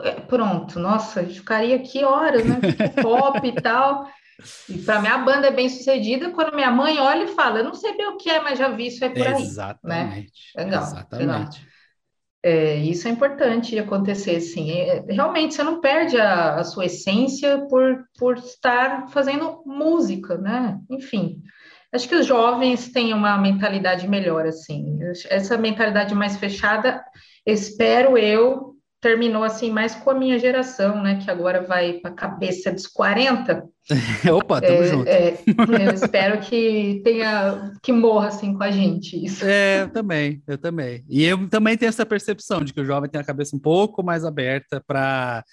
É, 0.02 0.12
pronto, 0.22 0.80
nossa, 0.80 1.24
ficaria 1.24 1.76
aqui 1.76 2.04
horas, 2.04 2.44
né? 2.46 2.60
Pop 3.02 3.48
e 3.48 3.54
tal. 3.54 4.08
E 4.70 4.80
para 4.80 5.02
mim 5.02 5.08
a 5.08 5.18
banda 5.20 5.48
é 5.48 5.52
bem 5.52 5.70
sucedida 5.70 6.32
quando 6.32 6.56
minha 6.56 6.72
mãe 6.72 7.00
olha 7.00 7.24
e 7.24 7.36
fala, 7.36 7.60
eu 7.60 7.64
não 7.64 7.74
sei 7.74 7.96
bem 7.96 8.08
o 8.08 8.18
que 8.18 8.30
é, 8.30 8.42
mas 8.42 8.60
já 8.60 8.70
vi 8.70 8.88
isso 8.88 9.04
aí 9.04 9.12
por 9.12 9.26
aí. 9.26 9.42
Exatamente. 9.42 10.32
Né? 10.56 10.64
Legal. 10.64 10.84
Exatamente. 10.84 11.26
Legal. 11.26 11.76
É, 12.44 12.76
isso 12.76 13.08
é 13.08 13.12
importante 13.12 13.78
acontecer, 13.80 14.40
sim. 14.40 14.72
É, 14.72 15.04
realmente 15.10 15.56
você 15.56 15.64
não 15.64 15.82
perde 15.82 16.20
a, 16.20 16.58
a, 16.58 16.64
sua 16.64 16.86
essência 16.86 17.66
por, 17.68 18.06
por 18.20 18.38
estar 18.38 19.08
fazendo 19.10 19.64
música, 19.66 20.38
né? 20.38 20.78
Enfim, 20.92 21.42
acho 21.92 22.08
que 22.08 22.14
os 22.14 22.26
jovens 22.26 22.92
têm 22.92 23.16
uma 23.16 23.36
mentalidade 23.36 24.08
melhor, 24.08 24.46
assim. 24.46 25.00
Essa 25.28 25.58
mentalidade 25.58 26.14
mais 26.14 26.38
fechada, 26.38 27.04
espero 27.48 28.16
eu 28.16 28.75
terminou 29.06 29.44
assim 29.44 29.70
mais 29.70 29.94
com 29.94 30.10
a 30.10 30.16
minha 30.16 30.40
geração, 30.40 31.04
né? 31.04 31.20
Que 31.24 31.30
agora 31.30 31.62
vai 31.62 32.00
para 32.00 32.10
a 32.10 32.16
cabeça 32.16 32.72
dos 32.72 32.88
40. 32.88 33.64
Opa, 34.34 34.60
tamo 34.60 34.82
é, 34.82 34.88
junto. 34.88 35.08
É, 35.08 35.38
eu 35.88 35.94
espero 35.94 36.42
que 36.42 37.02
tenha 37.04 37.72
que 37.84 37.92
morra 37.92 38.30
assim 38.30 38.56
com 38.56 38.64
a 38.64 38.72
gente. 38.72 39.24
Isso. 39.24 39.46
É, 39.46 39.84
eu 39.84 39.90
também, 39.90 40.42
eu 40.48 40.58
também. 40.58 41.06
E 41.08 41.24
eu 41.24 41.48
também 41.48 41.78
tenho 41.78 41.90
essa 41.90 42.04
percepção 42.04 42.64
de 42.64 42.74
que 42.74 42.82
o 42.82 42.86
jovem 42.86 43.08
tem 43.08 43.22
a 43.22 43.24
cabeça 43.24 43.56
um 43.56 43.60
pouco 43.60 44.04
mais 44.04 44.26
aberta 44.26 44.84
para 44.88 45.44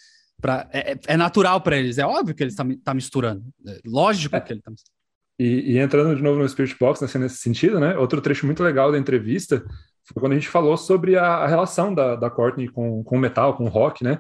Pra, 0.40 0.68
é, 0.72 0.98
é 1.06 1.16
natural 1.16 1.60
para 1.60 1.76
eles, 1.76 1.98
é 1.98 2.04
óbvio 2.04 2.34
que 2.34 2.42
ele 2.42 2.50
está 2.50 2.64
tá 2.82 2.92
misturando. 2.92 3.44
É 3.64 3.78
lógico 3.86 4.34
é. 4.34 4.40
que 4.40 4.52
ele 4.52 4.58
está 4.58 4.72
misturando. 4.72 5.02
E, 5.38 5.74
e, 5.74 5.78
entrando 5.78 6.16
de 6.16 6.22
novo 6.22 6.40
no 6.40 6.48
Spirit 6.48 6.76
Box, 6.80 7.00
né, 7.00 7.08
nesse 7.20 7.36
sentido, 7.36 7.78
né? 7.78 7.96
Outro 7.96 8.20
trecho 8.20 8.44
muito 8.44 8.60
legal 8.60 8.90
da 8.90 8.98
entrevista 8.98 9.64
foi 10.04 10.20
quando 10.20 10.32
a 10.32 10.36
gente 10.36 10.48
falou 10.48 10.76
sobre 10.76 11.16
a, 11.16 11.26
a 11.26 11.46
relação 11.46 11.94
da, 11.94 12.16
da 12.16 12.30
Courtney 12.30 12.68
com, 12.68 13.02
com 13.04 13.16
o 13.16 13.20
metal, 13.20 13.56
com 13.56 13.64
o 13.64 13.68
rock, 13.68 14.02
né? 14.02 14.18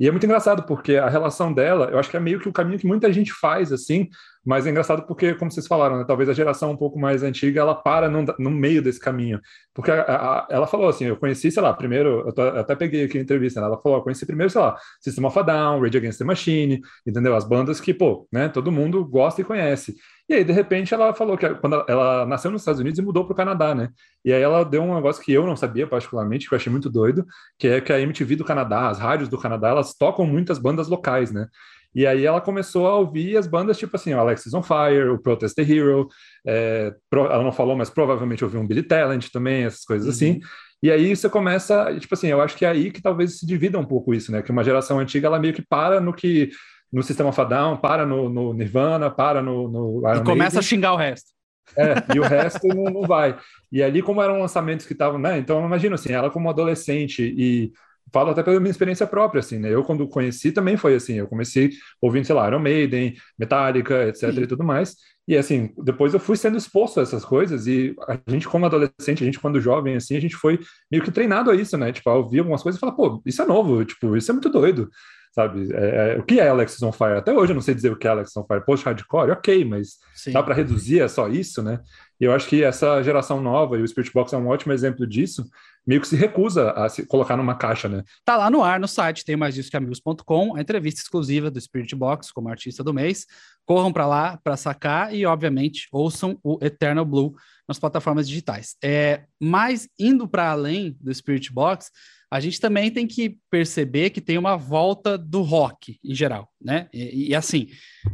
E 0.00 0.08
é 0.08 0.10
muito 0.10 0.24
engraçado, 0.24 0.62
porque 0.62 0.96
a 0.96 1.10
relação 1.10 1.52
dela, 1.52 1.90
eu 1.90 1.98
acho 1.98 2.08
que 2.08 2.16
é 2.16 2.20
meio 2.20 2.40
que 2.40 2.48
o 2.48 2.52
caminho 2.52 2.78
que 2.78 2.86
muita 2.86 3.12
gente 3.12 3.34
faz, 3.34 3.70
assim, 3.70 4.08
mas 4.42 4.66
é 4.66 4.70
engraçado 4.70 5.02
porque, 5.02 5.34
como 5.34 5.50
vocês 5.50 5.66
falaram, 5.66 5.98
né, 5.98 6.04
talvez 6.06 6.26
a 6.30 6.32
geração 6.32 6.70
um 6.70 6.76
pouco 6.76 6.98
mais 6.98 7.22
antiga, 7.22 7.60
ela 7.60 7.74
para 7.74 8.08
no, 8.08 8.24
no 8.38 8.50
meio 8.50 8.80
desse 8.80 8.98
caminho. 8.98 9.38
Porque 9.74 9.90
a, 9.90 10.00
a, 10.00 10.46
ela 10.50 10.66
falou 10.66 10.88
assim, 10.88 11.04
eu 11.04 11.18
conheci, 11.18 11.50
sei 11.50 11.62
lá, 11.62 11.74
primeiro, 11.74 12.26
eu, 12.26 12.32
tô, 12.32 12.42
eu 12.42 12.60
até 12.60 12.74
peguei 12.74 13.04
aqui 13.04 13.18
a 13.18 13.20
entrevista, 13.20 13.60
né, 13.60 13.66
ela 13.66 13.78
falou, 13.78 13.98
eu 13.98 14.02
conheci 14.02 14.24
primeiro, 14.24 14.50
sei 14.50 14.62
lá, 14.62 14.74
System 15.02 15.26
of 15.26 15.38
a 15.38 15.42
Down, 15.42 15.82
Rage 15.82 15.98
Against 15.98 16.18
the 16.18 16.24
Machine, 16.24 16.80
entendeu? 17.06 17.36
As 17.36 17.44
bandas 17.44 17.78
que, 17.78 17.92
pô, 17.92 18.26
né, 18.32 18.48
todo 18.48 18.72
mundo 18.72 19.04
gosta 19.04 19.42
e 19.42 19.44
conhece. 19.44 19.96
E 20.30 20.34
aí, 20.34 20.44
de 20.44 20.52
repente, 20.52 20.94
ela 20.94 21.12
falou 21.12 21.36
que 21.36 21.48
quando 21.56 21.74
ela, 21.74 21.84
ela 21.88 22.24
nasceu 22.26 22.52
nos 22.52 22.60
Estados 22.62 22.80
Unidos 22.80 23.00
e 23.00 23.02
mudou 23.02 23.24
para 23.24 23.32
o 23.32 23.36
Canadá, 23.36 23.74
né? 23.74 23.88
E 24.24 24.32
aí 24.32 24.40
ela 24.40 24.64
deu 24.64 24.80
um 24.80 24.94
negócio 24.94 25.20
que 25.20 25.32
eu 25.32 25.44
não 25.44 25.56
sabia 25.56 25.88
particularmente, 25.88 26.48
que 26.48 26.54
eu 26.54 26.56
achei 26.56 26.70
muito 26.70 26.88
doido, 26.88 27.26
que 27.58 27.66
é 27.66 27.80
que 27.80 27.92
a 27.92 28.00
MTV 28.00 28.36
do 28.36 28.44
Canadá, 28.44 28.88
as 28.88 29.00
rádios 29.00 29.28
do 29.28 29.36
Canadá, 29.36 29.70
elas 29.70 29.92
tocam 29.92 30.24
muitas 30.24 30.56
bandas 30.56 30.86
locais, 30.86 31.32
né? 31.32 31.48
E 31.92 32.06
aí 32.06 32.24
ela 32.24 32.40
começou 32.40 32.86
a 32.86 32.94
ouvir 32.94 33.36
as 33.36 33.48
bandas 33.48 33.76
tipo 33.76 33.96
assim, 33.96 34.14
o 34.14 34.20
Alexis 34.20 34.54
on 34.54 34.62
Fire, 34.62 35.08
o 35.08 35.18
Protest 35.18 35.56
the 35.56 35.62
Hero, 35.62 36.06
é, 36.46 36.94
ela 37.12 37.42
não 37.42 37.50
falou, 37.50 37.74
mas 37.74 37.90
provavelmente 37.90 38.44
ouviu 38.44 38.60
um 38.60 38.66
Billy 38.68 38.84
Talent 38.84 39.30
também, 39.32 39.64
essas 39.64 39.84
coisas 39.84 40.06
uhum. 40.06 40.12
assim. 40.12 40.40
E 40.80 40.92
aí 40.92 41.14
você 41.14 41.28
começa, 41.28 41.92
tipo 41.98 42.14
assim, 42.14 42.28
eu 42.28 42.40
acho 42.40 42.56
que 42.56 42.64
é 42.64 42.68
aí 42.68 42.92
que 42.92 43.02
talvez 43.02 43.40
se 43.40 43.44
divida 43.44 43.80
um 43.80 43.84
pouco 43.84 44.14
isso, 44.14 44.30
né? 44.30 44.42
Que 44.42 44.52
uma 44.52 44.62
geração 44.62 45.00
antiga, 45.00 45.26
ela 45.26 45.40
meio 45.40 45.52
que 45.52 45.60
para 45.60 46.00
no 46.00 46.14
que 46.14 46.50
no 46.92 47.02
Sistema 47.02 47.32
Fadão, 47.32 47.76
para 47.76 48.04
no, 48.04 48.28
no, 48.28 48.52
Nirvana, 48.52 49.10
para 49.10 49.42
no, 49.42 49.68
no 49.68 49.98
Iron 50.00 50.20
E 50.20 50.24
começa 50.24 50.56
Maiden. 50.56 50.58
a 50.58 50.62
xingar 50.62 50.92
o 50.92 50.96
resto. 50.96 51.30
É, 51.76 52.14
e 52.14 52.18
o 52.18 52.22
resto 52.22 52.66
não, 52.68 52.84
não, 52.84 53.02
vai. 53.02 53.36
E 53.70 53.82
ali, 53.82 54.02
como 54.02 54.22
eram 54.22 54.40
lançamentos 54.40 54.86
que 54.86 54.92
estavam, 54.92 55.18
né? 55.18 55.38
Então, 55.38 55.60
eu 55.60 55.66
imagino 55.66 55.94
assim, 55.94 56.12
ela 56.12 56.30
como 56.30 56.50
adolescente 56.50 57.22
e 57.22 57.72
falo 58.12 58.30
até 58.30 58.42
pela 58.42 58.58
minha 58.58 58.72
experiência 58.72 59.06
própria, 59.06 59.38
assim, 59.38 59.58
né? 59.58 59.72
Eu, 59.72 59.84
quando 59.84 60.08
conheci, 60.08 60.50
também 60.50 60.76
foi 60.76 60.96
assim. 60.96 61.14
Eu 61.14 61.28
comecei 61.28 61.70
ouvindo, 62.00 62.24
sei 62.24 62.34
lá, 62.34 62.48
Iron 62.48 62.58
Maiden, 62.58 63.14
Metallica, 63.38 64.08
etc 64.08 64.32
Sim. 64.32 64.42
e 64.42 64.46
tudo 64.48 64.64
mais. 64.64 64.96
E, 65.28 65.36
assim, 65.36 65.72
depois 65.84 66.12
eu 66.12 66.18
fui 66.18 66.36
sendo 66.36 66.56
exposto 66.56 66.98
a 66.98 67.04
essas 67.04 67.24
coisas 67.24 67.68
e 67.68 67.94
a 68.08 68.18
gente, 68.26 68.48
como 68.48 68.66
adolescente, 68.66 69.22
a 69.22 69.24
gente, 69.26 69.38
quando 69.38 69.60
jovem, 69.60 69.94
assim, 69.94 70.16
a 70.16 70.20
gente 70.20 70.34
foi 70.34 70.58
meio 70.90 71.04
que 71.04 71.12
treinado 71.12 71.52
a 71.52 71.54
isso, 71.54 71.76
né? 71.78 71.92
Tipo, 71.92 72.10
a 72.10 72.14
ouvir 72.16 72.40
algumas 72.40 72.64
coisas 72.64 72.78
e 72.78 72.80
falar, 72.80 72.92
pô, 72.92 73.22
isso 73.24 73.40
é 73.40 73.46
novo, 73.46 73.84
tipo, 73.84 74.16
isso 74.16 74.28
é 74.28 74.34
muito 74.34 74.48
doido 74.48 74.90
sabe? 75.32 75.72
É, 75.72 76.14
é, 76.14 76.18
o 76.18 76.22
que 76.22 76.40
é 76.40 76.48
Alexis 76.48 76.82
on 76.82 76.92
Fire? 76.92 77.18
Até 77.18 77.32
hoje 77.32 77.52
eu 77.52 77.54
não 77.54 77.62
sei 77.62 77.74
dizer 77.74 77.92
o 77.92 77.96
que 77.96 78.06
é 78.06 78.10
Alexis 78.10 78.36
on 78.36 78.44
Fire. 78.44 78.64
Post-hardcore, 78.64 79.30
ok, 79.30 79.64
mas 79.64 79.98
Sim. 80.14 80.32
dá 80.32 80.42
para 80.42 80.54
reduzir, 80.54 81.00
é 81.00 81.08
só 81.08 81.28
isso, 81.28 81.62
né? 81.62 81.80
E 82.20 82.24
eu 82.24 82.32
acho 82.32 82.48
que 82.48 82.62
essa 82.62 83.02
geração 83.02 83.40
nova, 83.40 83.78
e 83.78 83.82
o 83.82 83.88
Spirit 83.88 84.12
Box 84.12 84.32
é 84.32 84.36
um 84.36 84.48
ótimo 84.48 84.72
exemplo 84.72 85.06
disso, 85.06 85.48
meio 85.86 86.00
que 86.00 86.08
se 86.08 86.16
recusa 86.16 86.72
a 86.72 86.88
se 86.88 87.06
colocar 87.06 87.36
numa 87.36 87.54
caixa, 87.54 87.88
né? 87.88 88.02
Tá 88.24 88.36
lá 88.36 88.50
no 88.50 88.62
ar, 88.62 88.78
no 88.78 88.86
site, 88.86 89.24
tem 89.24 89.36
mais 89.36 89.54
disso 89.54 89.70
que 89.70 89.76
amigos.com, 89.76 90.54
a 90.54 90.60
entrevista 90.60 91.00
exclusiva 91.00 91.50
do 91.50 91.60
Spirit 91.60 91.94
Box 91.96 92.30
como 92.30 92.48
artista 92.48 92.84
do 92.84 92.92
mês. 92.92 93.26
Corram 93.64 93.92
para 93.92 94.06
lá 94.06 94.38
para 94.42 94.56
sacar 94.56 95.14
e, 95.14 95.24
obviamente, 95.24 95.88
ouçam 95.90 96.38
o 96.42 96.58
Eternal 96.60 97.04
Blue 97.04 97.34
nas 97.66 97.78
plataformas 97.78 98.28
digitais. 98.28 98.76
É, 98.82 99.24
mas 99.40 99.88
indo 99.98 100.28
para 100.28 100.50
além 100.50 100.96
do 101.00 101.14
Spirit 101.14 101.52
Box, 101.52 101.90
a 102.30 102.38
gente 102.38 102.60
também 102.60 102.90
tem 102.90 103.06
que 103.06 103.38
perceber 103.50 104.10
que 104.10 104.20
tem 104.20 104.38
uma 104.38 104.56
volta 104.56 105.18
do 105.18 105.42
rock 105.42 105.98
em 106.04 106.14
geral, 106.14 106.48
né? 106.60 106.88
E, 106.94 107.30
e 107.30 107.34
assim, 107.34 107.66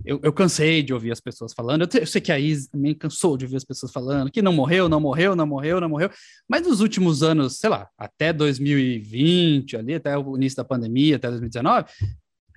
eu, 0.04 0.18
eu, 0.22 0.32
cansei 0.32 0.82
de 0.82 0.94
ouvir 0.94 1.12
as 1.12 1.20
pessoas 1.20 1.52
falando, 1.52 1.82
eu, 1.82 2.00
eu 2.00 2.06
sei 2.06 2.20
que 2.20 2.32
a 2.32 2.38
Is 2.38 2.66
também 2.68 2.94
cansou 2.94 3.36
de 3.36 3.44
ouvir 3.44 3.56
as 3.56 3.64
pessoas 3.64 3.92
falando 3.92 4.30
que 4.30 4.40
não 4.40 4.54
morreu, 4.54 4.88
não 4.88 5.00
morreu, 5.00 5.36
não 5.36 5.46
morreu, 5.46 5.80
não 5.80 5.88
morreu, 5.88 6.10
mas 6.48 6.66
nos 6.66 6.80
últimos 6.80 7.22
anos, 7.22 7.58
sei 7.58 7.68
lá, 7.68 7.88
até 7.98 8.32
2020, 8.32 9.76
ali, 9.76 9.94
até 9.94 10.16
o 10.16 10.36
início 10.36 10.56
da 10.56 10.64
pandemia, 10.64 11.16
até 11.16 11.28
2019, 11.28 11.84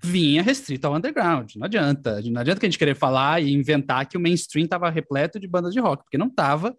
vinha 0.03 0.41
restrito 0.41 0.87
ao 0.87 0.95
underground. 0.95 1.55
Não 1.55 1.65
adianta. 1.65 2.21
Não 2.21 2.41
adianta 2.41 2.59
que 2.59 2.65
a 2.65 2.69
gente 2.69 2.79
querer 2.79 2.95
falar 2.95 3.41
e 3.41 3.53
inventar 3.53 4.07
que 4.07 4.17
o 4.17 4.19
mainstream 4.19 4.63
estava 4.63 4.89
repleto 4.89 5.39
de 5.39 5.47
bandas 5.47 5.73
de 5.73 5.79
rock, 5.79 6.03
porque 6.03 6.17
não 6.17 6.27
estava. 6.27 6.75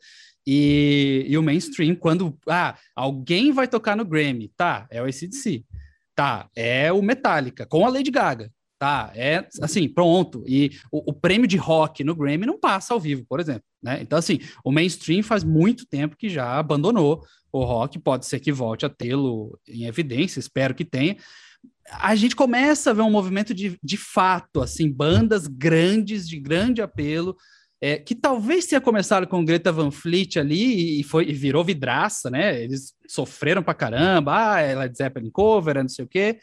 E, 0.53 1.27
e, 1.29 1.39
o 1.39 1.43
mainstream, 1.45 1.95
quando 1.95 2.37
ah, 2.49 2.77
alguém 2.97 3.53
vai 3.53 3.69
tocar 3.69 3.97
no 3.97 4.05
Grammy, 4.05 4.53
tá, 4.57 4.85
é 4.91 5.01
o 5.01 5.05
ACDC, 5.05 5.65
tá, 6.13 6.51
é 6.57 6.93
o 6.93 7.01
Metallica, 7.01 7.65
com 7.65 7.87
a 7.87 7.89
Lady 7.89 8.11
Gaga, 8.11 8.51
tá, 8.77 9.13
é 9.15 9.47
assim, 9.63 9.89
pronto. 9.89 10.43
E 10.49 10.73
o, 10.91 11.13
o, 11.13 11.15
prêmio 11.15 11.47
de 11.47 11.57
rock 11.57 12.03
no 12.03 12.17
Grammy 12.17 12.47
não 12.47 12.59
passa 12.59 12.93
ao 12.93 12.99
vivo, 12.99 13.25
por 13.29 13.39
exemplo, 13.39 13.63
né? 13.81 14.01
Então, 14.03 14.19
assim, 14.19 14.41
o 14.65 14.73
mainstream 14.73 15.23
faz 15.23 15.45
muito 15.45 15.87
tempo 15.87 16.17
que 16.17 16.29
já 16.29 16.59
abandonou 16.59 17.25
o 17.53 17.63
rock, 17.63 18.01
pode 18.01 18.27
ser 18.27 18.41
que 18.41 18.51
volte 18.51 18.85
a 18.85 18.91
tê-lo 18.91 19.57
em 19.69 19.85
evidência, 19.85 20.41
espero 20.41 20.75
que 20.75 20.85
tenha, 20.85 21.17
a 21.93 22.17
gente 22.17 22.35
começa 22.35 22.91
a 22.91 22.93
ver 22.93 23.03
um 23.03 23.11
movimento 23.11 23.55
de, 23.55 23.79
de 23.81 23.97
fato, 23.97 24.61
assim, 24.61 24.91
bandas 24.91 25.47
grandes, 25.47 26.29
de 26.29 26.41
grande 26.41 26.83
apelo, 26.83 27.37
é, 27.81 27.97
que 27.99 28.15
talvez 28.15 28.67
tenha 28.67 28.81
começado 28.81 29.27
com 29.27 29.45
Greta 29.45 29.73
Van 29.73 29.91
Fleet 29.91 30.39
ali 30.39 31.01
e, 31.01 31.03
foi, 31.03 31.31
e 31.31 31.33
virou 31.33 31.65
vidraça, 31.65 32.29
né? 32.29 32.63
Eles 32.63 32.93
sofreram 33.09 33.63
pra 33.63 33.73
caramba, 33.73 34.55
ah, 34.55 34.61
é 34.61 34.75
Led 34.75 34.97
Zeppelin 34.97 35.31
cover, 35.31 35.79
é 35.79 35.83
não 35.83 35.89
sei 35.89 36.05
o 36.05 36.09
quê. 36.09 36.39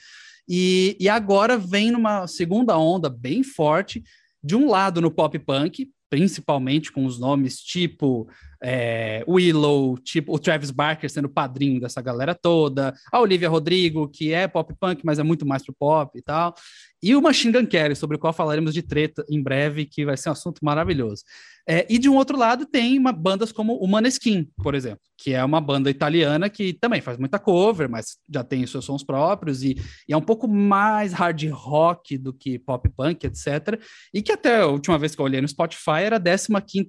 E, 0.49 0.97
e 0.99 1.07
agora 1.07 1.57
vem 1.57 1.91
numa 1.91 2.25
segunda 2.25 2.77
onda 2.77 3.09
bem 3.09 3.43
forte, 3.43 4.03
de 4.43 4.55
um 4.55 4.69
lado 4.69 4.99
no 4.99 5.11
pop 5.11 5.37
punk, 5.37 5.89
principalmente 6.09 6.91
com 6.91 7.05
os 7.05 7.19
nomes 7.19 7.59
tipo 7.59 8.27
é, 8.61 9.23
Willow, 9.27 9.97
tipo 9.97 10.33
o 10.33 10.39
Travis 10.39 10.71
Barker 10.71 11.09
sendo 11.09 11.29
padrinho 11.29 11.79
dessa 11.79 12.01
galera 12.01 12.33
toda, 12.33 12.93
a 13.11 13.19
Olivia 13.19 13.49
Rodrigo, 13.49 14.07
que 14.07 14.33
é 14.33 14.47
pop 14.47 14.73
punk, 14.79 15.01
mas 15.03 15.19
é 15.19 15.23
muito 15.23 15.45
mais 15.45 15.63
pro 15.63 15.75
pop 15.77 16.17
e 16.17 16.21
tal, 16.21 16.53
e 17.01 17.15
o 17.15 17.21
Machine 17.21 17.53
Gun 17.53 17.67
Kelly, 17.67 17.95
sobre 17.95 18.17
o 18.17 18.19
qual 18.19 18.33
falaremos 18.33 18.73
de 18.73 18.81
treta 18.81 19.23
em 19.29 19.41
breve, 19.41 19.85
que 19.85 20.03
vai 20.03 20.17
ser 20.17 20.29
um 20.29 20.31
assunto 20.31 20.59
maravilhoso. 20.63 21.23
É, 21.69 21.85
e 21.89 21.99
de 21.99 22.07
um 22.07 22.15
outro 22.15 22.37
lado 22.37 22.65
tem 22.65 22.97
uma, 22.97 23.11
bandas 23.11 23.51
como 23.51 23.75
o 23.75 23.87
Maneskin, 23.87 24.49
por 24.63 24.73
exemplo, 24.73 25.01
que 25.17 25.33
é 25.33 25.43
uma 25.43 25.59
banda 25.59 25.89
italiana 25.89 26.49
que 26.49 26.71
também 26.73 27.01
faz 27.01 27.17
muita 27.17 27.37
cover, 27.37 27.89
mas 27.89 28.17
já 28.33 28.41
tem 28.41 28.65
seus 28.65 28.85
sons 28.85 29.03
próprios 29.03 29.63
e, 29.63 29.75
e, 30.07 30.13
é 30.13 30.17
um 30.17 30.21
pouco 30.21 30.47
mais 30.47 31.11
hard 31.11 31.43
rock 31.51 32.17
do 32.17 32.33
que 32.33 32.57
pop 32.57 32.87
punk, 32.95 33.25
etc. 33.25 33.79
E 34.13 34.21
que 34.21 34.31
até 34.31 34.61
a 34.61 34.67
última 34.67 34.97
vez 34.97 35.13
que 35.13 35.19
eu 35.19 35.25
olhei 35.25 35.41
no 35.41 35.47
Spotify 35.47 36.03
era 36.03 36.15
a 36.15 36.61
15 36.61 36.87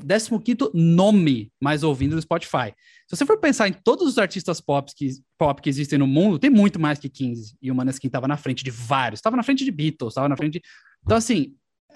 15 0.00 0.70
nome 0.74 1.50
mais 1.60 1.82
ouvido 1.82 2.16
do 2.16 2.22
Spotify. 2.22 2.74
Se 3.06 3.16
você 3.16 3.26
for 3.26 3.38
pensar 3.38 3.68
em 3.68 3.72
todos 3.72 4.06
os 4.06 4.18
artistas 4.18 4.60
pop 4.60 4.90
que, 4.94 5.10
pop 5.38 5.60
que 5.60 5.68
existem 5.68 5.98
no 5.98 6.06
mundo, 6.06 6.38
tem 6.38 6.50
muito 6.50 6.80
mais 6.80 6.98
que 6.98 7.08
15. 7.08 7.56
E 7.60 7.70
o 7.70 7.74
Maneskin 7.74 8.06
estava 8.06 8.26
na 8.26 8.36
frente 8.36 8.64
de 8.64 8.70
vários. 8.70 9.18
Estava 9.18 9.36
na 9.36 9.42
frente 9.42 9.64
de 9.64 9.70
Beatles, 9.70 10.12
estava 10.12 10.28
na 10.28 10.36
frente 10.36 10.54
de... 10.54 10.62
Então, 11.04 11.16
assim, 11.16 11.54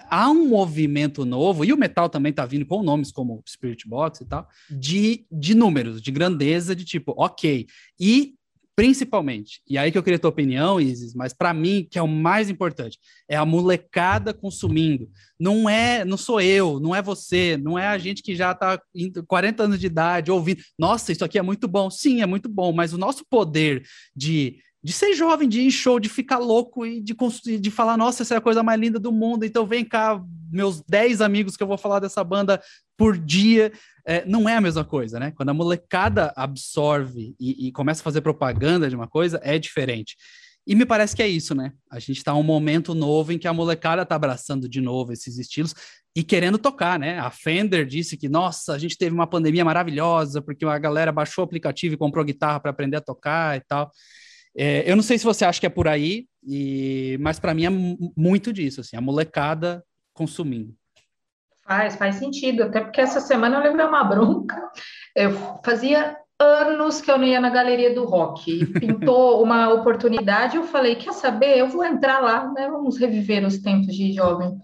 há 0.09 0.29
um 0.29 0.47
movimento 0.47 1.25
novo, 1.25 1.65
e 1.65 1.73
o 1.73 1.77
metal 1.77 2.09
também 2.09 2.29
está 2.29 2.45
vindo 2.45 2.65
com 2.65 2.83
nomes 2.83 3.11
como 3.11 3.43
Spirit 3.47 3.87
Box 3.87 4.21
e 4.21 4.25
tal, 4.25 4.47
de, 4.69 5.25
de 5.31 5.55
números, 5.55 6.01
de 6.01 6.11
grandeza, 6.11 6.75
de 6.75 6.85
tipo, 6.85 7.13
ok. 7.17 7.67
E 7.99 8.35
principalmente, 8.79 9.61
e 9.67 9.77
aí 9.77 9.91
que 9.91 9.97
eu 9.97 10.03
queria 10.03 10.17
tua 10.17 10.29
opinião, 10.29 10.79
Isis, 10.79 11.13
mas 11.13 11.33
para 11.33 11.53
mim, 11.53 11.85
que 11.91 11.99
é 11.99 12.01
o 12.01 12.07
mais 12.07 12.49
importante, 12.49 12.97
é 13.27 13.35
a 13.35 13.45
molecada 13.45 14.33
consumindo. 14.33 15.09
Não 15.37 15.69
é, 15.69 16.05
não 16.05 16.15
sou 16.15 16.39
eu, 16.39 16.79
não 16.79 16.95
é 16.95 17.01
você, 17.01 17.57
não 17.57 17.77
é 17.77 17.87
a 17.87 17.97
gente 17.97 18.23
que 18.23 18.33
já 18.37 18.53
está 18.53 18.81
40 19.27 19.63
anos 19.63 19.81
de 19.81 19.87
idade 19.87 20.31
ouvindo, 20.31 20.63
nossa, 20.77 21.11
isso 21.11 21.25
aqui 21.25 21.37
é 21.37 21.41
muito 21.41 21.67
bom. 21.67 21.89
Sim, 21.89 22.21
é 22.21 22.25
muito 22.25 22.47
bom, 22.47 22.71
mas 22.71 22.93
o 22.93 22.97
nosso 22.97 23.25
poder 23.29 23.83
de 24.15 24.59
de 24.81 24.93
ser 24.93 25.13
jovem, 25.13 25.49
de 25.49 25.59
ir 25.59 25.71
show, 25.71 25.99
de 25.99 26.07
ficar 26.07 26.37
louco 26.37 26.85
e 26.85 27.01
de, 27.01 27.13
de 27.59 27.69
falar, 27.69 27.97
nossa, 27.97 28.23
essa 28.23 28.35
é 28.35 28.37
a 28.37 28.41
coisa 28.41 28.63
mais 28.63 28.79
linda 28.79 28.97
do 28.97 29.11
mundo, 29.11 29.43
então 29.43 29.65
vem 29.65 29.83
cá, 29.83 30.23
meus 30.49 30.81
10 30.87 31.19
amigos 31.19 31.57
que 31.57 31.63
eu 31.63 31.67
vou 31.67 31.77
falar 31.77 31.99
dessa 31.99 32.23
banda 32.23 32.61
por 32.97 33.17
dia, 33.17 33.73
é, 34.09 34.25
não 34.25 34.49
é 34.49 34.55
a 34.55 34.61
mesma 34.61 34.83
coisa, 34.83 35.19
né? 35.19 35.31
Quando 35.35 35.49
a 35.49 35.53
molecada 35.53 36.33
absorve 36.35 37.35
e, 37.39 37.67
e, 37.67 37.71
começa 37.71 38.01
a 38.01 38.03
fazer 38.03 38.21
propaganda 38.21 38.89
de 38.89 38.95
uma 38.95 39.07
coisa, 39.07 39.39
é 39.43 39.59
diferente. 39.59 40.15
E 40.65 40.73
me 40.73 40.83
parece 40.83 41.15
que 41.15 41.21
é 41.21 41.27
isso, 41.27 41.53
né? 41.53 41.73
A 41.91 41.99
gente 41.99 42.17
está 42.17 42.33
um 42.33 42.41
momento 42.41 42.95
novo 42.95 43.31
em 43.31 43.37
que 43.37 43.47
a 43.47 43.53
molecada 43.53 44.01
está 44.01 44.15
abraçando 44.15 44.67
de 44.67 44.81
novo 44.81 45.13
esses 45.13 45.37
estilos 45.37 45.75
e 46.15 46.23
querendo 46.23 46.57
tocar, 46.57 46.97
né? 46.97 47.19
A 47.19 47.29
Fender 47.29 47.85
disse 47.85 48.17
que, 48.17 48.27
nossa, 48.27 48.73
a 48.73 48.79
gente 48.79 48.97
teve 48.97 49.13
uma 49.13 49.27
pandemia 49.27 49.63
maravilhosa 49.63 50.41
porque 50.41 50.65
a 50.65 50.79
galera 50.79 51.11
baixou 51.11 51.43
o 51.43 51.45
aplicativo 51.45 51.93
e 51.93 51.97
comprou 51.97 52.25
guitarra 52.25 52.59
para 52.59 52.71
aprender 52.71 52.97
a 52.97 53.01
tocar 53.01 53.57
e 53.57 53.61
tal. 53.61 53.91
É, 54.57 54.89
eu 54.89 54.95
não 54.95 55.03
sei 55.03 55.19
se 55.19 55.23
você 55.23 55.45
acha 55.45 55.59
que 55.59 55.67
é 55.67 55.69
por 55.69 55.87
aí, 55.87 56.25
e, 56.43 57.15
mas 57.21 57.39
para 57.39 57.53
mim 57.53 57.65
é 57.65 57.69
muito 58.17 58.51
disso, 58.51 58.81
assim, 58.81 58.97
a 58.97 59.01
molecada 59.01 59.83
consumindo. 60.13 60.75
Faz, 61.69 61.95
faz 61.97 62.15
sentido, 62.15 62.63
até 62.63 62.81
porque 62.81 62.99
essa 62.99 63.19
semana 63.19 63.57
eu 63.57 63.61
levei 63.61 63.85
uma 63.85 64.03
bronca. 64.03 64.59
Eu 65.15 65.31
fazia 65.63 66.17
anos 66.39 66.99
que 66.99 67.11
eu 67.11 67.17
não 67.19 67.27
ia 67.27 67.39
na 67.39 67.51
galeria 67.51 67.93
do 67.93 68.05
rock. 68.05 68.65
Pintou 68.65 69.43
uma 69.45 69.71
oportunidade, 69.71 70.57
eu 70.57 70.63
falei, 70.63 70.95
quer 70.95 71.13
saber? 71.13 71.59
Eu 71.59 71.67
vou 71.69 71.85
entrar 71.85 72.21
lá, 72.21 72.51
né? 72.53 72.67
Vamos 72.67 72.97
reviver 72.97 73.45
os 73.45 73.59
tempos 73.59 73.95
de 73.95 74.11
jovem. 74.13 74.57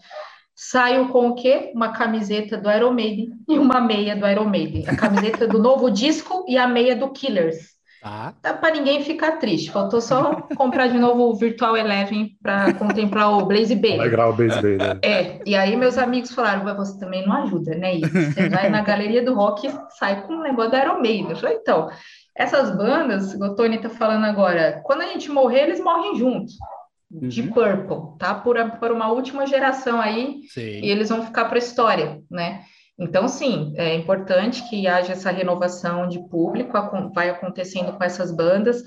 Saio 0.56 1.10
com 1.10 1.30
o 1.30 1.36
quê? 1.36 1.72
Uma 1.76 1.90
camiseta 1.90 2.58
do 2.58 2.72
Iron 2.72 2.94
Maiden 2.94 3.34
e 3.48 3.60
uma 3.60 3.80
meia 3.80 4.16
do 4.16 4.28
Iron 4.28 4.50
Maiden. 4.50 4.88
A 4.88 4.96
camiseta 4.96 5.48
do 5.48 5.60
novo 5.60 5.92
disco 5.92 6.44
e 6.48 6.58
a 6.58 6.68
meia 6.68 6.96
do 6.96 7.12
Killers. 7.12 7.75
Tá. 8.06 8.36
Dá 8.40 8.54
para 8.54 8.76
ninguém 8.76 9.04
ficar 9.04 9.38
triste. 9.38 9.72
Faltou 9.72 10.00
só 10.00 10.36
comprar 10.56 10.86
de 10.86 10.98
novo 11.00 11.24
o 11.24 11.34
Virtual 11.34 11.76
Eleven 11.76 12.38
para 12.40 12.72
contemplar 12.76 13.36
o 13.36 13.48
Blaze 13.48 13.74
Bay. 13.76 13.98
Legal 13.98 14.30
o 14.30 14.34
Blaze 14.34 14.62
Bay, 14.62 14.78
né? 14.78 15.00
É, 15.02 15.40
e 15.44 15.56
aí 15.56 15.76
meus 15.76 15.98
amigos 15.98 16.32
falaram, 16.32 16.64
você 16.76 17.00
também 17.00 17.26
não 17.26 17.34
ajuda, 17.34 17.74
né? 17.74 17.98
você 17.98 18.48
vai 18.48 18.70
na 18.70 18.82
galeria 18.82 19.26
do 19.26 19.34
rock 19.34 19.66
e 19.66 19.74
sai 19.98 20.22
com 20.22 20.36
um 20.36 20.44
negócio 20.44 20.72
da 20.72 20.84
Iron 20.84 21.02
Maiden. 21.02 21.32
Eu 21.32 21.36
falei, 21.36 21.58
então, 21.58 21.90
essas 22.38 22.78
bandas, 22.78 23.34
o 23.34 23.56
Tony 23.56 23.80
tá 23.80 23.90
falando 23.90 24.26
agora, 24.26 24.82
quando 24.84 25.02
a 25.02 25.08
gente 25.08 25.32
morrer, 25.32 25.64
eles 25.64 25.80
morrem 25.80 26.16
juntos. 26.16 26.54
Uhum. 27.12 27.28
De 27.28 27.42
Purple, 27.42 28.18
tá? 28.20 28.36
Por, 28.36 28.56
por 28.80 28.92
uma 28.92 29.12
última 29.12 29.48
geração 29.48 30.00
aí, 30.00 30.42
Sim. 30.50 30.62
e 30.62 30.92
eles 30.92 31.10
vão 31.10 31.26
ficar 31.26 31.46
para 31.46 31.56
a 31.56 31.60
história, 31.60 32.20
né? 32.30 32.62
Então, 32.98 33.28
sim, 33.28 33.74
é 33.76 33.94
importante 33.94 34.68
que 34.70 34.88
haja 34.88 35.14
essa 35.14 35.30
renovação 35.30 36.08
de 36.08 36.20
público, 36.30 36.74
vai 37.14 37.30
acontecendo 37.30 37.94
com 37.94 38.04
essas 38.04 38.32
bandas. 38.32 38.84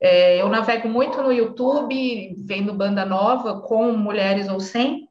É, 0.00 0.42
eu 0.42 0.48
navego 0.48 0.88
muito 0.88 1.22
no 1.22 1.32
YouTube, 1.32 2.34
vendo 2.44 2.74
banda 2.74 3.04
nova, 3.04 3.60
com 3.60 3.92
mulheres 3.92 4.48
ou 4.48 4.58
sem, 4.58 5.08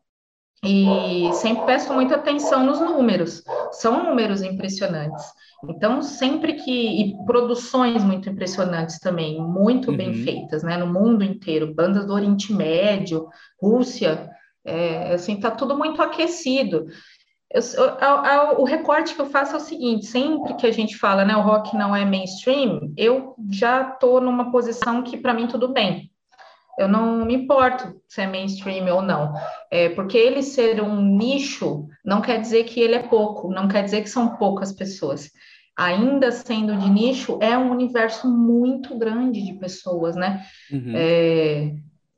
e 0.63 1.31
sempre 1.33 1.65
presto 1.65 1.93
muita 1.93 2.15
atenção 2.15 2.65
nos 2.65 2.79
números. 2.79 3.41
São 3.71 4.03
números 4.03 4.43
impressionantes. 4.43 5.25
Então, 5.67 6.01
sempre 6.01 6.53
que. 6.53 7.01
E 7.01 7.25
produções 7.25 8.03
muito 8.03 8.29
impressionantes 8.29 8.99
também, 8.99 9.39
muito 9.39 9.91
uhum. 9.91 9.97
bem 9.97 10.13
feitas, 10.13 10.61
né? 10.61 10.77
No 10.77 10.87
mundo 10.87 11.23
inteiro, 11.23 11.73
bandas 11.73 12.05
do 12.05 12.13
Oriente 12.13 12.53
Médio, 12.53 13.27
Rússia, 13.59 14.29
é, 14.63 15.13
assim, 15.13 15.39
tá 15.39 15.49
tudo 15.51 15.77
muito 15.77 16.01
aquecido. 16.01 16.85
Eu, 17.53 17.61
a, 17.99 18.05
a, 18.05 18.59
o 18.59 18.63
recorte 18.63 19.13
que 19.13 19.21
eu 19.21 19.25
faço 19.25 19.53
é 19.53 19.57
o 19.57 19.61
seguinte: 19.61 20.05
sempre 20.05 20.53
que 20.55 20.65
a 20.65 20.71
gente 20.71 20.97
fala, 20.97 21.25
né, 21.25 21.35
o 21.35 21.41
rock 21.41 21.75
não 21.75 21.95
é 21.95 22.05
mainstream, 22.05 22.93
eu 22.97 23.35
já 23.51 23.89
estou 23.89 24.21
numa 24.21 24.51
posição 24.51 25.03
que 25.03 25.17
para 25.17 25.33
mim 25.33 25.47
tudo 25.47 25.67
bem. 25.67 26.09
Eu 26.79 26.87
não 26.87 27.25
me 27.25 27.35
importo 27.35 28.01
se 28.07 28.21
é 28.21 28.27
mainstream 28.27 28.87
ou 28.95 29.01
não, 29.01 29.33
é, 29.69 29.89
porque 29.89 30.17
ele 30.17 30.41
ser 30.41 30.81
um 30.81 31.01
nicho 31.01 31.87
não 32.03 32.21
quer 32.21 32.39
dizer 32.39 32.63
que 32.63 32.79
ele 32.79 32.95
é 32.95 33.03
pouco, 33.03 33.51
não 33.51 33.67
quer 33.67 33.83
dizer 33.83 34.01
que 34.01 34.09
são 34.09 34.37
poucas 34.37 34.71
pessoas. 34.71 35.29
Ainda 35.77 36.31
sendo 36.31 36.75
de 36.75 36.89
nicho, 36.89 37.37
é 37.41 37.57
um 37.57 37.71
universo 37.71 38.27
muito 38.27 38.97
grande 38.97 39.41
de 39.41 39.53
pessoas, 39.53 40.15
né? 40.15 40.43
Uhum. 40.71 40.93
É, 40.95 41.73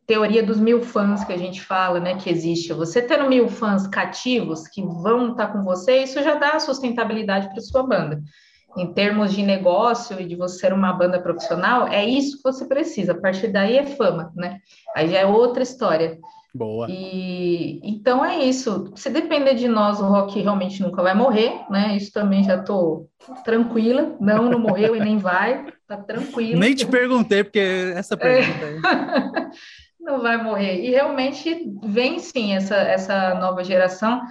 teoria 0.06 0.44
dos 0.44 0.60
mil 0.60 0.82
fãs 0.82 1.24
que 1.24 1.34
a 1.34 1.38
gente 1.38 1.62
fala, 1.62 2.00
né, 2.00 2.16
que 2.16 2.30
existe. 2.30 2.74
Você 2.74 3.02
tendo 3.02 3.30
mil 3.30 3.48
fãs 3.48 3.88
cativos 3.88 4.68
que 4.68 4.82
vão 4.82 5.32
estar 5.32 5.48
com 5.48 5.63
você, 5.63 6.04
isso 6.04 6.22
já 6.22 6.36
dá 6.36 6.60
sustentabilidade 6.60 7.50
para 7.50 7.62
sua 7.62 7.84
banda. 7.84 8.22
Em 8.76 8.92
termos 8.92 9.34
de 9.34 9.44
negócio 9.44 10.20
e 10.20 10.26
de 10.26 10.36
você 10.36 10.60
ser 10.60 10.74
uma 10.74 10.92
banda 10.92 11.22
profissional, 11.22 11.88
é 11.88 12.04
isso 12.04 12.38
que 12.38 12.44
você 12.44 12.66
precisa. 12.66 13.12
A 13.12 13.20
partir 13.20 13.48
daí 13.50 13.78
é 13.78 13.86
fama, 13.86 14.32
né? 14.36 14.60
Aí 14.96 15.10
já 15.10 15.20
é 15.20 15.26
outra 15.26 15.62
história. 15.62 16.18
Boa. 16.56 16.88
E 16.89 17.80
então 17.84 18.24
é 18.24 18.44
isso. 18.44 18.92
Se 18.96 19.10
depender 19.10 19.56
de 19.56 19.68
nós, 19.68 20.00
o 20.00 20.06
rock 20.06 20.39
realmente 20.39 20.82
nunca 20.84 21.02
vai 21.02 21.16
morrer, 21.16 21.54
né? 21.70 21.96
Isso 21.98 22.12
também 22.12 22.44
já 22.44 22.62
tô 22.62 23.08
tranquila. 23.44 24.15
Não, 24.19 24.50
não 24.50 24.60
morreu 24.60 24.96
e 24.96 25.00
nem 25.00 25.17
vai. 25.17 25.65
Tá 25.88 25.98
tranquilo. 25.98 26.60
Nem 26.60 26.75
te 26.75 26.86
perguntei 26.86 27.44
porque 27.44 27.94
essa 27.96 28.15
pergunta. 28.15 28.65
É. 28.65 29.52
não 30.04 30.21
vai 30.21 30.41
morrer. 30.41 30.83
E 30.83 30.91
realmente 30.91 31.71
vem 31.83 32.19
sim 32.19 32.54
essa, 32.54 32.75
essa 32.75 33.33
nova 33.35 33.63
geração. 33.63 34.21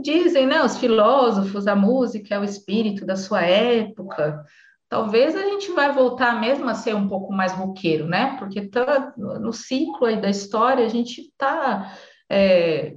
Dizem, 0.00 0.46
né, 0.46 0.62
os 0.62 0.76
filósofos, 0.76 1.66
a 1.66 1.74
música 1.74 2.34
é 2.34 2.38
o 2.38 2.44
espírito 2.44 3.04
da 3.04 3.16
sua 3.16 3.42
época. 3.42 4.44
talvez 4.88 5.34
a 5.34 5.42
gente 5.42 5.72
vai 5.72 5.92
voltar 5.92 6.40
mesmo 6.40 6.68
a 6.68 6.74
ser 6.74 6.94
um 6.94 7.08
pouco 7.08 7.32
mais 7.32 7.52
roqueiro, 7.52 8.06
né? 8.06 8.36
Porque 8.38 8.68
tá 8.68 9.12
no 9.16 9.52
ciclo 9.52 10.06
aí 10.06 10.20
da 10.20 10.30
história, 10.30 10.84
a 10.84 10.88
gente 10.88 11.22
está 11.22 11.92
é, 12.30 12.94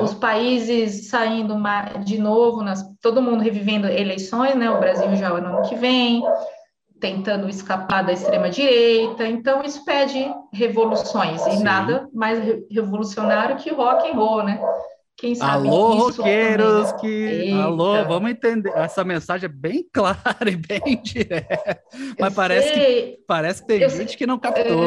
os 0.00 0.14
países 0.14 1.08
saindo 1.08 1.56
de 2.04 2.18
novo, 2.18 2.62
nas, 2.62 2.84
todo 3.00 3.22
mundo 3.22 3.42
revivendo 3.42 3.88
eleições, 3.88 4.54
né? 4.54 4.70
O 4.70 4.78
Brasil 4.78 5.14
já 5.16 5.30
no 5.30 5.36
ano 5.36 5.68
que 5.68 5.74
vem, 5.74 6.22
tentando 7.00 7.48
escapar 7.48 8.04
da 8.04 8.12
extrema-direita. 8.12 9.26
Então, 9.26 9.62
isso 9.62 9.84
pede 9.84 10.32
revoluções, 10.52 11.40
Sim. 11.42 11.60
e 11.60 11.62
nada 11.62 12.08
mais 12.12 12.38
revolucionário 12.70 13.56
que 13.56 13.70
rock 13.72 14.10
and 14.10 14.14
roll, 14.14 14.42
né? 14.44 14.60
Quem 15.16 15.34
sabe 15.34 15.66
Alô, 15.66 16.10
roqueiros, 16.10 16.92
que. 16.92 17.06
Eita. 17.06 17.62
Alô, 17.62 18.04
vamos 18.04 18.30
entender. 18.30 18.70
Essa 18.76 19.02
mensagem 19.02 19.48
é 19.48 19.52
bem 19.52 19.86
clara 19.90 20.50
e 20.50 20.56
bem 20.56 21.00
direta. 21.02 21.80
Mas 22.20 22.34
parece 22.34 22.72
que, 22.72 23.18
parece 23.26 23.62
que 23.62 23.68
tem 23.68 23.80
eu 23.80 23.88
gente 23.88 24.08
sei. 24.08 24.16
que 24.16 24.26
não 24.26 24.38
captou. 24.38 24.84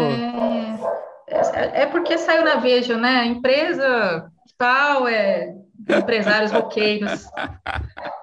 É... 1.27 1.81
é 1.81 1.85
porque 1.87 2.15
saiu 2.17 2.43
na 2.43 2.57
Veja, 2.57 2.95
né? 2.95 3.25
Empresa 3.25 4.29
tal 4.55 5.07
é 5.07 5.51
empresários 5.89 6.51
roqueiros. 6.51 7.25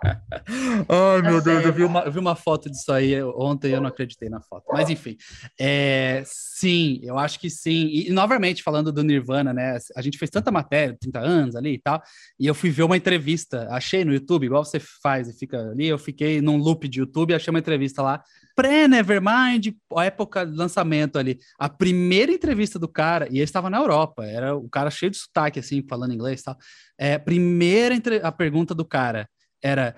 Ai, 0.89 1.23
meu 1.23 1.43
tá 1.43 1.51
Deus, 1.51 1.65
eu 1.65 1.73
vi, 1.73 1.85
uma, 1.85 2.01
eu 2.01 2.13
vi 2.13 2.19
uma 2.19 2.37
foto 2.37 2.71
disso 2.71 2.93
aí 2.93 3.23
ontem 3.23 3.73
eu 3.73 3.81
não 3.81 3.89
acreditei 3.89 4.29
na 4.29 4.41
foto. 4.41 4.65
Mas 4.73 4.91
enfim, 4.91 5.17
é, 5.59 6.23
sim, 6.25 7.01
eu 7.03 7.19
acho 7.19 7.41
que 7.41 7.51
sim. 7.51 7.89
E, 7.93 8.11
novamente, 8.11 8.63
falando 8.63 8.93
do 8.93 9.03
Nirvana, 9.03 9.53
né? 9.53 9.79
A 9.97 10.03
gente 10.03 10.19
fez 10.19 10.31
tanta 10.31 10.51
matéria, 10.51 10.97
30 11.01 11.19
anos 11.21 11.57
ali 11.57 11.75
e 11.75 11.79
tal, 11.79 12.03
e 12.39 12.47
eu 12.47 12.55
fui 12.55 12.71
ver 12.71 12.83
uma 12.85 12.97
entrevista, 12.97 13.67
achei 13.71 14.05
no 14.05 14.13
YouTube, 14.13 14.47
igual 14.47 14.65
você 14.65 14.81
faz 14.81 15.29
e 15.29 15.33
fica 15.33 15.59
ali, 15.71 15.87
eu 15.87 15.99
fiquei 15.99 16.41
num 16.41 16.57
loop 16.57 16.89
de 16.89 17.01
YouTube, 17.01 17.35
achei 17.35 17.51
uma 17.51 17.59
entrevista 17.59 18.03
lá, 18.03 18.23
pré-Nevermind, 18.55 19.75
época 19.99 20.47
de 20.47 20.57
lançamento 20.57 21.19
ali. 21.19 21.39
A 21.59 21.69
primeira 21.69 22.33
entrevista 22.33 22.79
do 22.79 22.89
cara, 22.89 23.27
e 23.31 23.37
ele 23.37 23.45
estava 23.45 23.69
na 23.69 23.79
Europa, 23.79 24.25
era 24.25 24.57
o 24.57 24.69
cara 24.69 24.91
cheio 24.91 25.11
de 25.11 25.19
sotaque, 25.19 25.59
assim, 25.59 25.85
falando 25.89 26.15
inglês 26.15 26.41
e 26.41 26.45
tal. 26.45 26.57
É, 26.99 27.19
primeira 27.19 27.95
entre... 27.95 28.17
a 28.23 28.33
pergunta 28.33 28.75
do 28.75 28.85
cara 28.85 29.29
era: 29.63 29.95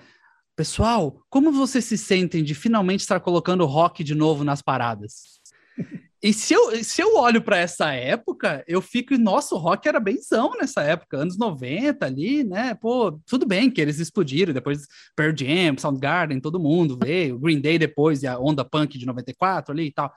Pessoal, 0.55 1.23
como 1.29 1.51
vocês 1.51 1.85
se 1.85 1.97
sentem 1.97 2.43
de 2.43 2.53
finalmente 2.53 3.01
estar 3.01 3.19
colocando 3.19 3.65
rock 3.65 4.03
de 4.03 4.13
novo 4.13 4.43
nas 4.43 4.61
paradas? 4.61 5.39
E 6.21 6.33
se 6.33 6.53
eu, 6.53 6.83
se 6.83 7.01
eu 7.01 7.15
olho 7.15 7.41
para 7.41 7.57
essa 7.57 7.93
época, 7.93 8.61
eu 8.67 8.81
fico, 8.81 9.17
nosso 9.17 9.55
rock 9.55 9.87
era 9.87 10.01
benzão 10.01 10.51
nessa 10.59 10.81
época, 10.81 11.15
anos 11.15 11.37
90 11.37 12.05
ali, 12.05 12.43
né? 12.43 12.75
Pô, 12.75 13.17
tudo 13.25 13.45
bem 13.47 13.71
que 13.71 13.79
eles 13.79 13.99
explodiram, 13.99 14.53
depois 14.53 14.85
Pearl 15.15 15.33
Jam, 15.33 15.77
Soundgarden, 15.77 16.41
todo 16.41 16.59
mundo 16.59 16.99
veio, 17.01 17.39
Green 17.39 17.61
Day 17.61 17.79
depois, 17.79 18.21
e 18.21 18.27
a 18.27 18.37
onda 18.37 18.65
punk 18.65 18.97
de 18.97 19.05
94 19.05 19.71
ali 19.71 19.85
e 19.85 19.93
tal. 19.93 20.11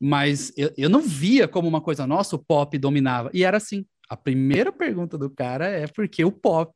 Mas 0.00 0.54
eu, 0.56 0.72
eu 0.74 0.88
não 0.88 1.02
via 1.02 1.46
como 1.46 1.68
uma 1.68 1.82
coisa 1.82 2.06
nossa, 2.06 2.34
o 2.34 2.42
pop 2.42 2.78
dominava. 2.78 3.30
E 3.34 3.44
era 3.44 3.58
assim, 3.58 3.84
a 4.12 4.16
primeira 4.16 4.70
pergunta 4.70 5.16
do 5.16 5.30
cara 5.30 5.66
é 5.68 5.86
porque 5.86 6.22
o 6.22 6.30
pop 6.30 6.74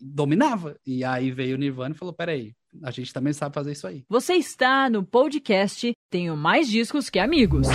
dominava. 0.00 0.74
E 0.84 1.04
aí 1.04 1.30
veio 1.30 1.54
o 1.54 1.58
Nirvana 1.58 1.94
e 1.94 1.98
falou: 1.98 2.12
peraí, 2.12 2.52
a 2.82 2.90
gente 2.90 3.12
também 3.14 3.32
sabe 3.32 3.54
fazer 3.54 3.70
isso 3.70 3.86
aí. 3.86 4.04
Você 4.08 4.34
está 4.34 4.90
no 4.90 5.04
podcast 5.04 5.92
Tenho 6.10 6.36
Mais 6.36 6.68
Discos 6.68 7.08
que 7.08 7.20
Amigos. 7.20 7.68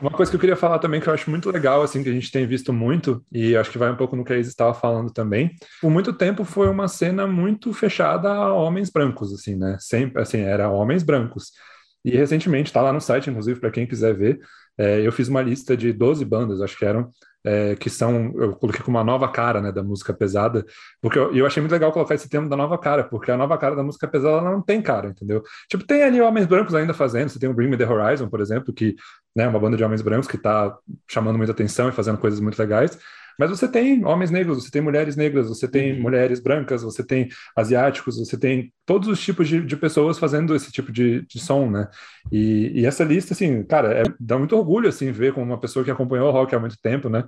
Uma 0.00 0.12
coisa 0.12 0.30
que 0.30 0.36
eu 0.36 0.40
queria 0.40 0.54
falar 0.54 0.78
também 0.78 1.00
que 1.00 1.08
eu 1.08 1.12
acho 1.12 1.28
muito 1.28 1.50
legal, 1.50 1.82
assim, 1.82 2.04
que 2.04 2.08
a 2.08 2.12
gente 2.12 2.30
tem 2.30 2.46
visto 2.46 2.72
muito, 2.72 3.24
e 3.32 3.56
acho 3.56 3.70
que 3.72 3.78
vai 3.78 3.90
um 3.90 3.96
pouco 3.96 4.14
no 4.14 4.24
que 4.24 4.32
a 4.32 4.38
Isa 4.38 4.50
estava 4.50 4.74
falando 4.74 5.12
também, 5.12 5.50
por 5.80 5.90
muito 5.90 6.12
tempo 6.12 6.44
foi 6.44 6.68
uma 6.68 6.86
cena 6.86 7.26
muito 7.26 7.72
fechada 7.72 8.28
a 8.30 8.52
homens 8.52 8.90
brancos, 8.90 9.32
assim, 9.32 9.56
né? 9.56 9.76
Sempre, 9.80 10.22
assim, 10.22 10.38
era 10.38 10.70
homens 10.70 11.02
brancos. 11.02 11.50
E 12.04 12.12
recentemente, 12.12 12.70
está 12.70 12.80
lá 12.80 12.92
no 12.92 13.00
site, 13.00 13.28
inclusive, 13.30 13.60
para 13.60 13.70
quem 13.70 13.86
quiser 13.86 14.14
ver, 14.14 14.40
é, 14.78 15.06
eu 15.06 15.12
fiz 15.12 15.28
uma 15.28 15.42
lista 15.42 15.76
de 15.76 15.92
12 15.92 16.24
bandas, 16.24 16.60
acho 16.60 16.76
que 16.76 16.84
eram, 16.84 17.10
é, 17.44 17.74
que 17.76 17.90
são, 17.90 18.32
eu 18.36 18.54
coloquei 18.54 18.82
como 18.82 18.96
uma 18.96 19.04
nova 19.04 19.28
cara, 19.28 19.60
né, 19.60 19.72
da 19.72 19.82
música 19.82 20.12
pesada, 20.14 20.64
porque 21.00 21.18
eu, 21.18 21.34
eu, 21.34 21.46
achei 21.46 21.60
muito 21.60 21.72
legal 21.72 21.92
colocar 21.92 22.14
esse 22.14 22.28
termo 22.28 22.48
da 22.48 22.56
nova 22.56 22.78
cara, 22.78 23.04
porque 23.04 23.30
a 23.30 23.36
nova 23.36 23.58
cara 23.58 23.74
da 23.74 23.82
música 23.82 24.06
pesada 24.06 24.38
ela 24.38 24.50
não 24.50 24.62
tem 24.62 24.80
cara, 24.80 25.08
entendeu? 25.08 25.42
Tipo, 25.68 25.84
tem 25.84 26.02
ali 26.02 26.20
homens 26.20 26.46
brancos 26.46 26.74
ainda 26.74 26.94
fazendo, 26.94 27.28
você 27.30 27.38
tem 27.38 27.48
o 27.48 27.54
Bring 27.54 27.68
Me 27.68 27.76
The 27.76 27.88
Horizon, 27.88 28.28
por 28.28 28.40
exemplo, 28.40 28.72
que, 28.72 28.94
né, 29.34 29.48
uma 29.48 29.58
banda 29.58 29.76
de 29.76 29.84
homens 29.84 30.02
brancos 30.02 30.28
que 30.28 30.38
tá 30.38 30.76
chamando 31.08 31.36
muita 31.36 31.52
atenção 31.52 31.88
e 31.88 31.92
fazendo 31.92 32.18
coisas 32.18 32.40
muito 32.40 32.58
legais, 32.58 32.98
mas 33.42 33.50
você 33.50 33.66
tem 33.66 34.04
homens 34.04 34.30
negros, 34.30 34.62
você 34.62 34.70
tem 34.70 34.80
mulheres 34.80 35.16
negras, 35.16 35.48
você 35.48 35.66
tem 35.66 35.94
uhum. 35.94 36.00
mulheres 36.00 36.38
brancas, 36.38 36.84
você 36.84 37.04
tem 37.04 37.28
asiáticos, 37.56 38.16
você 38.16 38.38
tem 38.38 38.72
todos 38.86 39.08
os 39.08 39.20
tipos 39.20 39.48
de, 39.48 39.60
de 39.60 39.76
pessoas 39.76 40.16
fazendo 40.16 40.54
esse 40.54 40.70
tipo 40.70 40.92
de, 40.92 41.26
de 41.26 41.40
som, 41.40 41.68
né? 41.68 41.88
E, 42.30 42.70
e, 42.72 42.86
essa 42.86 43.02
lista, 43.02 43.34
assim, 43.34 43.64
cara, 43.64 43.94
é, 43.94 44.04
dá 44.20 44.38
muito 44.38 44.56
orgulho, 44.56 44.88
assim, 44.88 45.10
ver 45.10 45.32
como 45.32 45.44
uma 45.44 45.58
pessoa 45.58 45.84
que 45.84 45.90
acompanhou 45.90 46.28
o 46.28 46.30
rock 46.30 46.54
há 46.54 46.60
muito 46.60 46.76
tempo, 46.80 47.08
né? 47.08 47.24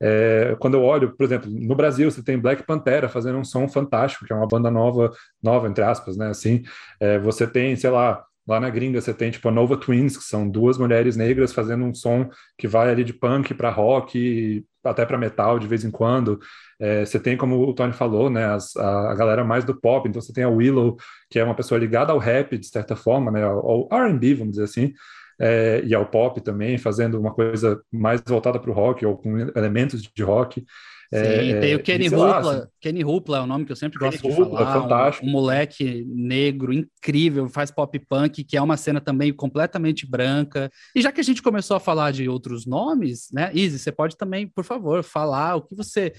É, 0.00 0.56
quando 0.58 0.78
eu 0.78 0.82
olho, 0.82 1.14
por 1.14 1.24
exemplo, 1.24 1.50
no 1.50 1.74
Brasil 1.74 2.10
você 2.10 2.22
tem 2.22 2.38
Black 2.38 2.62
Pantera 2.62 3.10
fazendo 3.10 3.36
um 3.36 3.44
som 3.44 3.68
fantástico, 3.68 4.24
que 4.24 4.32
é 4.32 4.36
uma 4.36 4.48
banda 4.48 4.70
nova, 4.70 5.12
nova 5.42 5.68
entre 5.68 5.84
aspas, 5.84 6.16
né? 6.16 6.28
Assim, 6.28 6.62
é, 6.98 7.18
você 7.18 7.46
tem, 7.46 7.76
sei 7.76 7.90
lá, 7.90 8.24
Lá 8.48 8.58
na 8.58 8.70
gringa 8.70 8.98
você 9.00 9.12
tem 9.12 9.30
tipo 9.30 9.46
a 9.48 9.52
Nova 9.52 9.76
Twins, 9.76 10.16
que 10.16 10.24
são 10.24 10.48
duas 10.48 10.78
mulheres 10.78 11.16
negras 11.16 11.52
fazendo 11.52 11.84
um 11.84 11.94
som 11.94 12.30
que 12.56 12.66
vai 12.66 12.90
ali 12.90 13.04
de 13.04 13.12
punk 13.12 13.52
para 13.52 13.70
rock, 13.70 14.64
até 14.82 15.04
para 15.04 15.18
metal 15.18 15.58
de 15.58 15.66
vez 15.66 15.84
em 15.84 15.90
quando. 15.90 16.40
É, 16.80 17.04
você 17.04 17.20
tem, 17.20 17.36
como 17.36 17.60
o 17.60 17.74
Tony 17.74 17.92
falou, 17.92 18.30
né, 18.30 18.46
as, 18.46 18.74
a, 18.76 19.10
a, 19.12 19.14
galera 19.14 19.44
mais 19.44 19.64
do 19.64 19.78
pop. 19.78 20.08
Então 20.08 20.22
você 20.22 20.32
tem 20.32 20.44
a 20.44 20.48
Willow, 20.48 20.96
que 21.28 21.38
é 21.38 21.44
uma 21.44 21.54
pessoa 21.54 21.78
ligada 21.78 22.10
ao 22.10 22.18
rap 22.18 22.56
de 22.56 22.66
certa 22.66 22.96
forma, 22.96 23.30
né, 23.30 23.44
ao, 23.44 23.88
ao 23.92 24.04
R&B, 24.04 24.34
vamos 24.34 24.52
dizer 24.52 24.64
assim. 24.64 24.94
É, 25.38 25.82
e 25.84 25.94
ao 25.94 26.06
pop 26.06 26.40
também, 26.40 26.78
fazendo 26.78 27.20
uma 27.20 27.32
coisa 27.34 27.80
mais 27.92 28.20
voltada 28.26 28.58
para 28.58 28.70
o 28.70 28.74
rock 28.74 29.04
ou 29.04 29.16
com 29.16 29.38
elementos 29.38 30.02
de 30.02 30.22
rock. 30.22 30.64
Sim, 31.12 31.52
é, 31.52 31.60
tem 31.60 31.74
o 31.74 31.82
Kenny 31.82 32.08
Hoopla. 32.08 32.70
Kenny 32.80 33.02
Hoopla 33.02 33.38
é 33.38 33.40
o 33.40 33.46
nome 33.46 33.64
que 33.64 33.72
eu 33.72 33.76
sempre 33.76 33.98
Kenny 33.98 34.10
gosto 34.18 34.28
de 34.28 34.40
Hoopla, 34.40 34.58
falar. 34.58 34.82
Fantástico. 34.82 35.26
Um, 35.26 35.28
um, 35.28 35.32
moleque 35.32 36.04
negro 36.06 36.72
incrível, 36.72 37.48
faz 37.48 37.70
pop 37.70 37.98
punk, 38.00 38.44
que 38.44 38.56
é 38.56 38.62
uma 38.62 38.76
cena 38.76 39.00
também 39.00 39.32
completamente 39.32 40.06
branca. 40.06 40.70
E 40.94 41.00
já 41.00 41.10
que 41.10 41.20
a 41.20 41.24
gente 41.24 41.42
começou 41.42 41.76
a 41.76 41.80
falar 41.80 42.10
de 42.10 42.28
outros 42.28 42.66
nomes, 42.66 43.28
né, 43.32 43.50
Izzy, 43.54 43.78
você 43.78 43.90
pode 43.90 44.16
também, 44.18 44.46
por 44.46 44.64
favor, 44.64 45.02
falar 45.02 45.56
o 45.56 45.62
que 45.62 45.74
você 45.74 46.12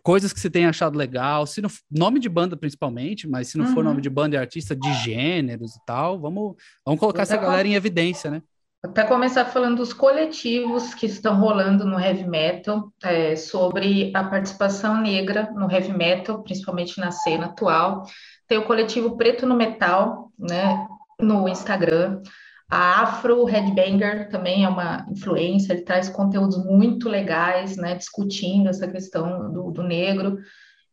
coisas 0.00 0.32
que 0.32 0.40
você 0.40 0.48
tem 0.48 0.64
achado 0.64 0.96
legal, 0.96 1.46
se 1.46 1.60
não, 1.60 1.68
nome 1.90 2.18
de 2.18 2.30
banda 2.30 2.56
principalmente, 2.56 3.28
mas 3.28 3.48
se 3.48 3.58
não 3.58 3.66
uhum. 3.66 3.74
for 3.74 3.84
nome 3.84 4.00
de 4.00 4.08
banda 4.08 4.36
e 4.36 4.38
artista 4.38 4.74
de 4.74 4.90
gêneros 5.04 5.76
e 5.76 5.84
tal, 5.84 6.18
vamos, 6.18 6.54
vamos 6.82 6.98
colocar 6.98 7.22
essa 7.22 7.36
galera 7.36 7.68
em 7.68 7.74
evidência, 7.74 8.30
né? 8.30 8.40
Até 8.80 9.02
começar 9.02 9.44
falando 9.46 9.78
dos 9.78 9.92
coletivos 9.92 10.94
que 10.94 11.06
estão 11.06 11.40
rolando 11.40 11.84
no 11.84 11.98
heavy 11.98 12.24
metal, 12.24 12.92
é, 13.02 13.34
sobre 13.34 14.12
a 14.14 14.22
participação 14.22 15.00
negra 15.00 15.50
no 15.52 15.70
heavy 15.70 15.92
metal, 15.92 16.44
principalmente 16.44 17.00
na 17.00 17.10
cena 17.10 17.46
atual. 17.46 18.04
Tem 18.46 18.56
o 18.56 18.64
coletivo 18.64 19.16
Preto 19.16 19.46
no 19.46 19.56
Metal, 19.56 20.30
né, 20.38 20.86
no 21.20 21.48
Instagram. 21.48 22.22
A 22.70 23.02
Afro 23.02 23.44
Headbanger 23.44 24.28
também 24.30 24.64
é 24.64 24.68
uma 24.68 25.04
influência, 25.10 25.72
ele 25.72 25.82
traz 25.82 26.08
conteúdos 26.08 26.64
muito 26.64 27.08
legais, 27.08 27.76
né, 27.76 27.96
discutindo 27.96 28.68
essa 28.68 28.86
questão 28.86 29.50
do, 29.50 29.72
do 29.72 29.82
negro. 29.82 30.38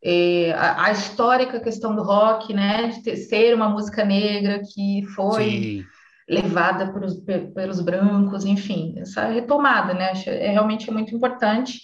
E 0.02 0.52
a, 0.56 0.86
a, 0.86 0.90
histórica 0.90 1.60
questão 1.60 1.94
do 1.94 2.02
rock, 2.02 2.52
né, 2.52 2.88
de 2.88 3.02
ter, 3.02 3.16
ser 3.16 3.54
uma 3.54 3.68
música 3.68 4.04
negra 4.04 4.60
que 4.74 5.04
foi... 5.14 5.44
Sim 5.44 5.95
levada 6.28 6.92
pelos, 6.92 7.14
pelos 7.54 7.80
brancos, 7.80 8.44
enfim, 8.44 8.94
essa 8.98 9.26
retomada, 9.26 9.94
né? 9.94 10.12
É 10.26 10.50
realmente 10.50 10.90
muito 10.90 11.14
importante 11.14 11.80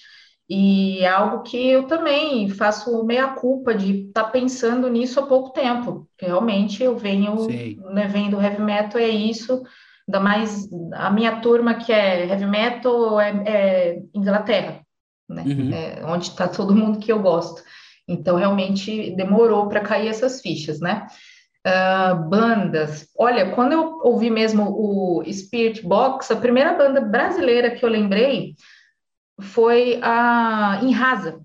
e 0.49 0.99
é 0.99 1.09
algo 1.09 1.43
que 1.43 1.69
eu 1.69 1.85
também 1.85 2.49
faço 2.49 3.05
meia 3.05 3.29
culpa 3.29 3.75
de 3.75 4.09
estar 4.09 4.25
tá 4.25 4.31
pensando 4.31 4.89
nisso 4.91 5.21
há 5.21 5.27
pouco 5.27 5.51
tempo, 5.51 6.07
porque 6.11 6.27
realmente 6.27 6.83
eu 6.83 6.97
venho 6.97 7.47
né, 7.93 8.07
vendo 8.09 8.41
heavy 8.41 8.61
metal 8.61 9.01
é 9.01 9.09
isso, 9.09 9.63
ainda 10.07 10.21
mais 10.21 10.69
a 10.95 11.11
minha 11.11 11.41
turma 11.41 11.75
que 11.75 11.93
é 11.93 12.27
heavy 12.27 12.47
metal 12.47 13.21
é, 13.21 13.31
é 13.47 14.03
Inglaterra, 14.13 14.81
né? 15.29 15.43
Uhum. 15.47 15.73
É 15.73 16.05
onde 16.05 16.27
está 16.27 16.49
todo 16.49 16.75
mundo 16.75 16.99
que 16.99 17.13
eu 17.13 17.21
gosto. 17.21 17.63
Então 18.07 18.37
realmente 18.37 19.15
demorou 19.17 19.69
para 19.69 19.81
cair 19.81 20.09
essas 20.09 20.41
fichas, 20.41 20.81
né? 20.81 21.07
Uh, 21.65 22.29
bandas. 22.29 23.09
Olha, 23.17 23.53
quando 23.55 23.73
eu 23.73 24.01
ouvi 24.03 24.29
mesmo 24.31 24.65
o 24.69 25.23
Spirit 25.33 25.87
Box, 25.87 26.33
a 26.33 26.37
primeira 26.37 26.75
banda 26.75 27.01
brasileira 27.01 27.71
que 27.71 27.85
eu 27.85 27.89
lembrei 27.89 28.57
foi 29.41 30.01
a 30.03 30.81
Inrasa. 30.83 31.41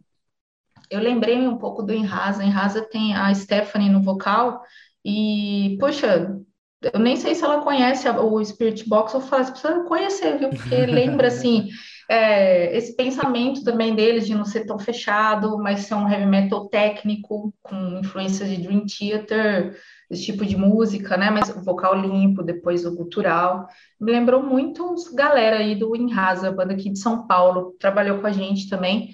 Eu 0.90 1.02
lembrei 1.02 1.38
um 1.48 1.58
pouco 1.58 1.84
do 1.84 1.94
Inrasa. 1.94 2.44
Inrasa 2.44 2.82
tem 2.82 3.16
a 3.16 3.34
Stephanie 3.34 3.90
no 3.90 4.02
vocal 4.02 4.64
e, 5.06 5.78
poxa, 5.80 6.36
eu 6.82 7.00
nem 7.00 7.16
sei 7.16 7.34
se 7.34 7.44
ela 7.44 7.62
conhece 7.62 8.08
o 8.10 8.44
Spirit 8.44 8.88
Box, 8.88 9.14
eu 9.14 9.22
falo, 9.22 9.46
você 9.46 9.52
precisa 9.52 9.84
conhecer, 9.84 10.38
viu? 10.38 10.50
Porque 10.50 10.76
lembra, 10.86 11.28
assim, 11.28 11.70
é, 12.10 12.76
esse 12.76 12.96
pensamento 12.96 13.64
também 13.64 13.96
deles 13.96 14.28
de 14.28 14.36
não 14.36 14.46
ser 14.46 14.66
tão 14.66 14.78
fechado, 14.78 15.58
mas 15.58 15.82
ser 15.82 15.96
um 15.96 16.10
heavy 16.10 16.26
metal 16.26 16.68
técnico, 16.70 17.54
com 17.62 18.00
influências 18.00 18.50
de 18.50 18.58
Dream 18.58 18.86
Theater, 18.86 19.78
esse 20.10 20.26
tipo 20.26 20.46
de 20.46 20.56
música, 20.56 21.18
né? 21.18 21.30
Mas 21.30 21.50
o 21.50 21.62
vocal 21.62 21.96
limpo, 21.96 22.44
depois 22.44 22.86
o 22.86 22.96
gutural. 22.96 23.68
Me 24.00 24.12
lembrou 24.12 24.42
muito 24.42 24.84
uns 24.84 25.10
galera 25.10 25.58
aí 25.58 25.76
do 25.76 25.96
Inrasa, 25.96 26.52
banda 26.52 26.74
aqui 26.74 26.90
de 26.90 27.00
São 27.00 27.28
Paulo, 27.28 27.76
trabalhou 27.80 28.20
com 28.20 28.28
a 28.28 28.32
gente 28.32 28.70
também. 28.70 29.10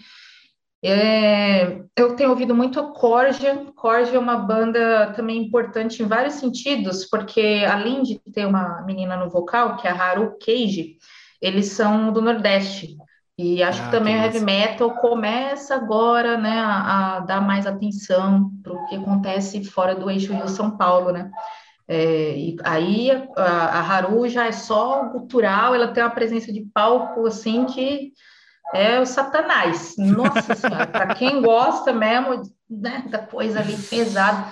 É, 0.85 1.81
eu 1.97 2.13
tenho 2.15 2.29
ouvido 2.31 2.53
muito 2.53 2.79
a 2.79 2.91
Corja. 2.91 3.65
Corja 3.75 4.15
é 4.15 4.19
uma 4.19 4.35
banda 4.35 5.13
também 5.15 5.41
importante 5.41 6.03
em 6.03 6.07
vários 6.07 6.35
sentidos, 6.35 7.05
porque 7.05 7.63
além 7.67 8.03
de 8.03 8.19
ter 8.33 8.45
uma 8.45 8.81
menina 8.81 9.15
no 9.15 9.29
vocal, 9.29 9.77
que 9.77 9.87
é 9.87 9.91
a 9.91 9.95
Haru 9.95 10.37
Keiji, 10.37 10.97
eles 11.41 11.67
são 11.67 12.11
do 12.11 12.21
Nordeste. 12.21 12.97
E 13.37 13.63
acho 13.63 13.81
ah, 13.81 13.85
que 13.85 13.91
também 13.91 14.15
o 14.15 14.23
heavy 14.23 14.39
metal 14.41 14.91
começa 14.91 15.73
agora, 15.75 16.37
né, 16.37 16.59
a, 16.59 17.17
a 17.17 17.19
dar 17.21 17.41
mais 17.41 17.65
atenção 17.65 18.51
para 18.61 18.73
o 18.73 18.85
que 18.85 18.95
acontece 18.95 19.63
fora 19.63 19.95
do 19.95 20.09
eixo 20.09 20.33
Rio-São 20.33 20.77
Paulo, 20.77 21.11
né? 21.11 21.31
É, 21.87 22.37
e 22.37 22.55
aí 22.63 23.11
a, 23.35 23.43
a, 23.43 23.79
Haru 23.79 24.27
já 24.29 24.45
é 24.45 24.51
só 24.51 25.09
cultural, 25.09 25.75
ela 25.75 25.89
tem 25.89 26.03
uma 26.03 26.09
presença 26.09 26.53
de 26.53 26.61
palco 26.73 27.25
assim 27.27 27.65
que 27.65 28.13
é 28.73 28.99
o 28.99 29.05
satanás. 29.05 29.95
Nossa 29.97 30.55
senhora, 30.55 30.87
para 30.87 31.13
quem 31.13 31.41
gosta 31.41 31.91
mesmo 31.91 32.41
né, 32.69 33.03
da 33.07 33.19
coisa 33.19 33.59
ali 33.59 33.75
pesada, 33.77 34.47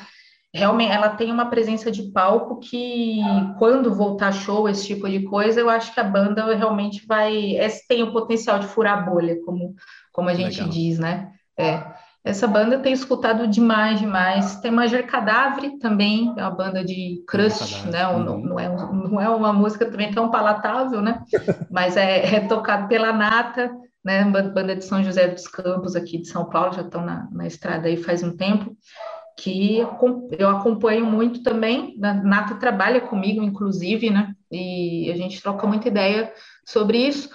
realmente 0.53 0.91
ela 0.91 1.09
tem 1.09 1.31
uma 1.31 1.49
presença 1.49 1.89
de 1.89 2.11
palco 2.11 2.59
que 2.59 3.21
quando 3.57 3.93
voltar 3.93 4.31
show, 4.33 4.67
esse 4.67 4.87
tipo 4.87 5.09
de 5.09 5.23
coisa, 5.23 5.59
eu 5.59 5.69
acho 5.69 5.93
que 5.93 5.99
a 5.99 6.03
banda 6.03 6.53
realmente 6.53 7.05
vai, 7.07 7.57
tem 7.87 8.03
o 8.03 8.11
potencial 8.11 8.59
de 8.59 8.67
furar 8.67 8.97
a 8.97 9.01
bolha, 9.01 9.37
como, 9.45 9.73
como 10.11 10.29
a 10.29 10.33
gente 10.33 10.57
Legal. 10.57 10.69
diz, 10.69 10.99
né? 10.99 11.31
É. 11.57 11.83
Essa 12.23 12.47
banda 12.47 12.75
eu 12.75 12.81
tenho 12.83 12.93
escutado 12.93 13.47
demais, 13.47 13.99
demais. 13.99 14.57
Tem 14.57 14.69
Manger 14.69 15.07
Cadáver 15.07 15.79
também, 15.79 16.31
é 16.37 16.41
uma 16.41 16.51
banda 16.51 16.83
de 16.85 17.23
crust, 17.27 17.83
né? 17.87 18.07
Uhum. 18.07 18.23
Não, 18.23 18.37
não, 18.37 18.59
é, 18.59 18.69
não 18.69 19.21
é 19.21 19.29
uma 19.29 19.51
música 19.51 19.89
também 19.89 20.11
tão 20.11 20.29
palatável, 20.29 21.01
né? 21.01 21.23
Mas 21.71 21.97
é, 21.97 22.35
é 22.35 22.39
tocado 22.41 22.87
pela 22.87 23.11
Nata, 23.11 23.71
né? 24.05 24.23
Banda 24.23 24.75
de 24.75 24.85
São 24.85 25.03
José 25.03 25.29
dos 25.29 25.47
Campos 25.47 25.95
aqui 25.95 26.19
de 26.19 26.27
São 26.27 26.47
Paulo, 26.47 26.73
já 26.73 26.81
estão 26.81 27.03
na, 27.03 27.27
na 27.31 27.47
estrada 27.47 27.87
aí 27.87 27.97
faz 27.97 28.21
um 28.21 28.37
tempo 28.37 28.75
que 29.37 29.85
eu 30.37 30.49
acompanho 30.49 31.05
muito 31.05 31.43
também. 31.43 31.97
A 32.01 32.13
Nata 32.13 32.55
trabalha 32.55 33.01
comigo, 33.01 33.43
inclusive, 33.43 34.09
né? 34.09 34.33
E 34.51 35.09
a 35.11 35.15
gente 35.15 35.41
troca 35.41 35.65
muita 35.65 35.87
ideia 35.87 36.31
sobre 36.65 36.97
isso. 36.97 37.29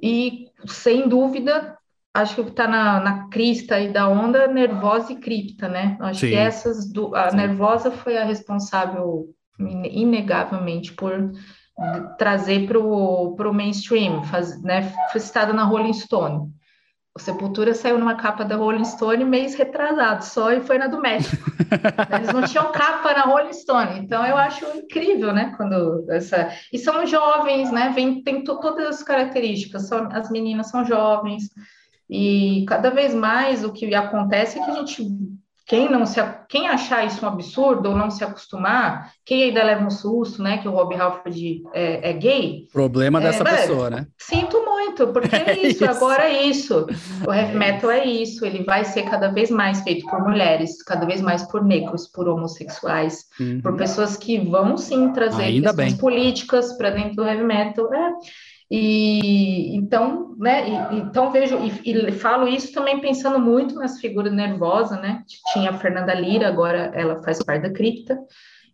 E, 0.00 0.46
sem 0.66 1.08
dúvida, 1.08 1.76
acho 2.14 2.34
que 2.34 2.50
está 2.50 2.66
na, 2.66 3.00
na 3.00 3.28
crista 3.28 3.76
aí 3.76 3.92
da 3.92 4.08
onda 4.08 4.46
nervosa 4.46 5.12
e 5.12 5.16
cripta, 5.16 5.68
né? 5.68 5.96
Acho 6.00 6.20
Sim. 6.20 6.28
que 6.28 6.34
essas 6.34 6.90
do, 6.90 7.14
a 7.14 7.30
Sim. 7.30 7.36
nervosa 7.36 7.90
foi 7.90 8.16
a 8.16 8.24
responsável 8.24 9.26
inegavelmente 9.58 10.92
por 10.92 11.32
trazer 12.18 12.66
para 12.66 12.78
o 12.78 13.52
mainstream, 13.52 14.22
faz, 14.24 14.60
né? 14.62 14.92
Foi 15.12 15.20
citada 15.20 15.52
na 15.52 15.64
Rolling 15.64 15.92
Stone. 15.92 16.50
O 17.16 17.18
Sepultura 17.18 17.74
saiu 17.74 17.98
numa 17.98 18.14
capa 18.14 18.44
da 18.44 18.54
Rolling 18.54 18.84
Stone 18.84 19.24
mês 19.24 19.56
retrasado 19.56 20.24
só 20.24 20.52
e 20.52 20.60
foi 20.60 20.78
na 20.78 20.86
do 20.86 21.00
México. 21.00 21.50
Eles 22.14 22.32
não 22.32 22.44
tinham 22.44 22.70
capa 22.70 23.12
na 23.12 23.22
Rolling 23.22 23.52
Stone, 23.52 23.98
então 23.98 24.24
eu 24.24 24.36
acho 24.36 24.64
incrível, 24.76 25.32
né? 25.32 25.52
Quando 25.56 26.06
essa 26.08 26.50
e 26.72 26.78
são 26.78 27.04
jovens, 27.04 27.72
né? 27.72 27.90
Vem, 27.94 28.22
tem 28.22 28.44
todas 28.44 28.86
as 28.86 29.02
características. 29.02 29.88
São, 29.88 30.08
as 30.12 30.30
meninas 30.30 30.70
são 30.70 30.84
jovens 30.84 31.50
e 32.08 32.64
cada 32.66 32.90
vez 32.90 33.14
mais 33.14 33.64
o 33.64 33.72
que 33.72 33.94
acontece 33.94 34.58
é 34.58 34.64
que 34.64 34.70
a 34.70 34.74
gente 34.74 35.08
quem 35.70 35.88
não 35.88 36.04
se 36.04 36.20
quem 36.48 36.66
achar 36.66 37.06
isso 37.06 37.24
um 37.24 37.28
absurdo 37.28 37.90
ou 37.90 37.96
não 37.96 38.10
se 38.10 38.24
acostumar, 38.24 39.12
quem 39.24 39.44
ainda 39.44 39.62
leva 39.62 39.86
um 39.86 39.90
susto, 39.90 40.42
né? 40.42 40.58
Que 40.58 40.66
o 40.66 40.72
Rob 40.72 40.92
Halford 40.96 41.62
é, 41.72 42.10
é 42.10 42.12
gay. 42.12 42.66
Problema 42.72 43.20
dessa 43.20 43.44
é, 43.44 43.56
pessoa, 43.56 43.88
né? 43.88 44.08
Sinto 44.18 44.60
muito, 44.64 45.06
porque 45.12 45.30
é 45.36 45.52
isso, 45.52 45.64
é 45.64 45.68
isso, 45.68 45.84
agora 45.84 46.24
é 46.24 46.42
isso. 46.42 46.86
O 47.24 47.32
heavy 47.32 47.56
metal 47.56 47.88
é 47.88 48.04
isso, 48.04 48.44
ele 48.44 48.64
vai 48.64 48.84
ser 48.84 49.04
cada 49.04 49.28
vez 49.28 49.48
mais 49.48 49.80
feito 49.82 50.04
por 50.10 50.20
mulheres, 50.20 50.82
cada 50.82 51.06
vez 51.06 51.20
mais 51.20 51.44
por 51.44 51.64
negros, 51.64 52.08
por 52.08 52.26
homossexuais, 52.26 53.26
uhum. 53.38 53.60
por 53.60 53.76
pessoas 53.76 54.16
que 54.16 54.40
vão 54.40 54.76
sim 54.76 55.12
trazer 55.12 55.44
ainda 55.44 55.68
questões 55.68 55.92
bem. 55.92 56.00
políticas 56.00 56.72
para 56.72 56.90
dentro 56.90 57.14
do 57.14 57.24
heavy 57.24 57.44
metal. 57.44 57.94
É. 57.94 58.10
E 58.70 59.74
então, 59.74 60.36
né, 60.38 60.68
e, 60.68 60.96
então 60.98 61.32
vejo 61.32 61.58
e, 61.58 61.90
e, 61.90 62.12
falo 62.12 62.46
isso 62.46 62.72
também 62.72 63.00
pensando 63.00 63.38
muito 63.38 63.74
nas 63.74 63.98
figuras 63.98 64.32
nervosas, 64.32 65.00
né? 65.00 65.24
Tinha 65.52 65.70
a 65.70 65.78
Fernanda 65.78 66.14
Lira, 66.14 66.46
agora 66.46 66.92
ela 66.94 67.20
faz 67.22 67.42
parte 67.42 67.62
da 67.62 67.72
cripta, 67.72 68.16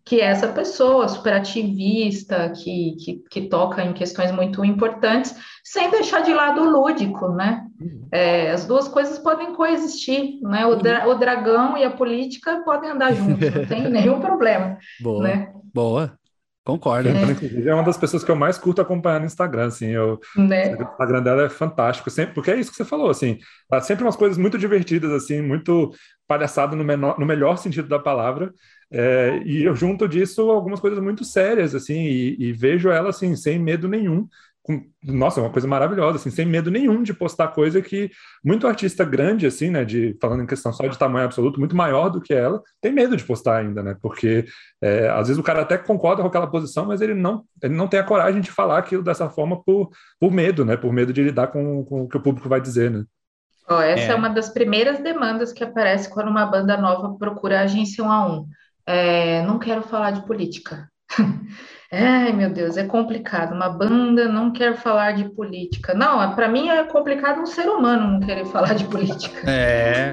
que 0.04 0.20
é 0.20 0.26
essa 0.26 0.48
pessoa 0.48 1.08
super 1.08 1.32
ativista, 1.32 2.50
que, 2.50 2.96
que, 3.00 3.24
que 3.30 3.48
toca 3.48 3.82
em 3.82 3.94
questões 3.94 4.30
muito 4.30 4.62
importantes, 4.64 5.34
sem 5.64 5.90
deixar 5.90 6.20
de 6.20 6.32
lado 6.34 6.60
o 6.60 6.70
lúdico, 6.70 7.28
né? 7.30 7.64
É, 8.12 8.50
as 8.50 8.66
duas 8.66 8.86
coisas 8.88 9.18
podem 9.18 9.54
coexistir, 9.54 10.38
né? 10.42 10.66
O, 10.66 10.76
dra 10.76 11.08
o 11.08 11.14
dragão 11.14 11.74
e 11.78 11.84
a 11.84 11.90
política 11.90 12.62
podem 12.66 12.90
andar 12.90 13.14
juntos, 13.14 13.50
não 13.54 13.64
tem 13.64 13.82
nenhum 13.88 14.20
problema. 14.20 14.76
Boa, 15.00 15.22
né? 15.22 15.52
boa. 15.72 16.18
Concordo. 16.66 17.08
É. 17.08 17.30
Inclusive, 17.30 17.68
é 17.68 17.72
uma 17.72 17.84
das 17.84 17.96
pessoas 17.96 18.24
que 18.24 18.30
eu 18.30 18.34
mais 18.34 18.58
curto 18.58 18.82
acompanhar 18.82 19.20
no 19.20 19.26
Instagram, 19.26 19.66
assim, 19.66 19.86
eu, 19.86 20.18
né? 20.36 20.74
o 20.74 20.82
Instagram 20.82 21.22
dela 21.22 21.44
é 21.44 21.48
fantástico, 21.48 22.10
sempre, 22.10 22.34
porque 22.34 22.50
é 22.50 22.56
isso 22.56 22.72
que 22.72 22.76
você 22.76 22.84
falou, 22.84 23.08
assim, 23.08 23.38
tá 23.68 23.80
sempre 23.80 24.04
umas 24.04 24.16
coisas 24.16 24.36
muito 24.36 24.58
divertidas, 24.58 25.12
assim, 25.12 25.40
muito 25.40 25.94
palhaçado 26.26 26.74
no, 26.74 26.82
menor, 26.82 27.20
no 27.20 27.24
melhor 27.24 27.56
sentido 27.56 27.86
da 27.86 28.00
palavra, 28.00 28.52
é, 28.90 29.40
e 29.44 29.62
eu 29.62 29.76
junto 29.76 30.08
disso 30.08 30.50
algumas 30.50 30.80
coisas 30.80 30.98
muito 30.98 31.24
sérias, 31.24 31.72
assim, 31.72 32.00
e, 32.00 32.36
e 32.36 32.52
vejo 32.52 32.90
ela, 32.90 33.10
assim, 33.10 33.36
sem 33.36 33.60
medo 33.60 33.86
nenhum, 33.86 34.26
nossa, 35.02 35.40
é 35.40 35.42
uma 35.42 35.52
coisa 35.52 35.68
maravilhosa, 35.68 36.16
assim, 36.16 36.30
sem 36.30 36.44
medo 36.46 36.70
nenhum 36.70 37.02
de 37.02 37.14
postar 37.14 37.48
coisa 37.48 37.80
que 37.80 38.10
muito 38.44 38.66
artista 38.66 39.04
grande, 39.04 39.46
assim, 39.46 39.70
né, 39.70 39.84
de 39.84 40.16
falando 40.20 40.42
em 40.42 40.46
questão 40.46 40.72
só 40.72 40.86
de 40.86 40.98
tamanho 40.98 41.26
absoluto, 41.26 41.60
muito 41.60 41.76
maior 41.76 42.08
do 42.08 42.20
que 42.20 42.34
ela, 42.34 42.60
tem 42.80 42.92
medo 42.92 43.16
de 43.16 43.24
postar 43.24 43.58
ainda, 43.58 43.82
né, 43.82 43.96
porque 44.00 44.44
é, 44.82 45.08
às 45.08 45.28
vezes 45.28 45.38
o 45.38 45.42
cara 45.42 45.62
até 45.62 45.78
concorda 45.78 46.22
com 46.22 46.28
aquela 46.28 46.46
posição, 46.46 46.86
mas 46.86 47.00
ele 47.00 47.14
não, 47.14 47.44
ele 47.62 47.74
não 47.74 47.88
tem 47.88 48.00
a 48.00 48.04
coragem 48.04 48.40
de 48.40 48.50
falar 48.50 48.78
aquilo 48.78 49.02
dessa 49.02 49.28
forma 49.30 49.62
por, 49.62 49.90
por 50.18 50.32
medo, 50.32 50.64
né, 50.64 50.76
por 50.76 50.92
medo 50.92 51.12
de 51.12 51.22
lidar 51.22 51.48
com, 51.48 51.84
com 51.84 52.02
o 52.02 52.08
que 52.08 52.16
o 52.16 52.22
público 52.22 52.48
vai 52.48 52.60
dizer, 52.60 52.90
né. 52.90 53.04
Oh, 53.68 53.80
essa 53.80 54.12
é. 54.12 54.14
é. 54.14 54.14
uma 54.14 54.28
das 54.28 54.48
primeiras 54.48 55.00
demandas 55.00 55.52
que 55.52 55.64
aparece 55.64 56.08
quando 56.08 56.28
uma 56.28 56.46
banda 56.46 56.76
nova 56.76 57.16
procura 57.18 57.60
a 57.60 57.62
agência 57.64 58.04
1 58.04 58.10
a 58.10 58.26
1. 58.26 58.46
É, 58.86 59.42
não 59.42 59.58
quero 59.58 59.82
falar 59.82 60.12
de 60.12 60.24
política. 60.24 60.88
Ai, 61.92 62.32
meu 62.32 62.50
Deus, 62.50 62.76
é 62.76 62.84
complicado. 62.84 63.54
Uma 63.54 63.68
banda 63.68 64.28
não 64.28 64.52
quer 64.52 64.76
falar 64.76 65.12
de 65.12 65.28
política. 65.30 65.94
Não, 65.94 66.22
é, 66.22 66.34
para 66.34 66.48
mim 66.48 66.68
é 66.68 66.82
complicado 66.84 67.40
um 67.40 67.46
ser 67.46 67.68
humano 67.68 68.12
não 68.12 68.20
querer 68.20 68.44
falar 68.46 68.74
de 68.74 68.84
política. 68.84 69.48
É. 69.48 70.12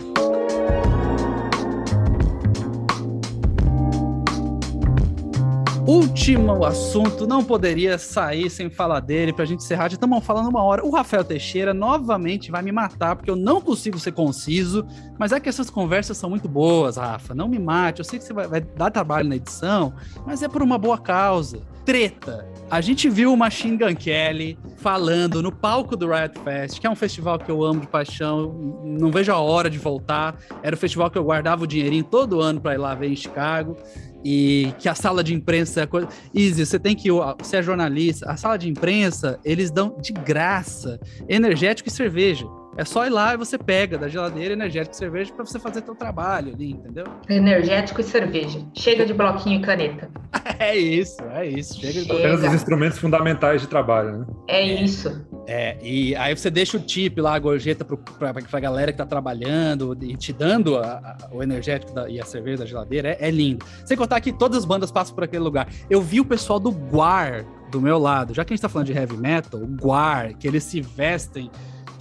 Último 5.94 6.66
assunto, 6.66 7.28
não 7.28 7.44
poderia 7.44 8.00
sair 8.00 8.50
sem 8.50 8.68
falar 8.68 9.00
dele 9.00 9.32
pra 9.32 9.46
gente 9.46 9.60
encerrar. 9.60 9.90
Já 9.90 9.94
estamos 9.94 10.26
falando 10.26 10.50
uma 10.50 10.64
hora. 10.64 10.84
O 10.84 10.90
Rafael 10.90 11.24
Teixeira 11.24 11.72
novamente 11.72 12.50
vai 12.50 12.64
me 12.64 12.72
matar, 12.72 13.16
porque 13.16 13.30
eu 13.30 13.36
não 13.36 13.62
consigo 13.62 14.00
ser 14.00 14.12
conciso. 14.12 14.84
Mas 15.20 15.32
é 15.32 15.40
que 15.40 15.48
essas 15.48 15.70
conversas 15.70 16.18
são 16.18 16.32
muito 16.32 16.50
boas, 16.50 16.98
Rafa. 16.98 17.36
Não 17.36 17.48
me 17.48 17.60
mate. 17.60 18.00
Eu 18.00 18.06
sei 18.06 18.18
que 18.18 18.26
você 18.26 18.34
vai, 18.34 18.48
vai 18.48 18.62
dar 18.62 18.90
trabalho 18.90 19.30
na 19.30 19.36
edição, 19.36 19.94
mas 20.26 20.42
é 20.42 20.48
por 20.48 20.64
uma 20.64 20.80
boa 20.80 20.98
causa. 20.98 21.62
Treta. 21.86 22.48
A 22.72 22.82
gente 22.82 23.08
viu 23.08 23.32
o 23.32 23.38
Machine 23.38 23.78
Gun 23.78 23.94
Kelly 23.94 24.58
falando 24.78 25.44
no 25.44 25.52
palco 25.52 25.96
do 25.96 26.10
Riot 26.10 26.40
Fest, 26.40 26.80
que 26.80 26.88
é 26.88 26.90
um 26.90 26.96
festival 26.96 27.38
que 27.38 27.52
eu 27.52 27.64
amo 27.64 27.82
de 27.82 27.88
paixão, 27.88 28.82
não 28.84 29.12
vejo 29.12 29.32
a 29.32 29.38
hora 29.38 29.70
de 29.70 29.78
voltar. 29.78 30.38
Era 30.64 30.76
o 30.76 30.80
festival 30.80 31.12
que 31.12 31.20
eu 31.20 31.24
guardava 31.24 31.66
o 31.66 31.68
dinheirinho 31.68 32.04
todo 32.04 32.42
ano 32.42 32.60
para 32.60 32.74
ir 32.74 32.78
lá 32.78 32.96
ver 32.96 33.12
em 33.12 33.16
Chicago 33.16 33.78
e 34.24 34.74
que 34.80 34.88
a 34.88 34.96
sala 34.96 35.24
de 35.24 35.34
imprensa 35.34 35.86
coisa. 35.88 36.08
Easy, 36.34 36.66
você 36.66 36.80
tem 36.80 36.96
que. 36.96 37.10
Você 37.12 37.58
é 37.58 37.64
jornalista, 37.64 38.32
a 38.32 38.38
sala 38.38 38.58
de 38.58 38.70
imprensa, 38.70 39.40
eles 39.44 39.72
dão 39.72 39.98
de 40.02 40.14
graça 40.14 41.00
energético 41.28 41.90
e 41.90 41.92
cerveja. 41.92 42.46
É 42.76 42.84
só 42.84 43.06
ir 43.06 43.10
lá 43.10 43.34
e 43.34 43.38
você 43.38 43.58
pega 43.58 43.98
da 43.98 44.08
geladeira 44.08 44.54
energético 44.54 44.96
e 44.96 44.98
cerveja 44.98 45.32
para 45.34 45.46
você 45.46 45.60
fazer 45.60 45.84
seu 45.84 45.94
trabalho 45.94 46.54
ali, 46.54 46.72
entendeu? 46.72 47.06
Energético 47.30 48.02
e 48.02 48.04
cerveja. 48.04 48.60
Chega 48.74 49.06
de 49.06 49.14
bloquinho 49.14 49.60
e 49.60 49.62
caneta. 49.62 50.10
é 50.58 50.76
isso, 50.76 51.22
é 51.32 51.46
isso. 51.46 51.80
Chega, 51.80 52.02
Chega. 52.02 52.14
Apenas 52.14 52.44
os 52.44 52.54
instrumentos 52.54 52.98
fundamentais 52.98 53.62
de 53.62 53.68
trabalho, 53.68 54.20
né? 54.20 54.26
É, 54.48 54.62
é 54.62 54.84
isso. 54.84 55.24
É, 55.46 55.78
e 55.84 56.16
aí 56.16 56.36
você 56.36 56.50
deixa 56.50 56.78
o 56.78 56.80
tip 56.80 57.20
lá, 57.20 57.36
a 57.36 57.40
gorjeta 57.40 57.86
para 57.86 58.34
a 58.52 58.60
galera 58.60 58.92
que 58.92 58.98
tá 58.98 59.06
trabalhando 59.06 59.96
e 60.02 60.16
te 60.16 60.32
dando 60.32 60.78
a, 60.78 61.18
a, 61.22 61.36
o 61.36 61.44
energético 61.44 61.94
da, 61.94 62.10
e 62.10 62.20
a 62.20 62.26
cerveja 62.26 62.60
da 62.60 62.66
geladeira. 62.66 63.10
É, 63.10 63.28
é 63.28 63.32
lindo. 63.32 63.66
Sem 63.86 63.96
contar 63.96 64.20
que 64.22 64.32
todas 64.32 64.60
as 64.60 64.66
bandas 64.66 64.92
passam 64.92 65.14
por 65.14 65.24
aquele 65.24 65.44
lugar. 65.44 65.68
Eu 65.90 66.02
vi 66.02 66.20
o 66.20 66.26
pessoal 66.26 66.60
do 66.60 66.72
Guar 66.72 67.46
do 67.70 67.82
meu 67.82 67.98
lado. 67.98 68.34
Já 68.34 68.46
que 68.46 68.54
a 68.54 68.56
gente 68.56 68.62
tá 68.62 68.70
falando 68.70 68.88
de 68.88 68.94
heavy 68.94 69.18
metal, 69.18 69.60
o 69.60 69.68
Guar, 69.68 70.36
que 70.38 70.48
eles 70.48 70.64
se 70.64 70.80
vestem 70.80 71.52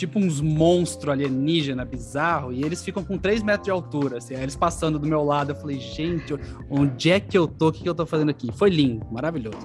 tipo 0.03 0.19
uns 0.19 0.41
monstros 0.41 1.13
alienígena 1.13 1.85
bizarro, 1.85 2.53
e 2.53 2.65
eles 2.65 2.85
ficam 2.85 3.05
com 3.05 3.17
3 3.17 3.41
metros 3.45 3.67
de 3.67 3.71
altura, 3.71 4.19
assim, 4.19 4.35
aí 4.35 4.43
eles 4.43 4.57
passando 4.57 4.99
do 4.99 5.07
meu 5.07 5.23
lado, 5.23 5.53
eu 5.53 5.57
falei, 5.57 5.79
gente, 5.79 6.35
onde 6.69 7.13
é 7.13 7.21
que 7.21 7.39
eu 7.39 7.47
tô? 7.47 7.69
O 7.69 7.73
que, 7.73 7.85
que 7.85 7.89
eu 7.89 7.95
tô 7.95 8.05
fazendo 8.05 8.31
aqui? 8.31 8.51
Foi 8.53 8.69
lindo, 8.69 9.07
maravilhoso. 9.13 9.65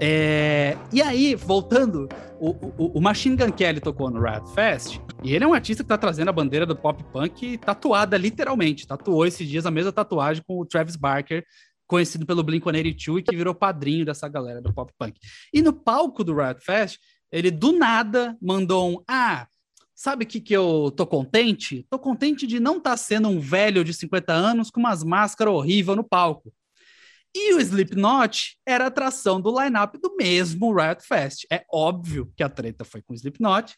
É... 0.00 0.78
E 0.90 1.02
aí, 1.02 1.34
voltando, 1.34 2.08
o, 2.40 2.50
o, 2.50 2.98
o, 2.98 3.00
Machine 3.00 3.36
Gun 3.36 3.52
Kelly 3.52 3.78
tocou 3.78 4.10
no 4.10 4.22
Riot 4.22 4.50
Fest, 4.54 4.98
e 5.22 5.34
ele 5.34 5.44
é 5.44 5.46
um 5.46 5.52
artista 5.52 5.82
que 5.82 5.88
tá 5.88 5.98
trazendo 5.98 6.30
a 6.30 6.32
bandeira 6.32 6.64
do 6.64 6.74
pop 6.74 7.04
punk 7.12 7.58
tatuada, 7.58 8.16
literalmente, 8.16 8.86
tatuou 8.86 9.26
esses 9.26 9.46
dias 9.46 9.66
a 9.66 9.70
mesma 9.70 9.92
tatuagem 9.92 10.42
com 10.46 10.58
o 10.60 10.64
Travis 10.64 10.96
Barker, 10.96 11.44
conhecido 11.86 12.24
pelo 12.24 12.42
Blink-182 12.42 13.18
e 13.18 13.22
que 13.22 13.36
virou 13.36 13.54
padrinho 13.54 14.06
dessa 14.06 14.26
galera 14.28 14.62
do 14.62 14.72
pop 14.72 14.90
punk. 14.98 15.20
E 15.52 15.60
no 15.60 15.74
palco 15.74 16.24
do 16.24 16.34
Riot 16.34 16.64
Fest, 16.64 16.98
ele 17.30 17.50
do 17.50 17.72
nada 17.72 18.34
mandou 18.40 18.90
um: 18.90 19.04
Ah, 19.06 19.46
sabe 19.94 20.24
o 20.24 20.26
que, 20.26 20.40
que 20.40 20.52
eu 20.54 20.92
tô 20.96 21.06
contente? 21.06 21.86
Tô 21.88 21.98
contente 21.98 22.46
de 22.46 22.58
não 22.58 22.78
estar 22.78 22.90
tá 22.90 22.96
sendo 22.96 23.28
um 23.28 23.38
velho 23.38 23.84
de 23.84 23.94
50 23.94 24.32
anos 24.32 24.70
com 24.70 24.80
umas 24.80 25.04
máscaras 25.04 25.54
horríveis 25.54 25.96
no 25.96 26.04
palco. 26.04 26.52
E 27.34 27.52
o 27.54 27.60
Slipknot 27.60 28.56
era 28.64 28.86
atração 28.86 29.40
do 29.40 29.50
line-up 29.60 29.98
do 29.98 30.14
mesmo 30.16 30.72
Riot 30.72 31.04
Fest. 31.04 31.46
É 31.50 31.64
óbvio 31.72 32.32
que 32.36 32.42
a 32.44 32.48
treta 32.48 32.84
foi 32.84 33.02
com 33.02 33.12
o 33.12 33.16
Slipknot. 33.16 33.74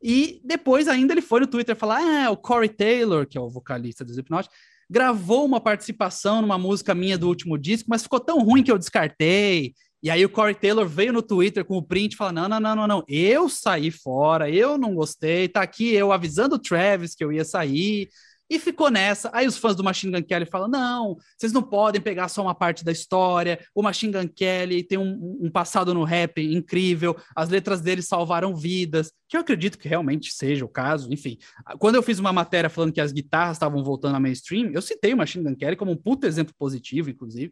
E 0.00 0.40
depois 0.44 0.86
ainda 0.86 1.12
ele 1.12 1.22
foi 1.22 1.40
no 1.40 1.46
Twitter 1.46 1.74
falar: 1.74 2.00
ah, 2.00 2.30
o 2.30 2.36
Corey 2.36 2.68
Taylor, 2.68 3.26
que 3.26 3.36
é 3.36 3.40
o 3.40 3.50
vocalista 3.50 4.04
do 4.04 4.10
Slipknot, 4.10 4.48
gravou 4.88 5.44
uma 5.44 5.60
participação 5.60 6.42
numa 6.42 6.58
música 6.58 6.94
minha 6.94 7.18
do 7.18 7.26
último 7.26 7.58
disco, 7.58 7.88
mas 7.88 8.02
ficou 8.02 8.20
tão 8.20 8.38
ruim 8.38 8.62
que 8.62 8.70
eu 8.70 8.78
descartei. 8.78 9.74
E 10.02 10.10
aí 10.10 10.24
o 10.24 10.30
Corey 10.30 10.54
Taylor 10.54 10.86
veio 10.86 11.12
no 11.12 11.22
Twitter 11.22 11.64
com 11.64 11.76
o 11.76 11.82
print 11.82 12.16
falou: 12.16 12.32
não, 12.32 12.48
não, 12.48 12.60
não, 12.60 12.74
não, 12.74 12.86
não, 12.86 13.04
eu 13.06 13.48
saí 13.48 13.90
fora, 13.90 14.50
eu 14.50 14.76
não 14.76 14.94
gostei, 14.94 15.48
tá 15.48 15.62
aqui 15.62 15.92
eu 15.94 16.10
avisando 16.12 16.56
o 16.56 16.58
Travis 16.58 17.14
que 17.14 17.24
eu 17.24 17.32
ia 17.32 17.44
sair. 17.44 18.08
E 18.52 18.58
ficou 18.58 18.90
nessa. 18.90 19.30
Aí 19.32 19.46
os 19.46 19.56
fãs 19.56 19.74
do 19.74 19.82
Machine 19.82 20.12
Gun 20.12 20.26
Kelly 20.26 20.44
falam: 20.44 20.68
não, 20.68 21.16
vocês 21.38 21.54
não 21.54 21.62
podem 21.62 22.02
pegar 22.02 22.28
só 22.28 22.42
uma 22.42 22.54
parte 22.54 22.84
da 22.84 22.92
história. 22.92 23.58
O 23.74 23.82
Machine 23.82 24.12
Gun 24.12 24.28
Kelly 24.28 24.82
tem 24.82 24.98
um, 24.98 25.38
um, 25.40 25.50
passado 25.50 25.94
no 25.94 26.04
rap 26.04 26.38
incrível, 26.38 27.16
as 27.34 27.48
letras 27.48 27.80
dele 27.80 28.02
salvaram 28.02 28.54
vidas, 28.54 29.10
que 29.26 29.38
eu 29.38 29.40
acredito 29.40 29.78
que 29.78 29.88
realmente 29.88 30.32
seja 30.34 30.66
o 30.66 30.68
caso. 30.68 31.10
Enfim, 31.10 31.38
quando 31.78 31.94
eu 31.94 32.02
fiz 32.02 32.18
uma 32.18 32.30
matéria 32.30 32.68
falando 32.68 32.92
que 32.92 33.00
as 33.00 33.10
guitarras 33.10 33.56
estavam 33.56 33.82
voltando 33.82 34.16
a 34.16 34.20
mainstream, 34.20 34.70
eu 34.74 34.82
citei 34.82 35.14
o 35.14 35.16
Machine 35.16 35.44
Gun 35.44 35.56
Kelly 35.56 35.76
como 35.76 35.92
um 35.92 35.96
puto 35.96 36.26
exemplo 36.26 36.52
positivo, 36.58 37.08
inclusive. 37.08 37.50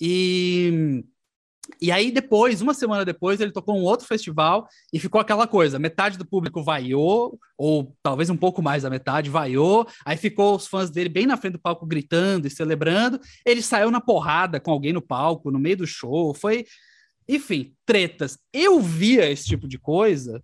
E 0.00 1.04
e 1.80 1.92
aí 1.92 2.10
depois, 2.10 2.60
uma 2.60 2.74
semana 2.74 3.04
depois, 3.04 3.40
ele 3.40 3.52
tocou 3.52 3.76
um 3.76 3.82
outro 3.82 4.06
festival 4.06 4.66
e 4.92 4.98
ficou 4.98 5.20
aquela 5.20 5.46
coisa, 5.46 5.78
metade 5.78 6.16
do 6.16 6.26
público 6.26 6.62
vaiou, 6.62 7.38
ou 7.56 7.94
talvez 8.02 8.30
um 8.30 8.36
pouco 8.36 8.62
mais 8.62 8.82
da 8.82 8.90
metade 8.90 9.30
vaiou, 9.30 9.86
aí 10.04 10.16
ficou 10.16 10.56
os 10.56 10.66
fãs 10.66 10.90
dele 10.90 11.08
bem 11.08 11.26
na 11.26 11.36
frente 11.36 11.54
do 11.54 11.60
palco 11.60 11.86
gritando 11.86 12.46
e 12.46 12.50
celebrando, 12.50 13.20
ele 13.44 13.62
saiu 13.62 13.90
na 13.90 14.00
porrada 14.00 14.58
com 14.58 14.70
alguém 14.70 14.92
no 14.92 15.02
palco, 15.02 15.50
no 15.50 15.58
meio 15.58 15.78
do 15.78 15.86
show, 15.86 16.34
foi... 16.34 16.64
Enfim, 17.30 17.74
tretas. 17.84 18.38
Eu 18.50 18.80
via 18.80 19.30
esse 19.30 19.44
tipo 19.44 19.68
de 19.68 19.78
coisa 19.78 20.42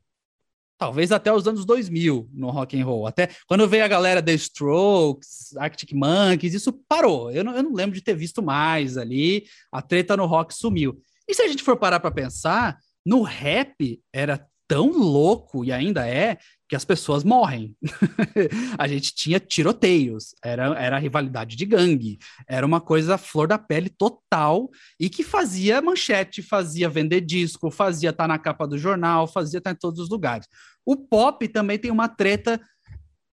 talvez 0.78 1.12
até 1.12 1.32
os 1.32 1.46
anos 1.46 1.64
2000 1.64 2.28
no 2.32 2.50
rock 2.50 2.78
and 2.78 2.84
roll. 2.84 3.06
Até 3.06 3.30
quando 3.46 3.66
veio 3.66 3.84
a 3.84 3.88
galera 3.88 4.22
The 4.22 4.34
Strokes, 4.34 5.56
Arctic 5.56 5.92
Monkeys, 5.92 6.52
isso 6.52 6.72
parou. 6.88 7.30
Eu 7.30 7.42
não, 7.42 7.56
eu 7.56 7.62
não 7.62 7.72
lembro 7.72 7.94
de 7.94 8.02
ter 8.02 8.14
visto 8.14 8.42
mais 8.42 8.98
ali. 8.98 9.46
A 9.72 9.80
treta 9.80 10.16
no 10.16 10.26
rock 10.26 10.54
sumiu. 10.54 11.00
E 11.28 11.34
se 11.34 11.42
a 11.42 11.48
gente 11.48 11.62
for 11.62 11.76
parar 11.76 12.00
para 12.00 12.10
pensar, 12.10 12.78
no 13.04 13.22
rap 13.22 14.00
era 14.12 14.46
tão 14.66 14.90
louco 14.90 15.64
e 15.64 15.72
ainda 15.72 16.06
é 16.08 16.38
que 16.68 16.74
as 16.74 16.84
pessoas 16.84 17.22
morrem. 17.22 17.76
a 18.78 18.88
gente 18.88 19.14
tinha 19.14 19.38
tiroteios, 19.38 20.34
era, 20.42 20.74
era 20.78 20.98
rivalidade 20.98 21.54
de 21.56 21.66
gangue, 21.66 22.18
era 22.48 22.64
uma 22.64 22.80
coisa 22.80 23.18
flor 23.18 23.46
da 23.46 23.58
pele 23.58 23.90
total 23.90 24.70
e 24.98 25.10
que 25.10 25.22
fazia 25.22 25.82
manchete, 25.82 26.42
fazia 26.42 26.88
vender 26.88 27.20
disco, 27.20 27.70
fazia 27.70 28.10
estar 28.10 28.24
tá 28.24 28.28
na 28.28 28.38
capa 28.38 28.66
do 28.66 28.78
jornal, 28.78 29.26
fazia 29.26 29.58
estar 29.58 29.70
tá 29.70 29.74
em 29.74 29.78
todos 29.78 30.00
os 30.00 30.08
lugares. 30.08 30.46
O 30.84 30.96
pop 30.96 31.46
também 31.48 31.78
tem 31.78 31.90
uma 31.90 32.08
treta, 32.08 32.60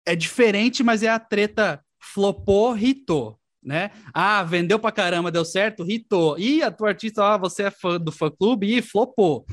é 0.07 0.15
diferente, 0.15 0.83
mas 0.83 1.03
é 1.03 1.09
a 1.09 1.19
treta 1.19 1.83
flopou, 2.01 2.77
hitou 2.79 3.39
né? 3.67 3.91
Ah, 4.15 4.45
vendeu 4.45 4.79
pra 4.79 4.93
caramba, 4.93 5.31
deu 5.31 5.45
certo, 5.45 5.85
hitou. 5.91 6.39
E 6.39 6.63
a 6.63 6.71
tua 6.71 6.89
artista, 6.89 7.25
ah, 7.25 7.37
você 7.37 7.65
é 7.65 7.71
fã 7.71 7.99
do 7.99 8.13
fã 8.13 8.31
clube 8.31 8.77
e 8.77 8.81
flopou. 8.81 9.45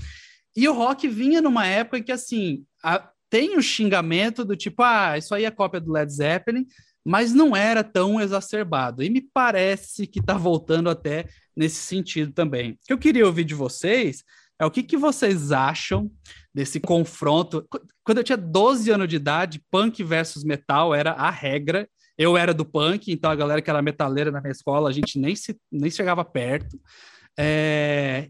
E 0.56 0.68
o 0.70 0.74
rock 0.74 1.08
vinha 1.08 1.42
numa 1.42 1.66
época 1.66 2.02
que, 2.02 2.12
assim, 2.12 2.64
a, 2.84 3.10
tem 3.30 3.58
o 3.58 3.62
xingamento 3.62 4.46
do 4.46 4.56
tipo, 4.56 4.84
ah, 4.84 5.18
isso 5.18 5.34
aí 5.34 5.46
é 5.46 5.52
cópia 5.52 5.82
do 5.82 5.92
Led 5.92 6.14
Zeppelin, 6.14 6.68
mas 7.04 7.34
não 7.34 7.56
era 7.56 7.84
tão 7.84 8.22
exacerbado. 8.22 9.02
E 9.02 9.10
me 9.10 9.22
parece 9.34 10.06
que 10.06 10.22
tá 10.22 10.36
voltando 10.38 10.90
até 10.92 11.26
nesse 11.56 11.78
sentido 11.78 12.32
também. 12.32 12.74
O 12.74 12.78
que 12.86 12.94
eu 12.94 12.98
queria 13.00 13.26
ouvir 13.26 13.44
de 13.44 13.56
vocês 13.56 14.24
é 14.60 14.66
o 14.66 14.72
que, 14.72 14.84
que 14.84 14.96
vocês 14.96 15.52
acham 15.52 16.10
desse 16.54 16.80
confronto. 16.80 17.68
Quando 18.04 18.20
eu 18.20 18.24
tinha 18.24 18.38
12 18.38 18.92
anos 18.92 19.08
de 19.08 19.16
idade, 19.16 19.64
punk 19.72 20.04
versus 20.04 20.44
metal 20.44 20.94
era 20.94 21.12
a 21.14 21.32
regra, 21.32 21.90
eu 22.18 22.38
era 22.38 22.54
do 22.54 22.66
punk, 22.66 23.12
então 23.12 23.32
a 23.32 23.36
galera 23.36 23.62
que 23.62 23.70
era 23.70 23.82
metaleira 23.82 24.32
na 24.32 24.42
minha 24.42 24.52
escola, 24.52 24.90
a 24.90 24.94
gente 24.94 25.20
nem, 25.20 25.36
se, 25.36 25.58
nem 25.72 25.90
chegava 25.90 26.24
perto. 26.24 26.80
É, 27.38 28.30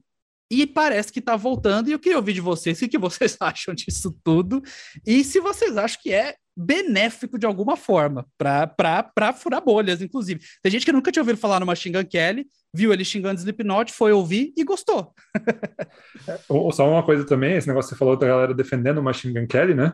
e 0.51 0.67
parece 0.67 1.11
que 1.11 1.19
está 1.19 1.35
voltando, 1.35 1.89
e 1.89 1.93
eu 1.93 1.99
queria 1.99 2.17
ouvir 2.17 2.33
de 2.33 2.41
vocês 2.41 2.81
o 2.81 2.87
que 2.87 2.97
vocês 2.97 3.35
acham 3.41 3.73
disso 3.73 4.15
tudo, 4.23 4.61
e 5.05 5.23
se 5.23 5.39
vocês 5.39 5.75
acham 5.77 5.99
que 6.01 6.13
é 6.13 6.35
benéfico 6.55 7.39
de 7.39 7.47
alguma 7.47 7.75
forma, 7.75 8.27
para 8.37 9.33
furar 9.33 9.63
bolhas, 9.63 10.01
inclusive. 10.01 10.39
Tem 10.61 10.71
gente 10.71 10.85
que 10.85 10.91
nunca 10.91 11.11
tinha 11.11 11.23
ouvido 11.23 11.39
falar 11.39 11.65
Machine 11.65 11.97
Gun 11.97 12.07
Kelly, 12.07 12.45
viu 12.71 12.93
ele 12.93 13.03
xingando 13.03 13.39
Slipknot, 13.39 13.91
foi 13.91 14.11
ouvir 14.11 14.53
e 14.55 14.63
gostou. 14.63 15.13
é, 16.27 16.37
só 16.71 16.87
uma 16.87 17.03
coisa 17.03 17.25
também, 17.25 17.55
esse 17.55 17.67
negócio 17.67 17.89
que 17.89 17.95
você 17.95 17.99
falou 17.99 18.15
da 18.15 18.27
galera 18.27 18.53
defendendo 18.53 19.01
Machine 19.01 19.33
Gun 19.33 19.47
Kelly, 19.47 19.73
né? 19.73 19.93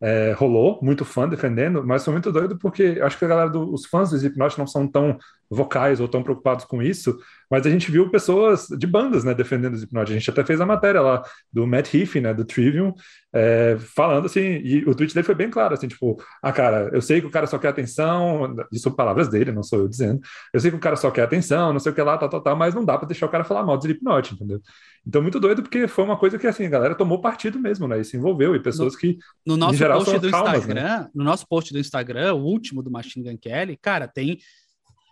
É, 0.00 0.32
rolou, 0.32 0.78
muito 0.82 1.04
fã 1.04 1.28
defendendo, 1.28 1.84
mas 1.86 2.04
foi 2.04 2.12
muito 2.12 2.32
doido 2.32 2.58
porque 2.58 2.98
acho 3.02 3.18
que 3.18 3.24
a 3.24 3.28
galera 3.28 3.50
dos 3.50 3.86
fãs 3.86 4.10
do 4.10 4.16
Slipknot 4.16 4.58
não 4.58 4.66
são 4.66 4.86
tão 4.90 5.18
vocais 5.50 6.00
ou 6.00 6.06
tão 6.06 6.22
preocupados 6.22 6.64
com 6.64 6.80
isso, 6.80 7.18
mas 7.50 7.66
a 7.66 7.70
gente 7.70 7.90
viu 7.90 8.08
pessoas 8.08 8.68
de 8.68 8.86
bandas, 8.86 9.24
né, 9.24 9.34
defendendo 9.34 9.72
o 9.72 9.76
Slipknot. 9.76 10.12
A 10.12 10.14
gente 10.14 10.30
até 10.30 10.44
fez 10.44 10.60
a 10.60 10.66
matéria 10.66 11.00
lá 11.00 11.24
do 11.52 11.66
Matt 11.66 11.92
Heafy, 11.92 12.20
né, 12.20 12.32
do 12.32 12.44
Trivium, 12.44 12.94
é, 13.34 13.76
falando 13.80 14.26
assim, 14.26 14.40
e 14.40 14.84
o 14.84 14.94
tweet 14.94 15.12
dele 15.12 15.26
foi 15.26 15.34
bem 15.34 15.50
claro, 15.50 15.74
assim, 15.74 15.88
tipo, 15.88 16.22
ah, 16.40 16.52
cara, 16.52 16.90
eu 16.92 17.02
sei 17.02 17.20
que 17.20 17.26
o 17.26 17.30
cara 17.30 17.48
só 17.48 17.58
quer 17.58 17.68
atenção, 17.68 18.54
isso 18.70 18.84
são 18.84 18.92
palavras 18.92 19.28
dele, 19.28 19.50
não 19.50 19.64
sou 19.64 19.80
eu 19.80 19.88
dizendo, 19.88 20.20
eu 20.54 20.60
sei 20.60 20.70
que 20.70 20.76
o 20.76 20.80
cara 20.80 20.94
só 20.94 21.10
quer 21.10 21.22
atenção, 21.22 21.72
não 21.72 21.80
sei 21.80 21.90
o 21.90 21.94
que 21.94 22.02
lá, 22.02 22.16
tal, 22.16 22.28
tal, 22.28 22.40
tal, 22.40 22.56
mas 22.56 22.72
não 22.72 22.84
dá 22.84 22.96
para 22.96 23.08
deixar 23.08 23.26
o 23.26 23.30
cara 23.30 23.42
falar 23.42 23.64
mal 23.64 23.76
do 23.76 23.82
Slipknot, 23.84 24.34
entendeu? 24.34 24.60
Então, 25.04 25.20
muito 25.20 25.40
doido, 25.40 25.62
porque 25.62 25.88
foi 25.88 26.04
uma 26.04 26.16
coisa 26.16 26.38
que, 26.38 26.46
assim, 26.46 26.66
a 26.66 26.70
galera 26.70 26.94
tomou 26.94 27.20
partido 27.20 27.58
mesmo, 27.58 27.88
né, 27.88 28.00
e 28.00 28.04
se 28.04 28.16
envolveu, 28.16 28.54
e 28.54 28.62
pessoas 28.62 28.92
no, 28.92 28.98
que, 29.00 29.18
no 29.44 29.56
nosso 29.56 29.74
geral, 29.74 30.04
post 30.04 30.20
do 30.20 30.30
calmas, 30.30 30.52
né? 30.52 30.58
Instagram, 30.58 31.00
né? 31.00 31.08
no 31.12 31.24
nosso 31.24 31.48
post 31.48 31.72
do 31.72 31.80
Instagram, 31.80 32.34
o 32.34 32.44
último 32.44 32.82
do 32.82 32.90
Machine 32.92 33.28
Gun 33.28 33.38
Kelly, 33.38 33.76
cara, 33.76 34.06
tem 34.06 34.38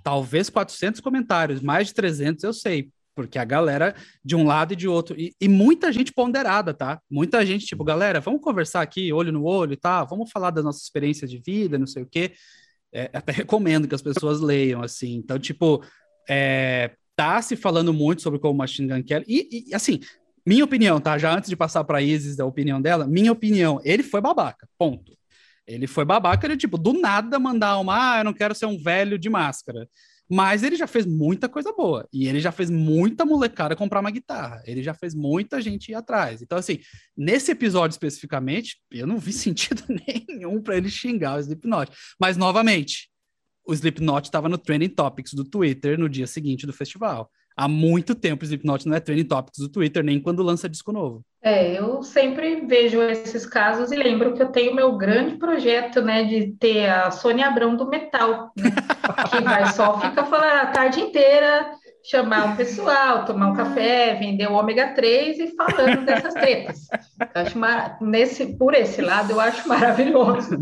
talvez 0.09 0.48
400 0.48 1.02
comentários, 1.02 1.61
mais 1.61 1.88
de 1.88 1.94
300 1.94 2.42
eu 2.42 2.54
sei, 2.54 2.88
porque 3.14 3.38
a 3.38 3.44
galera 3.44 3.94
de 4.24 4.34
um 4.34 4.46
lado 4.46 4.72
e 4.72 4.76
de 4.76 4.88
outro, 4.88 5.14
e, 5.20 5.34
e, 5.38 5.46
muita 5.46 5.92
gente 5.92 6.14
ponderada, 6.14 6.72
tá? 6.72 6.98
Muita 7.11 7.44
gente, 7.44 7.66
tipo, 7.66 7.84
galera, 7.84 8.18
vamos 8.18 8.40
conversar 8.40 8.80
aqui, 8.80 9.12
olho 9.12 9.30
no 9.30 9.44
olho, 9.44 9.76
tá? 9.76 10.02
Vamos 10.04 10.30
falar 10.30 10.48
da 10.48 10.62
nossa 10.62 10.80
experiência 10.82 11.28
de 11.28 11.36
vida, 11.36 11.76
não 11.76 11.86
sei 11.86 12.04
o 12.04 12.06
quê. 12.06 12.32
É, 12.90 13.11
até 13.12 13.32
recomendo 13.32 13.86
que 13.86 13.94
as 13.94 14.00
pessoas 14.00 14.40
leiam, 14.40 14.80
assim. 14.82 15.16
Então, 15.16 15.38
tipo, 15.38 15.84
é, 16.26 16.92
tá 17.14 17.42
se 17.42 17.54
falando 17.54 17.92
muito 17.92 18.22
sobre 18.22 18.38
como 18.38 18.56
Machine 18.56 18.88
Gun 18.88 19.02
Kelly, 19.02 19.26
e, 19.28 19.64
e 19.68 19.74
assim, 19.74 20.00
minha 20.46 20.64
opinião, 20.64 20.98
tá? 20.98 21.18
Já 21.18 21.36
antes 21.36 21.50
de 21.50 21.56
passar 21.56 21.84
para 21.84 22.00
Isis 22.00 22.40
a 22.40 22.46
opinião 22.46 22.80
dela, 22.80 23.06
minha 23.06 23.30
opinião, 23.30 23.78
ele 23.84 24.02
foi 24.02 24.22
babaca, 24.22 24.66
ponto. 24.78 25.17
Ele 25.68 25.86
foi 25.86 26.04
babaca, 26.04 26.46
ele, 26.46 26.56
tipo, 26.56 26.78
do 26.78 26.94
nada 26.94 27.38
mandar 27.38 27.78
uma, 27.78 28.14
ah, 28.14 28.20
eu 28.20 28.24
não 28.24 28.32
quero 28.32 28.54
ser 28.54 28.66
um 28.66 28.82
velho 28.82 29.18
de 29.18 29.28
máscara. 29.28 29.86
Mas 30.30 30.62
ele 30.62 30.76
já 30.76 30.86
fez 30.86 31.06
muita 31.06 31.48
coisa 31.48 31.72
boa. 31.72 32.06
E 32.12 32.26
ele 32.26 32.40
já 32.40 32.50
fez 32.50 32.70
muita 32.70 33.24
molecada 33.24 33.76
comprar 33.76 34.00
uma 34.00 34.10
guitarra. 34.10 34.62
Ele 34.66 34.82
já 34.82 34.92
fez 34.92 35.14
muita 35.14 35.60
gente 35.60 35.90
ir 35.90 35.94
atrás. 35.94 36.42
Então, 36.42 36.58
assim, 36.58 36.80
nesse 37.16 37.50
episódio 37.50 37.94
especificamente, 37.94 38.76
eu 38.90 39.06
não 39.06 39.18
vi 39.18 39.32
sentido 39.32 39.84
nenhum 39.88 40.60
para 40.60 40.76
ele 40.76 40.90
xingar 40.90 41.36
o 41.36 41.40
Slipknot. 41.40 41.92
Mas, 42.20 42.36
novamente, 42.36 43.08
o 43.66 43.72
Slipknot 43.72 44.26
estava 44.26 44.48
no 44.48 44.58
Trending 44.58 44.88
Topics 44.88 45.32
do 45.32 45.44
Twitter 45.44 45.98
no 45.98 46.08
dia 46.08 46.26
seguinte 46.26 46.66
do 46.66 46.72
festival 46.72 47.30
há 47.59 47.66
muito 47.66 48.14
tempo 48.14 48.44
Slipknot 48.44 48.86
não 48.86 48.96
é 48.96 49.00
trending 49.00 49.24
topics 49.24 49.59
do 49.59 49.68
Twitter, 49.68 50.04
nem 50.04 50.20
quando 50.20 50.44
lança 50.44 50.68
disco 50.68 50.92
novo. 50.92 51.22
É, 51.42 51.78
eu 51.78 52.02
sempre 52.02 52.64
vejo 52.66 53.02
esses 53.02 53.44
casos 53.44 53.90
e 53.90 53.96
lembro 53.96 54.34
que 54.34 54.42
eu 54.42 54.48
tenho 54.48 54.74
meu 54.74 54.96
grande 54.96 55.36
projeto, 55.36 56.00
né, 56.00 56.24
de 56.24 56.52
ter 56.52 56.88
a 56.88 57.11
Sônia 57.11 57.48
Abrão 57.48 57.76
do 57.76 57.88
metal, 57.88 58.52
né, 58.56 58.70
que 59.30 59.42
vai 59.42 59.66
só 59.72 60.00
fica 60.00 60.24
falando 60.24 60.62
a 60.62 60.66
tarde 60.66 61.00
inteira 61.00 61.70
chamar 62.03 62.53
o 62.53 62.57
pessoal, 62.57 63.24
tomar 63.24 63.49
um 63.49 63.55
café, 63.55 64.14
vender 64.14 64.49
o 64.49 64.55
ômega 64.55 64.94
3 64.94 65.38
e 65.38 65.57
falando 65.57 66.05
dessas 66.05 66.34
tretas. 66.34 66.86
acho 67.34 67.59
nesse, 68.01 68.57
por 68.57 68.74
esse 68.74 69.03
lado, 69.03 69.32
eu 69.32 69.40
acho 69.40 69.68
maravilhoso. 69.68 70.59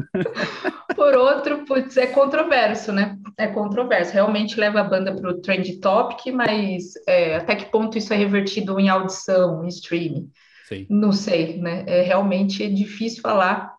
Por 0.94 1.14
outro, 1.14 1.64
putz, 1.64 1.96
é 1.96 2.06
controverso, 2.06 2.90
né? 2.90 3.16
É 3.36 3.46
controverso. 3.46 4.12
Realmente 4.12 4.58
leva 4.58 4.80
a 4.80 4.84
banda 4.84 5.14
para 5.14 5.30
o 5.30 5.40
trend 5.40 5.78
topic, 5.80 6.32
mas 6.32 6.94
é, 7.06 7.36
até 7.36 7.54
que 7.54 7.70
ponto 7.70 7.98
isso 7.98 8.12
é 8.12 8.16
revertido 8.16 8.80
em 8.80 8.88
audição, 8.88 9.64
em 9.64 9.68
streaming? 9.68 10.30
Sim. 10.68 10.86
Não 10.88 11.12
sei, 11.12 11.58
né? 11.58 11.84
É 11.86 12.02
realmente 12.02 12.68
difícil 12.68 13.22
falar. 13.22 13.76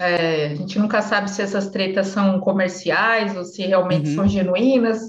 É, 0.00 0.46
a 0.46 0.54
gente 0.54 0.78
nunca 0.78 1.02
sabe 1.02 1.30
se 1.30 1.42
essas 1.42 1.70
tretas 1.70 2.08
são 2.08 2.40
comerciais 2.40 3.36
ou 3.36 3.44
se 3.44 3.62
realmente 3.62 4.10
uhum. 4.10 4.14
são 4.14 4.28
genuínas 4.28 5.00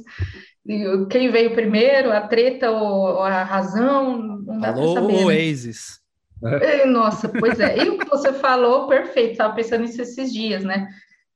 quem 1.10 1.32
veio 1.32 1.54
primeiro, 1.54 2.12
a 2.12 2.22
treta 2.22 2.70
ou, 2.70 3.22
a 3.22 3.44
razão, 3.44 4.18
não 4.18 4.60
dá 4.60 4.70
Alô, 4.70 4.94
saber. 4.94 5.14
Né? 5.14 5.26
Oasis. 5.26 6.00
Né? 6.42 6.86
Nossa, 6.86 7.30
pois 7.30 7.60
é. 7.60 7.78
E 7.78 7.90
o 7.90 7.98
que 7.98 8.10
você 8.10 8.34
falou, 8.34 8.88
perfeito, 8.88 9.32
estava 9.32 9.54
pensando 9.54 9.82
nisso 9.82 10.02
esses 10.02 10.32
dias, 10.32 10.64
né? 10.64 10.88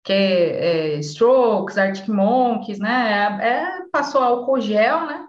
Que 0.04 0.14
é, 0.14 0.96
é, 0.96 1.00
Strokes, 1.00 1.78
Arctic 1.78 2.08
Monkeys, 2.08 2.80
né? 2.80 3.40
É, 3.42 3.48
é, 3.48 3.68
passou 3.92 4.22
álcool 4.22 4.62
gel, 4.62 5.06
né? 5.06 5.26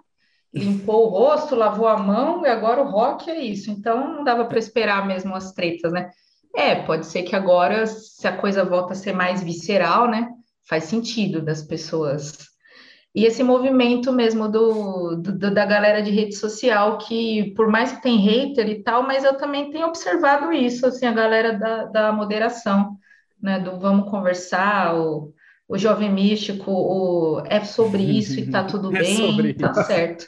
Limpou 0.53 1.07
o 1.07 1.09
rosto, 1.09 1.57
lavou 1.57 1.89
a 1.89 1.97
mão, 1.97 2.45
e 2.45 2.49
agora 2.49 2.83
o 2.83 2.91
rock 2.91 3.31
é 3.31 3.39
isso. 3.41 3.71
Então 3.71 4.17
não 4.17 4.25
dava 4.25 4.45
para 4.45 4.59
esperar 4.59 5.07
mesmo 5.07 5.35
as 5.35 5.53
tretas, 5.53 5.93
né? 5.93 6.11
É, 6.55 6.77
pode 6.77 7.07
ser 7.07 7.25
que 7.25 7.35
agora, 7.35 7.85
se 7.87 8.29
a 8.29 8.37
coisa 8.37 8.65
volta 8.65 8.93
a 8.93 8.97
ser 8.97 9.13
mais 9.13 9.43
visceral, 9.43 10.09
né? 10.09 10.29
Faz 10.69 10.85
sentido 10.85 11.43
das 11.43 11.63
pessoas 11.63 12.54
e 13.15 13.25
esse 13.25 13.45
movimento 13.45 14.13
mesmo 14.13 14.49
do, 14.49 15.17
do, 15.17 15.51
da 15.53 15.65
galera 15.65 16.03
de 16.03 16.11
rede 16.11 16.35
social, 16.35 16.99
que 16.99 17.53
por 17.55 17.69
mais 17.69 17.93
que 17.93 18.03
tem 18.03 18.19
hater 18.19 18.69
e 18.69 18.83
tal, 18.83 19.05
mas 19.05 19.23
eu 19.23 19.37
também 19.37 19.71
tenho 19.71 19.87
observado 19.87 20.53
isso, 20.53 20.85
assim, 20.85 21.07
a 21.07 21.13
galera 21.13 21.53
da, 21.57 21.85
da 21.85 22.13
moderação, 22.13 22.97
né, 23.41 23.61
do 23.61 23.79
vamos 23.79 24.11
conversar, 24.11 24.97
o, 24.97 25.33
o 25.69 25.79
jovem 25.79 26.13
místico, 26.13 26.73
o 26.73 27.41
é 27.47 27.63
sobre 27.63 28.03
isso 28.03 28.41
e 28.41 28.51
tá 28.51 28.65
tudo 28.67 28.95
é 28.97 28.99
bem, 28.99 29.55
tá 29.55 29.71
isso. 29.71 29.85
certo. 29.85 30.27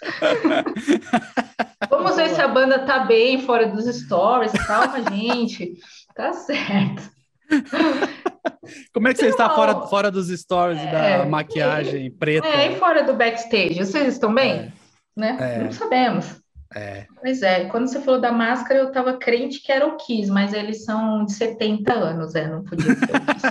vamos 1.90 2.14
ver 2.14 2.28
se 2.28 2.40
a 2.40 2.46
banda 2.46 2.86
tá 2.86 3.00
bem 3.00 3.40
fora 3.40 3.66
dos 3.66 3.84
stories, 3.86 4.52
calma, 4.52 5.02
gente, 5.10 5.74
tá 6.14 6.32
certo. 6.32 7.10
Como 8.92 9.08
é 9.08 9.14
que 9.14 9.20
você 9.20 9.28
está 9.28 9.50
fora, 9.50 9.86
fora 9.86 10.10
dos 10.10 10.28
stories 10.28 10.80
é, 10.80 11.18
da 11.18 11.26
maquiagem 11.26 12.10
preta? 12.10 12.46
É, 12.46 12.72
e 12.72 12.76
fora 12.78 13.02
do 13.02 13.14
backstage? 13.14 13.78
Vocês 13.78 14.14
estão 14.14 14.34
bem? 14.34 14.52
É, 14.52 14.72
né? 15.16 15.36
É, 15.40 15.64
Não 15.64 15.72
sabemos. 15.72 16.40
É. 16.74 17.06
Pois 17.20 17.42
é, 17.42 17.66
quando 17.66 17.86
você 17.86 18.00
falou 18.00 18.20
da 18.20 18.32
máscara, 18.32 18.80
eu 18.80 18.88
estava 18.88 19.16
crente 19.16 19.62
que 19.62 19.70
era 19.70 19.86
o 19.86 19.96
Kiss, 19.96 20.30
mas 20.30 20.52
eles 20.52 20.84
são 20.84 21.24
de 21.24 21.32
70 21.32 21.92
anos, 21.92 22.34
é, 22.34 22.48
não 22.48 22.64
podia 22.64 22.94
ser 22.94 23.04
o 23.04 23.24
Kiss. 23.34 23.46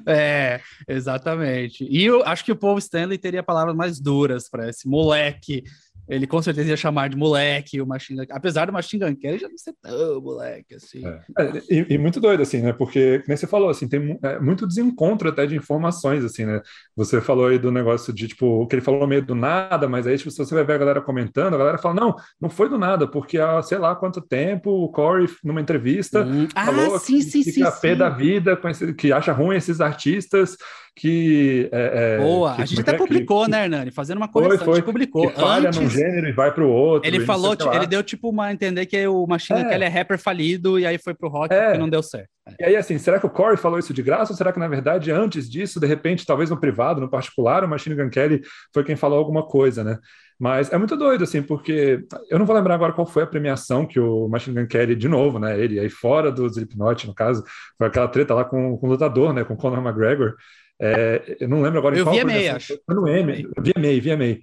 é, 0.06 0.60
exatamente. 0.88 1.86
E 1.88 2.04
eu 2.04 2.24
acho 2.24 2.44
que 2.44 2.52
o 2.52 2.56
Paul 2.56 2.78
Stanley 2.78 3.18
teria 3.18 3.42
palavras 3.42 3.76
mais 3.76 4.00
duras 4.00 4.48
para 4.48 4.68
esse 4.68 4.88
moleque 4.88 5.62
ele 6.08 6.26
com 6.26 6.40
certeza 6.40 6.70
ia 6.70 6.76
chamar 6.76 7.08
de 7.08 7.16
moleque 7.16 7.80
o 7.80 7.86
Machine 7.86 8.20
Gun. 8.20 8.34
Apesar 8.34 8.66
do 8.66 8.72
Machine 8.72 9.04
Gun 9.04 9.16
Kelly 9.16 9.38
já 9.38 9.48
não 9.48 9.58
ser 9.58 9.74
tão 9.82 10.20
moleque 10.20 10.74
assim. 10.74 11.04
É. 11.06 11.20
É, 11.38 11.62
e, 11.70 11.94
e, 11.94 11.98
muito 11.98 12.20
doido, 12.20 12.42
assim, 12.42 12.60
né? 12.60 12.72
Porque, 12.72 13.20
como 13.20 13.36
você 13.36 13.46
falou, 13.46 13.68
assim, 13.68 13.88
tem 13.88 14.18
é, 14.22 14.38
muito 14.38 14.66
desencontro 14.66 15.28
até 15.28 15.46
de 15.46 15.56
informações, 15.56 16.24
assim, 16.24 16.44
né? 16.44 16.60
Você 16.94 17.20
falou 17.20 17.46
aí 17.46 17.58
do 17.58 17.72
negócio 17.72 18.12
de, 18.12 18.28
tipo, 18.28 18.46
o 18.46 18.66
que 18.66 18.76
ele 18.76 18.82
falou 18.82 19.06
meio 19.06 19.24
do 19.24 19.34
nada, 19.34 19.88
mas 19.88 20.06
aí, 20.06 20.16
tipo, 20.16 20.30
se 20.30 20.38
você 20.38 20.54
vai 20.54 20.64
ver 20.64 20.74
a 20.74 20.78
galera 20.78 21.00
comentando, 21.00 21.54
a 21.54 21.58
galera 21.58 21.78
fala, 21.78 21.94
não, 21.94 22.14
não 22.40 22.48
foi 22.48 22.68
do 22.68 22.78
nada, 22.78 23.06
porque 23.06 23.38
há 23.38 23.60
sei 23.62 23.78
lá 23.78 23.94
quanto 23.96 24.20
tempo 24.20 24.70
o 24.70 24.90
Corey, 24.90 25.28
numa 25.42 25.60
entrevista, 25.60 26.24
hum. 26.24 26.46
falou 26.54 26.96
ah, 26.96 26.98
sim, 26.98 27.18
que 27.18 27.22
sim, 27.22 27.42
fica 27.42 27.70
sim, 27.70 27.80
pé 27.80 27.92
sim. 27.92 27.98
da 27.98 28.08
vida, 28.08 28.58
que 28.96 29.12
acha 29.12 29.32
ruim 29.32 29.56
esses 29.56 29.80
artistas 29.80 30.56
que. 30.96 31.68
É, 31.70 32.16
é, 32.16 32.18
Boa, 32.18 32.56
que, 32.56 32.62
a 32.62 32.64
gente 32.64 32.80
até 32.80 32.92
é, 32.92 32.96
publicou, 32.96 33.44
que, 33.44 33.50
né, 33.50 33.64
Hernani? 33.64 33.90
Fazendo 33.90 34.16
uma 34.16 34.28
correção, 34.28 34.56
foi, 34.56 34.64
foi, 34.64 34.72
a 34.72 34.76
gente 34.76 34.86
publicou. 34.86 35.28
Que 35.28 35.38
falha 35.38 35.68
Antes, 35.68 35.80
num 35.80 35.90
gênero 35.90 36.26
e 36.26 36.32
vai 36.32 36.50
para 36.50 36.64
o 36.64 36.70
outro. 36.70 37.08
Ele 37.08 37.20
falou, 37.20 37.54
tipo, 37.54 37.72
ele 37.72 37.86
deu 37.86 38.02
tipo 38.02 38.30
uma 38.30 38.50
entender 38.50 38.86
que 38.86 39.06
o 39.06 39.26
Machine 39.26 39.60
é. 39.60 39.68
Kelly 39.68 39.84
é 39.84 39.88
rapper 39.88 40.18
falido 40.18 40.78
e 40.78 40.86
aí 40.86 40.96
foi 40.96 41.14
pro 41.14 41.28
rock 41.28 41.54
é. 41.54 41.74
e 41.74 41.78
não 41.78 41.88
deu 41.88 42.02
certo. 42.02 42.30
E 42.58 42.64
aí, 42.64 42.76
assim, 42.76 42.96
será 42.96 43.20
que 43.20 43.26
o 43.26 43.30
Corey 43.30 43.56
falou 43.56 43.78
isso 43.78 43.92
de 43.92 44.02
graça 44.02 44.32
ou 44.32 44.36
será 44.36 44.52
que, 44.52 44.58
na 44.58 44.68
verdade, 44.68 45.10
antes 45.10 45.50
disso, 45.50 45.78
de 45.78 45.86
repente, 45.86 46.24
talvez 46.24 46.48
no 46.48 46.58
privado, 46.58 47.00
no 47.00 47.10
particular, 47.10 47.62
o 47.62 47.68
Machine 47.68 47.96
Gun 47.96 48.08
Kelly 48.08 48.40
foi 48.72 48.84
quem 48.84 48.96
falou 48.96 49.18
alguma 49.18 49.44
coisa, 49.44 49.84
né? 49.84 49.98
Mas 50.38 50.72
é 50.72 50.78
muito 50.78 50.96
doido, 50.96 51.24
assim, 51.24 51.42
porque 51.42 52.04
eu 52.30 52.38
não 52.38 52.46
vou 52.46 52.54
lembrar 52.54 52.74
agora 52.74 52.92
qual 52.92 53.06
foi 53.06 53.22
a 53.22 53.26
premiação 53.26 53.86
que 53.86 53.98
o 53.98 54.28
Machine 54.28 54.60
Gun 54.60 54.66
Kelly, 54.66 54.94
de 54.94 55.08
novo, 55.08 55.38
né? 55.38 55.58
Ele 55.58 55.80
aí 55.80 55.90
fora 55.90 56.30
do 56.30 56.46
Slipknot, 56.46 57.06
no 57.06 57.14
caso, 57.14 57.42
foi 57.76 57.86
aquela 57.86 58.06
treta 58.06 58.34
lá 58.34 58.44
com, 58.44 58.76
com 58.76 58.86
o 58.86 58.90
lutador, 58.90 59.32
né? 59.32 59.44
Com 59.44 59.54
o 59.54 59.56
Conor 59.56 59.84
McGregor. 59.84 60.34
É, 60.80 61.36
eu 61.40 61.48
não 61.48 61.62
lembro 61.62 61.78
agora. 61.78 61.96
Eu 61.96 62.10
vi 62.10 62.20
VMA, 62.20 62.56
acho. 62.56 62.78
Foi 62.84 62.94
no 62.94 63.08
M, 63.08 63.42
VMA, 63.58 64.00
VMA. 64.02 64.38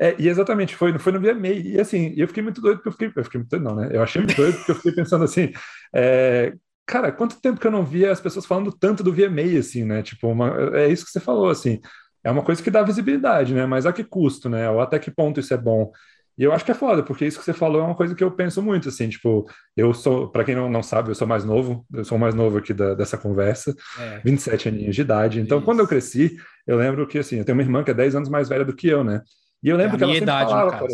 É, 0.00 0.14
e 0.18 0.28
exatamente, 0.28 0.76
foi, 0.76 0.96
foi 0.98 1.12
no 1.12 1.20
VMA. 1.20 1.48
E 1.48 1.80
assim, 1.80 2.14
eu 2.16 2.28
fiquei 2.28 2.42
muito 2.42 2.60
doido, 2.60 2.76
porque 2.76 2.88
eu 2.88 2.92
fiquei, 2.92 3.12
eu 3.16 3.24
fiquei 3.24 3.40
muito 3.40 3.50
doido, 3.50 3.64
não, 3.64 3.74
né? 3.74 3.88
Eu 3.92 4.02
achei 4.02 4.22
muito 4.22 4.36
doido, 4.36 4.56
porque 4.56 4.70
eu 4.70 4.76
fiquei 4.76 4.92
pensando 4.92 5.24
assim, 5.24 5.52
é, 5.94 6.52
cara, 6.86 7.10
quanto 7.10 7.40
tempo 7.40 7.60
que 7.60 7.66
eu 7.66 7.70
não 7.70 7.84
via 7.84 8.12
as 8.12 8.20
pessoas 8.20 8.46
falando 8.46 8.70
tanto 8.70 9.02
do 9.02 9.12
VMA, 9.12 9.58
assim, 9.58 9.84
né? 9.84 10.02
Tipo, 10.02 10.28
uma, 10.28 10.54
é 10.74 10.88
isso 10.88 11.04
que 11.04 11.10
você 11.10 11.20
falou, 11.20 11.50
assim. 11.50 11.80
É 12.22 12.30
uma 12.30 12.42
coisa 12.42 12.62
que 12.62 12.70
dá 12.70 12.82
visibilidade, 12.82 13.54
né? 13.54 13.64
Mas 13.66 13.86
a 13.86 13.92
que 13.92 14.04
custo, 14.04 14.48
né? 14.48 14.68
Ou 14.70 14.80
até 14.80 14.98
que 14.98 15.10
ponto 15.10 15.40
isso 15.40 15.54
é 15.54 15.56
bom. 15.56 15.90
E 16.38 16.44
eu 16.44 16.52
acho 16.52 16.64
que 16.64 16.70
é 16.70 16.74
foda, 16.74 17.02
porque 17.02 17.26
isso 17.26 17.38
que 17.38 17.44
você 17.44 17.52
falou 17.52 17.82
é 17.82 17.84
uma 17.84 17.96
coisa 17.96 18.14
que 18.14 18.22
eu 18.22 18.30
penso 18.30 18.62
muito, 18.62 18.88
assim, 18.88 19.08
tipo, 19.08 19.50
eu 19.76 19.92
sou, 19.92 20.28
para 20.28 20.44
quem 20.44 20.54
não, 20.54 20.70
não 20.70 20.84
sabe, 20.84 21.10
eu 21.10 21.14
sou 21.14 21.26
mais 21.26 21.44
novo, 21.44 21.84
eu 21.92 22.04
sou 22.04 22.16
mais 22.16 22.32
novo 22.32 22.58
aqui 22.58 22.72
da, 22.72 22.94
dessa 22.94 23.18
conversa, 23.18 23.74
é. 23.98 24.20
27 24.24 24.68
aninhos 24.68 24.94
de 24.94 25.00
idade. 25.00 25.40
Então, 25.40 25.58
isso. 25.58 25.64
quando 25.64 25.80
eu 25.80 25.88
cresci, 25.88 26.36
eu 26.64 26.76
lembro 26.76 27.06
que, 27.08 27.18
assim, 27.18 27.38
eu 27.38 27.44
tenho 27.44 27.58
uma 27.58 27.62
irmã 27.62 27.82
que 27.82 27.90
é 27.90 27.94
10 27.94 28.14
anos 28.14 28.28
mais 28.28 28.48
velha 28.48 28.64
do 28.64 28.74
que 28.74 28.86
eu, 28.86 29.02
né? 29.02 29.20
E 29.60 29.68
eu 29.68 29.76
lembro 29.76 29.96
é 29.96 29.98
que 29.98 30.04
ela 30.04 30.12
sempre 30.12 30.24
idade, 30.24 30.50
falava, 30.50 30.78
por... 30.78 30.88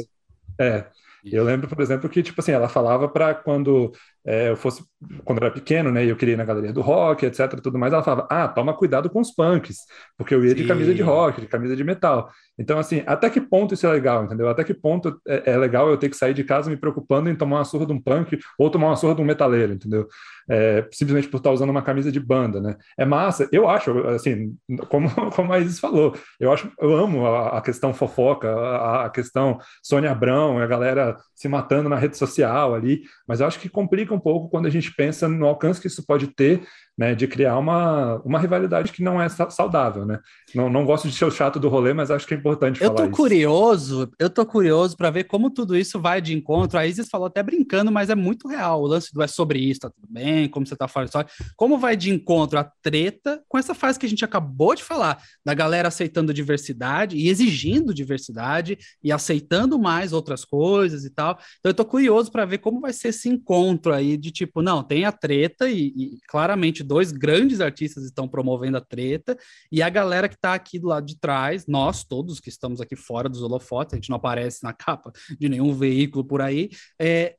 é, 0.58 0.86
isso. 1.24 1.36
Eu 1.36 1.44
lembro, 1.44 1.68
por 1.68 1.80
exemplo, 1.80 2.08
que, 2.08 2.22
tipo 2.22 2.40
assim, 2.40 2.52
ela 2.52 2.68
falava 2.68 3.08
para 3.08 3.34
quando 3.34 3.92
é, 4.26 4.48
eu 4.48 4.56
fosse, 4.56 4.82
quando 5.24 5.40
eu 5.40 5.46
era 5.46 5.54
pequeno, 5.54 5.90
né, 5.90 6.04
e 6.04 6.08
eu 6.08 6.16
queria 6.16 6.34
ir 6.34 6.36
na 6.36 6.44
galeria 6.44 6.72
do 6.72 6.80
rock, 6.80 7.26
etc, 7.26 7.60
tudo 7.60 7.78
mais, 7.78 7.92
ela 7.92 8.02
falava, 8.02 8.26
ah, 8.30 8.48
toma 8.48 8.72
cuidado 8.74 9.10
com 9.10 9.20
os 9.20 9.30
punks, 9.30 9.80
porque 10.16 10.34
eu 10.34 10.42
ia 10.42 10.50
Sim. 10.50 10.56
de 10.56 10.66
camisa 10.66 10.94
de 10.94 11.02
rock, 11.02 11.40
de 11.42 11.46
camisa 11.46 11.76
de 11.76 11.84
metal. 11.84 12.30
Então, 12.58 12.78
assim, 12.78 13.02
até 13.06 13.28
que 13.28 13.40
ponto 13.40 13.74
isso 13.74 13.86
é 13.86 13.90
legal, 13.90 14.24
entendeu? 14.24 14.48
Até 14.48 14.64
que 14.64 14.72
ponto 14.72 15.20
é, 15.26 15.52
é 15.52 15.56
legal 15.58 15.90
eu 15.90 15.96
ter 15.96 16.08
que 16.08 16.16
sair 16.16 16.32
de 16.32 16.44
casa 16.44 16.70
me 16.70 16.76
preocupando 16.76 17.28
em 17.28 17.36
tomar 17.36 17.58
uma 17.58 17.64
surra 17.64 17.84
de 17.84 17.92
um 17.92 18.00
punk 18.00 18.38
ou 18.58 18.70
tomar 18.70 18.86
uma 18.86 18.96
surra 18.96 19.14
de 19.14 19.20
um 19.20 19.24
metaleiro, 19.24 19.74
entendeu? 19.74 20.08
É, 20.48 20.86
simplesmente 20.92 21.28
por 21.28 21.38
estar 21.38 21.50
usando 21.50 21.70
uma 21.70 21.82
camisa 21.82 22.12
de 22.12 22.20
banda, 22.20 22.60
né? 22.60 22.76
É 22.96 23.04
massa, 23.04 23.48
eu 23.50 23.68
acho, 23.68 23.98
assim, 24.08 24.56
como, 24.88 25.08
como 25.34 25.52
a 25.52 25.58
Isis 25.58 25.80
falou, 25.80 26.14
eu 26.38 26.52
acho, 26.52 26.70
eu 26.80 26.94
amo 26.96 27.26
a, 27.26 27.58
a 27.58 27.60
questão 27.60 27.92
fofoca, 27.92 28.50
a, 28.50 29.06
a, 29.06 29.10
questão 29.10 29.58
Sônia 29.82 30.12
Abrão, 30.12 30.58
a 30.58 30.66
galera 30.66 31.16
se 31.34 31.48
matando 31.48 31.88
na 31.88 31.96
rede 31.96 32.16
social 32.16 32.74
ali, 32.74 33.02
mas 33.26 33.40
eu 33.40 33.46
acho 33.46 33.58
que 33.58 33.68
complica 33.68 34.13
um 34.14 34.20
pouco 34.20 34.48
quando 34.48 34.66
a 34.66 34.70
gente 34.70 34.94
pensa 34.94 35.28
no 35.28 35.46
alcance 35.46 35.80
que 35.80 35.86
isso 35.86 36.04
pode 36.06 36.28
ter 36.28 36.66
né, 36.96 37.14
de 37.14 37.26
criar 37.26 37.58
uma, 37.58 38.20
uma 38.24 38.38
rivalidade 38.38 38.92
que 38.92 39.02
não 39.02 39.20
é 39.20 39.28
saudável, 39.28 40.06
né? 40.06 40.20
Não, 40.54 40.70
não 40.70 40.84
gosto 40.84 41.08
de 41.08 41.14
ser 41.14 41.24
o 41.24 41.30
chato 41.30 41.58
do 41.58 41.68
rolê, 41.68 41.92
mas 41.92 42.10
acho 42.10 42.26
que 42.26 42.34
é 42.34 42.36
importante 42.36 42.80
eu 42.80 42.86
falar 42.86 42.96
tô 42.96 43.04
isso. 43.04 43.12
curioso, 43.12 44.10
eu 44.18 44.30
tô 44.30 44.46
curioso 44.46 44.96
para 44.96 45.10
ver 45.10 45.24
como 45.24 45.50
tudo 45.50 45.76
isso 45.76 46.00
vai 46.00 46.20
de 46.20 46.32
encontro. 46.32 46.78
A 46.78 46.86
Isis 46.86 47.08
falou 47.08 47.26
até 47.26 47.42
brincando, 47.42 47.90
mas 47.90 48.10
é 48.10 48.14
muito 48.14 48.46
real. 48.46 48.80
O 48.80 48.86
lance 48.86 49.12
do 49.12 49.22
é 49.22 49.26
sobre 49.26 49.58
isso, 49.58 49.80
tá 49.80 49.90
tudo 49.90 50.06
bem, 50.08 50.48
como 50.48 50.64
você 50.64 50.76
tá 50.76 50.86
falando 50.86 51.08
história. 51.08 51.30
Como 51.56 51.78
vai 51.78 51.96
de 51.96 52.10
encontro 52.10 52.58
a 52.58 52.70
treta 52.80 53.42
com 53.48 53.58
essa 53.58 53.74
fase 53.74 53.98
que 53.98 54.06
a 54.06 54.08
gente 54.08 54.24
acabou 54.24 54.74
de 54.74 54.84
falar, 54.84 55.20
da 55.44 55.52
galera 55.52 55.88
aceitando 55.88 56.32
diversidade 56.32 57.16
e 57.16 57.28
exigindo 57.28 57.92
diversidade 57.92 58.78
e 59.02 59.10
aceitando 59.10 59.78
mais 59.80 60.12
outras 60.12 60.44
coisas 60.44 61.04
e 61.04 61.10
tal. 61.10 61.32
Então 61.58 61.70
eu 61.70 61.74
tô 61.74 61.84
curioso 61.84 62.30
para 62.30 62.44
ver 62.44 62.58
como 62.58 62.80
vai 62.80 62.92
ser 62.92 63.08
esse 63.08 63.28
encontro 63.28 63.92
aí 63.92 64.16
de 64.16 64.30
tipo, 64.30 64.62
não, 64.62 64.82
tem 64.82 65.04
a 65.04 65.10
treta 65.10 65.68
e, 65.68 65.86
e 65.96 66.18
claramente 66.28 66.83
dois 66.84 67.10
grandes 67.10 67.60
artistas 67.60 68.04
estão 68.04 68.28
promovendo 68.28 68.76
a 68.76 68.80
treta, 68.80 69.36
e 69.72 69.82
a 69.82 69.88
galera 69.88 70.28
que 70.28 70.34
está 70.34 70.54
aqui 70.54 70.78
do 70.78 70.88
lado 70.88 71.06
de 71.06 71.18
trás, 71.18 71.66
nós 71.66 72.04
todos 72.04 72.40
que 72.40 72.48
estamos 72.48 72.80
aqui 72.80 72.94
fora 72.94 73.28
dos 73.28 73.42
holofotes, 73.42 73.94
a 73.94 73.96
gente 73.96 74.10
não 74.10 74.16
aparece 74.16 74.62
na 74.62 74.72
capa 74.72 75.12
de 75.38 75.48
nenhum 75.48 75.74
veículo 75.74 76.24
por 76.24 76.40
aí, 76.40 76.70
é, 77.00 77.36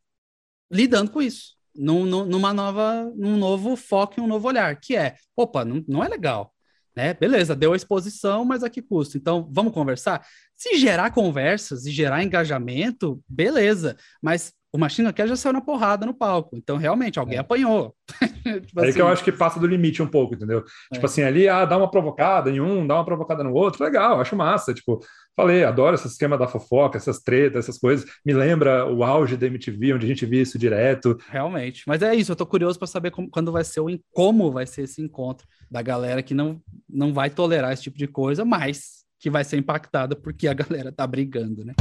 lidando 0.71 1.11
com 1.11 1.21
isso. 1.21 1.55
Num, 1.77 2.05
numa 2.05 2.53
nova, 2.53 3.11
num 3.17 3.35
novo 3.35 3.75
foco 3.75 4.13
e 4.17 4.21
um 4.21 4.27
novo 4.27 4.47
olhar, 4.47 4.79
que 4.79 4.95
é, 4.95 5.15
opa, 5.35 5.65
não, 5.65 5.83
não 5.85 6.01
é 6.01 6.07
legal, 6.07 6.53
né? 6.95 7.13
Beleza, 7.13 7.53
deu 7.53 7.73
a 7.73 7.75
exposição, 7.75 8.45
mas 8.45 8.63
a 8.63 8.69
que 8.69 8.81
custa? 8.81 9.17
Então, 9.17 9.49
vamos 9.51 9.73
conversar? 9.73 10.25
Se 10.55 10.77
gerar 10.77 11.11
conversas 11.11 11.85
e 11.85 11.91
gerar 11.91 12.23
engajamento, 12.23 13.21
beleza, 13.27 13.97
mas 14.21 14.53
o 14.75 14.77
Machine 14.77 15.09
Gun 15.09 15.27
já 15.27 15.35
saiu 15.37 15.53
na 15.53 15.61
porrada 15.61 16.05
no 16.05 16.13
palco. 16.13 16.57
Então, 16.57 16.75
realmente, 16.75 17.17
alguém 17.17 17.37
é. 17.37 17.39
apanhou. 17.39 17.95
tipo 18.65 18.81
assim. 18.81 18.93
que 18.93 19.01
eu 19.01 19.05
assim. 19.05 19.13
acho 19.13 19.23
que 19.23 19.31
passa 19.31 19.57
do 19.57 19.65
limite 19.65 20.03
um 20.03 20.07
pouco, 20.07 20.35
entendeu? 20.35 20.65
É. 20.91 20.95
Tipo 20.95 21.05
assim, 21.05 21.23
ali, 21.23 21.47
ah, 21.47 21.63
dá 21.63 21.77
uma 21.77 21.89
provocada 21.89 22.51
em 22.51 22.59
um, 22.59 22.85
dá 22.85 22.95
uma 22.95 23.05
provocada 23.05 23.41
no 23.41 23.53
outro, 23.53 23.81
legal, 23.81 24.19
acho 24.19 24.35
massa. 24.35 24.73
Tipo, 24.73 24.99
falei, 25.33 25.63
adoro 25.63 25.95
esse 25.95 26.07
esquema 26.07 26.37
da 26.37 26.45
fofoca, 26.45 26.97
essas 26.97 27.19
tretas, 27.19 27.63
essas 27.63 27.79
coisas. 27.79 28.05
Me 28.25 28.33
lembra 28.33 28.85
o 28.85 29.01
auge 29.01 29.37
da 29.37 29.47
MTV, 29.47 29.93
onde 29.93 30.05
a 30.05 30.09
gente 30.09 30.25
via 30.25 30.41
isso 30.41 30.59
direto. 30.59 31.17
Realmente. 31.29 31.83
Mas 31.87 32.01
é 32.01 32.13
isso, 32.13 32.33
eu 32.33 32.35
tô 32.35 32.45
curioso 32.45 32.77
para 32.77 32.87
saber 32.87 33.11
como, 33.11 33.29
quando 33.29 33.53
vai 33.53 33.63
ser 33.63 33.79
o 33.79 33.87
como 34.11 34.51
vai 34.51 34.67
ser 34.67 34.81
esse 34.81 35.01
encontro 35.01 35.47
da 35.71 35.81
galera 35.81 36.21
que 36.21 36.33
não, 36.33 36.61
não 36.89 37.13
vai 37.13 37.29
tolerar 37.29 37.71
esse 37.71 37.83
tipo 37.83 37.97
de 37.97 38.07
coisa, 38.07 38.43
mas 38.43 39.05
que 39.21 39.29
vai 39.29 39.45
ser 39.45 39.55
impactada 39.55 40.17
porque 40.17 40.49
a 40.49 40.53
galera 40.53 40.91
tá 40.91 41.07
brigando, 41.07 41.63
né? 41.63 41.73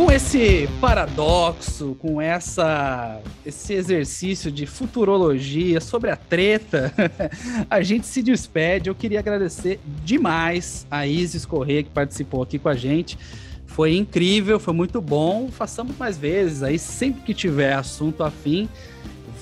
Com 0.00 0.10
esse 0.10 0.66
paradoxo, 0.80 1.94
com 2.00 2.22
essa 2.22 3.20
esse 3.44 3.74
exercício 3.74 4.50
de 4.50 4.64
futurologia 4.64 5.78
sobre 5.78 6.10
a 6.10 6.16
treta, 6.16 6.90
a 7.68 7.82
gente 7.82 8.06
se 8.06 8.22
despede. 8.22 8.88
Eu 8.88 8.94
queria 8.94 9.18
agradecer 9.18 9.78
demais 10.02 10.86
a 10.90 11.06
Isis 11.06 11.44
Corrêa 11.44 11.82
que 11.82 11.90
participou 11.90 12.42
aqui 12.42 12.58
com 12.58 12.70
a 12.70 12.74
gente. 12.74 13.18
Foi 13.66 13.94
incrível, 13.94 14.58
foi 14.58 14.72
muito 14.72 15.02
bom. 15.02 15.50
Façamos 15.50 15.94
mais 15.98 16.16
vezes 16.16 16.62
aí, 16.62 16.78
sempre 16.78 17.20
que 17.20 17.34
tiver 17.34 17.74
assunto 17.74 18.24
afim, 18.24 18.70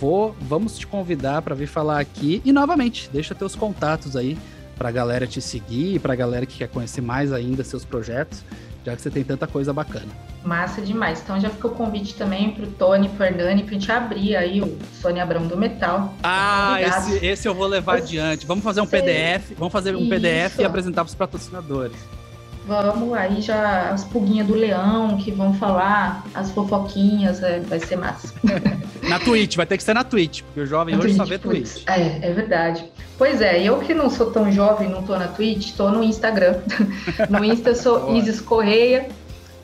vou, 0.00 0.34
vamos 0.40 0.76
te 0.76 0.88
convidar 0.88 1.40
para 1.40 1.54
vir 1.54 1.68
falar 1.68 2.00
aqui. 2.00 2.42
E 2.44 2.52
novamente, 2.52 3.08
deixa 3.12 3.32
teus 3.32 3.54
contatos 3.54 4.16
aí 4.16 4.36
para 4.76 4.88
a 4.88 4.92
galera 4.92 5.24
te 5.24 5.40
seguir, 5.40 6.00
para 6.00 6.14
a 6.14 6.16
galera 6.16 6.44
que 6.44 6.58
quer 6.58 6.68
conhecer 6.68 7.00
mais 7.00 7.32
ainda 7.32 7.62
seus 7.62 7.84
projetos 7.84 8.42
já 8.88 8.96
que 8.96 9.02
você 9.02 9.10
tem 9.10 9.22
tanta 9.22 9.46
coisa 9.46 9.72
bacana. 9.72 10.06
Massa 10.42 10.80
demais. 10.80 11.20
Então 11.20 11.38
já 11.38 11.50
fica 11.50 11.68
o 11.68 11.70
convite 11.70 12.14
também 12.14 12.50
para 12.50 12.64
o 12.64 12.68
Tony, 12.68 13.08
para 13.08 13.26
Hernani, 13.26 13.62
para 13.62 13.70
a 13.70 13.78
gente 13.78 13.92
abrir 13.92 14.36
aí 14.36 14.60
o 14.60 14.78
Sônia 15.00 15.22
Abrão 15.22 15.46
do 15.46 15.56
Metal. 15.56 16.14
Ah, 16.22 16.78
esse, 16.80 17.24
esse, 17.24 17.48
eu 17.48 17.54
vou 17.54 17.66
levar 17.66 17.98
adiante. 17.98 18.46
Vamos 18.46 18.64
fazer 18.64 18.80
um 18.80 18.86
PDF, 18.86 19.52
vamos 19.56 19.72
fazer 19.72 19.94
um 19.94 20.00
Isso. 20.00 20.08
PDF 20.08 20.58
e 20.58 20.64
apresentar 20.64 21.04
para 21.04 21.10
os 21.10 21.14
patrocinadores. 21.14 22.17
Vamos, 22.68 23.14
aí 23.14 23.40
já 23.40 23.88
as 23.88 24.04
pulguinhas 24.04 24.46
do 24.46 24.54
leão 24.54 25.16
que 25.16 25.32
vão 25.32 25.54
falar, 25.54 26.22
as 26.34 26.50
fofoquinhas, 26.50 27.42
é, 27.42 27.60
vai 27.60 27.80
ser 27.80 27.96
massa. 27.96 28.34
na 29.08 29.18
Twitch, 29.18 29.56
vai 29.56 29.64
ter 29.64 29.78
que 29.78 29.82
ser 29.82 29.94
na 29.94 30.04
Twitch, 30.04 30.42
porque 30.42 30.60
o 30.60 30.66
jovem 30.66 30.94
na 30.94 31.02
hoje 31.02 31.14
Twitch, 31.14 31.16
só 31.16 31.24
vê 31.24 31.38
Twitch. 31.38 31.82
É, 31.86 32.28
é 32.28 32.30
verdade. 32.30 32.84
Pois 33.16 33.40
é, 33.40 33.62
eu 33.62 33.78
que 33.78 33.94
não 33.94 34.10
sou 34.10 34.30
tão 34.30 34.52
jovem, 34.52 34.86
não 34.86 35.02
tô 35.02 35.16
na 35.16 35.28
Twitch, 35.28 35.74
tô 35.76 35.88
no 35.88 36.04
Instagram. 36.04 36.58
no 37.30 37.42
Insta 37.42 37.70
eu 37.70 37.74
sou 37.74 38.14
Isis 38.14 38.38
Correia, 38.38 39.08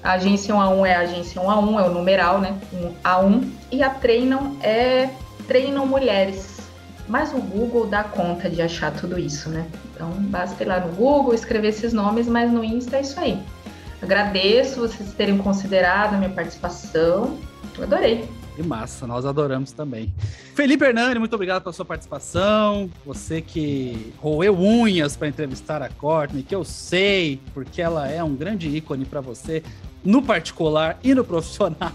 a 0.03 0.13
agência 0.13 0.55
1 0.55 0.61
a 0.63 0.71
1 0.71 0.87
é 0.87 0.95
a 0.95 1.01
agência 1.01 1.43
1 1.43 1.51
a 1.51 1.61
1, 1.61 1.81
é 1.81 1.83
o 1.83 1.91
numeral, 1.93 2.41
né? 2.41 2.57
1 2.73 2.93
a 3.05 3.21
1. 3.21 3.53
E 3.71 3.83
a 3.83 3.91
Treinam 3.91 4.57
é 4.63 5.11
Treinam 5.47 5.87
Mulheres 5.87 6.54
mas 7.09 7.33
o 7.33 7.39
Google 7.39 7.87
dá 7.87 8.05
conta 8.05 8.49
de 8.49 8.63
achar 8.63 8.93
tudo 8.93 9.19
isso, 9.19 9.49
né? 9.49 9.67
Então 9.95 10.11
basta 10.11 10.63
ir 10.63 10.67
lá 10.67 10.81
no 10.81 10.93
Google, 10.95 11.35
escrever 11.35 11.69
esses 11.69 11.93
nomes, 11.93 12.27
mas 12.27 12.51
no 12.51 12.65
Insta 12.65 12.97
é 12.97 13.01
isso 13.03 13.19
aí. 13.21 13.39
Agradeço 14.03 14.81
vocês 14.81 15.13
terem 15.15 15.39
considerado 15.39 16.15
a 16.15 16.19
minha 16.19 16.31
participação. 16.31 17.39
Adorei. 17.81 18.29
Que 18.55 18.63
massa, 18.63 19.07
nós 19.07 19.27
adoramos 19.27 19.73
também. 19.73 20.15
Felipe 20.55 20.85
Hernani, 20.85 21.19
muito 21.19 21.35
obrigado 21.35 21.63
pela 21.63 21.73
sua 21.73 21.85
participação. 21.85 22.89
Você 23.05 23.41
que 23.41 24.13
roeu 24.19 24.57
unhas 24.57 25.17
para 25.17 25.27
entrevistar 25.27 25.83
a 25.83 25.89
Courtney, 25.89 26.45
que 26.45 26.55
eu 26.55 26.65
sei, 26.65 27.41
porque 27.53 27.83
ela 27.83 28.09
é 28.09 28.23
um 28.23 28.35
grande 28.35 28.69
ícone 28.69 29.05
para 29.05 29.21
você 29.21 29.63
no 30.05 30.23
particular 30.23 30.99
e 31.03 31.15
no 31.15 31.25
profissional. 31.25 31.93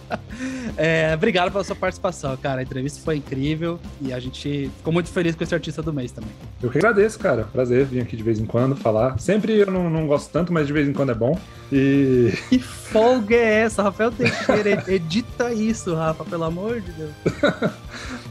é, 0.76 1.12
obrigado 1.14 1.50
pela 1.50 1.64
sua 1.64 1.74
participação, 1.74 2.36
cara. 2.36 2.60
A 2.60 2.62
entrevista 2.62 3.00
foi 3.02 3.16
incrível 3.16 3.80
e 4.00 4.12
a 4.12 4.20
gente 4.20 4.70
ficou 4.76 4.92
muito 4.92 5.08
feliz 5.08 5.34
com 5.34 5.42
esse 5.42 5.54
artista 5.54 5.82
do 5.82 5.92
mês 5.92 6.12
também. 6.12 6.30
Eu 6.62 6.70
que 6.70 6.78
agradeço, 6.78 7.18
cara. 7.18 7.44
Prazer 7.44 7.86
vir 7.86 8.02
aqui 8.02 8.16
de 8.16 8.22
vez 8.22 8.38
em 8.38 8.44
quando 8.44 8.76
falar. 8.76 9.18
Sempre 9.18 9.58
eu 9.58 9.70
não, 9.70 9.88
não 9.88 10.06
gosto 10.06 10.30
tanto, 10.30 10.52
mas 10.52 10.66
de 10.66 10.72
vez 10.72 10.88
em 10.88 10.92
quando 10.92 11.12
é 11.12 11.14
bom. 11.14 11.38
E. 11.72 12.32
Que 12.52 12.58
folga 12.58 13.34
é 13.34 13.62
essa? 13.62 13.82
Rafael 13.82 14.12
Teixeira, 14.12 14.84
edita 14.86 15.50
isso, 15.54 15.94
Rafa, 15.94 16.24
pelo 16.24 16.44
amor 16.44 16.82
de 16.82 16.92
Deus. 16.92 17.12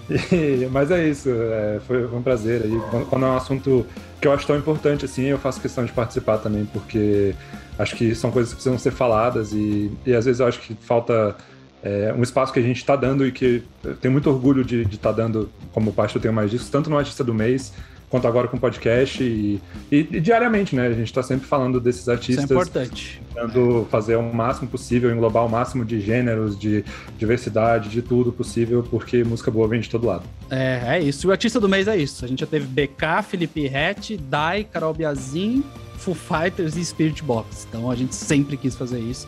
e, 0.31 0.67
mas 0.71 0.91
é 0.91 1.07
isso. 1.07 1.29
É, 1.29 1.79
foi, 1.87 2.05
um 2.05 2.21
prazer 2.21 2.61
aí. 2.63 3.05
Quando 3.09 3.25
é 3.25 3.29
um 3.29 3.35
assunto 3.35 3.85
que 4.21 4.27
eu 4.27 4.31
acho 4.31 4.45
tão 4.45 4.55
importante 4.55 5.03
assim, 5.03 5.23
eu 5.23 5.39
faço 5.39 5.59
questão 5.59 5.83
de 5.83 5.91
participar 5.91 6.37
também, 6.37 6.63
porque 6.65 7.33
acho 7.77 7.95
que 7.95 8.13
são 8.13 8.29
coisas 8.31 8.51
que 8.51 8.55
precisam 8.57 8.77
ser 8.77 8.91
faladas 8.91 9.51
e, 9.51 9.91
e 10.05 10.13
às 10.13 10.25
vezes 10.25 10.39
eu 10.39 10.47
acho 10.47 10.59
que 10.59 10.75
falta 10.75 11.35
é, 11.83 12.13
um 12.15 12.21
espaço 12.21 12.53
que 12.53 12.59
a 12.59 12.61
gente 12.61 12.77
está 12.77 12.95
dando 12.95 13.25
e 13.25 13.31
que 13.31 13.63
eu 13.83 13.95
tenho 13.95 14.11
muito 14.11 14.29
orgulho 14.29 14.63
de 14.63 14.83
estar 14.83 15.09
tá 15.09 15.11
dando 15.11 15.49
como 15.73 15.91
parte 15.91 16.13
do 16.13 16.19
Tenho 16.19 16.33
Mais 16.33 16.51
Discos, 16.51 16.69
tanto 16.69 16.87
no 16.87 16.97
Artista 16.97 17.23
do 17.23 17.33
Mês, 17.33 17.73
quanto 18.11 18.27
agora 18.27 18.49
com 18.49 18.57
o 18.57 18.59
podcast 18.59 19.23
e, 19.23 19.61
e, 19.89 19.99
e 20.11 20.19
diariamente, 20.19 20.75
né? 20.75 20.87
A 20.87 20.93
gente 20.93 21.07
está 21.07 21.23
sempre 21.23 21.47
falando 21.47 21.79
desses 21.79 22.09
artistas. 22.09 22.43
Isso 22.43 22.53
é 22.53 22.55
importante. 22.55 23.21
Tentando 23.33 23.87
fazer 23.89 24.17
o 24.17 24.33
máximo 24.33 24.67
possível, 24.67 25.09
englobar 25.09 25.45
o 25.45 25.49
máximo 25.49 25.85
de 25.85 26.01
gêneros, 26.01 26.59
de 26.59 26.83
diversidade, 27.17 27.87
de 27.87 28.01
tudo 28.01 28.33
possível, 28.33 28.85
porque 28.91 29.23
música 29.23 29.49
boa 29.49 29.65
vem 29.65 29.79
de 29.79 29.89
todo 29.89 30.05
lado. 30.05 30.23
É, 30.49 30.97
é 30.97 30.99
isso. 31.01 31.25
E 31.25 31.27
o 31.29 31.31
artista 31.31 31.57
do 31.57 31.69
mês 31.69 31.87
é 31.87 31.95
isso. 31.95 32.25
A 32.25 32.27
gente 32.27 32.41
já 32.41 32.45
teve 32.45 32.65
BK, 32.65 33.23
Felipe 33.23 33.65
Rett, 33.65 34.17
Dai, 34.17 34.65
Carol 34.65 34.93
Biazin, 34.93 35.63
Foo 35.95 36.13
Fighters 36.13 36.75
e 36.75 36.83
Spirit 36.83 37.23
Box. 37.23 37.65
Então 37.69 37.89
a 37.89 37.95
gente 37.95 38.13
sempre 38.13 38.57
quis 38.57 38.75
fazer 38.75 38.99
isso, 38.99 39.25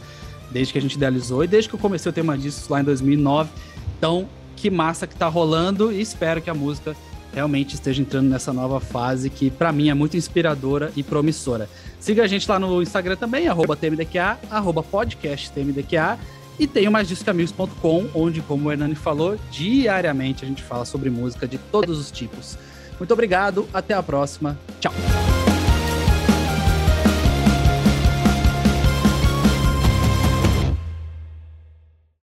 desde 0.51 0.73
que 0.73 0.79
a 0.79 0.81
gente 0.81 0.95
idealizou 0.95 1.41
e 1.41 1.47
desde 1.47 1.69
que 1.69 1.75
eu 1.75 1.79
comecei 1.79 2.09
a 2.09 2.13
ter 2.13 2.19
uma 2.21 2.38
disso 2.38 2.71
lá 2.71 2.81
em 2.81 2.84
2009. 2.84 3.49
Então, 3.97 4.27
que 4.57 4.69
massa 4.69 5.07
que 5.07 5.15
tá 5.15 5.29
rolando 5.29 5.89
e 5.89 6.01
espero 6.01 6.41
que 6.41 6.49
a 6.49 6.53
música 6.53 6.93
realmente 7.34 7.75
esteja 7.75 8.01
entrando 8.01 8.29
nessa 8.29 8.53
nova 8.53 8.79
fase 8.79 9.29
que 9.29 9.49
para 9.49 9.71
mim 9.71 9.89
é 9.89 9.93
muito 9.93 10.15
inspiradora 10.15 10.91
e 10.95 11.03
promissora. 11.03 11.69
Siga 11.99 12.23
a 12.23 12.27
gente 12.27 12.49
lá 12.49 12.59
no 12.59 12.81
Instagram 12.81 13.15
também, 13.15 13.47
arroba 13.47 13.75
TMDQA, 13.75 14.39
arroba 14.49 14.84
e 16.59 16.67
tem 16.67 16.88
o 16.88 16.91
maisdiscoamigos.com, 16.91 18.09
onde, 18.13 18.41
como 18.41 18.69
o 18.69 18.71
Hernani 18.71 18.95
falou, 18.95 19.38
diariamente 19.49 20.45
a 20.45 20.47
gente 20.47 20.61
fala 20.61 20.86
sobre 20.86 21.09
música 21.09 21.47
de 21.47 21.57
todos 21.57 21.97
os 21.97 22.11
tipos. 22.11 22.57
Muito 22.99 23.11
obrigado, 23.11 23.67
até 23.73 23.93
a 23.93 24.03
próxima, 24.03 24.57
tchau! 24.79 24.93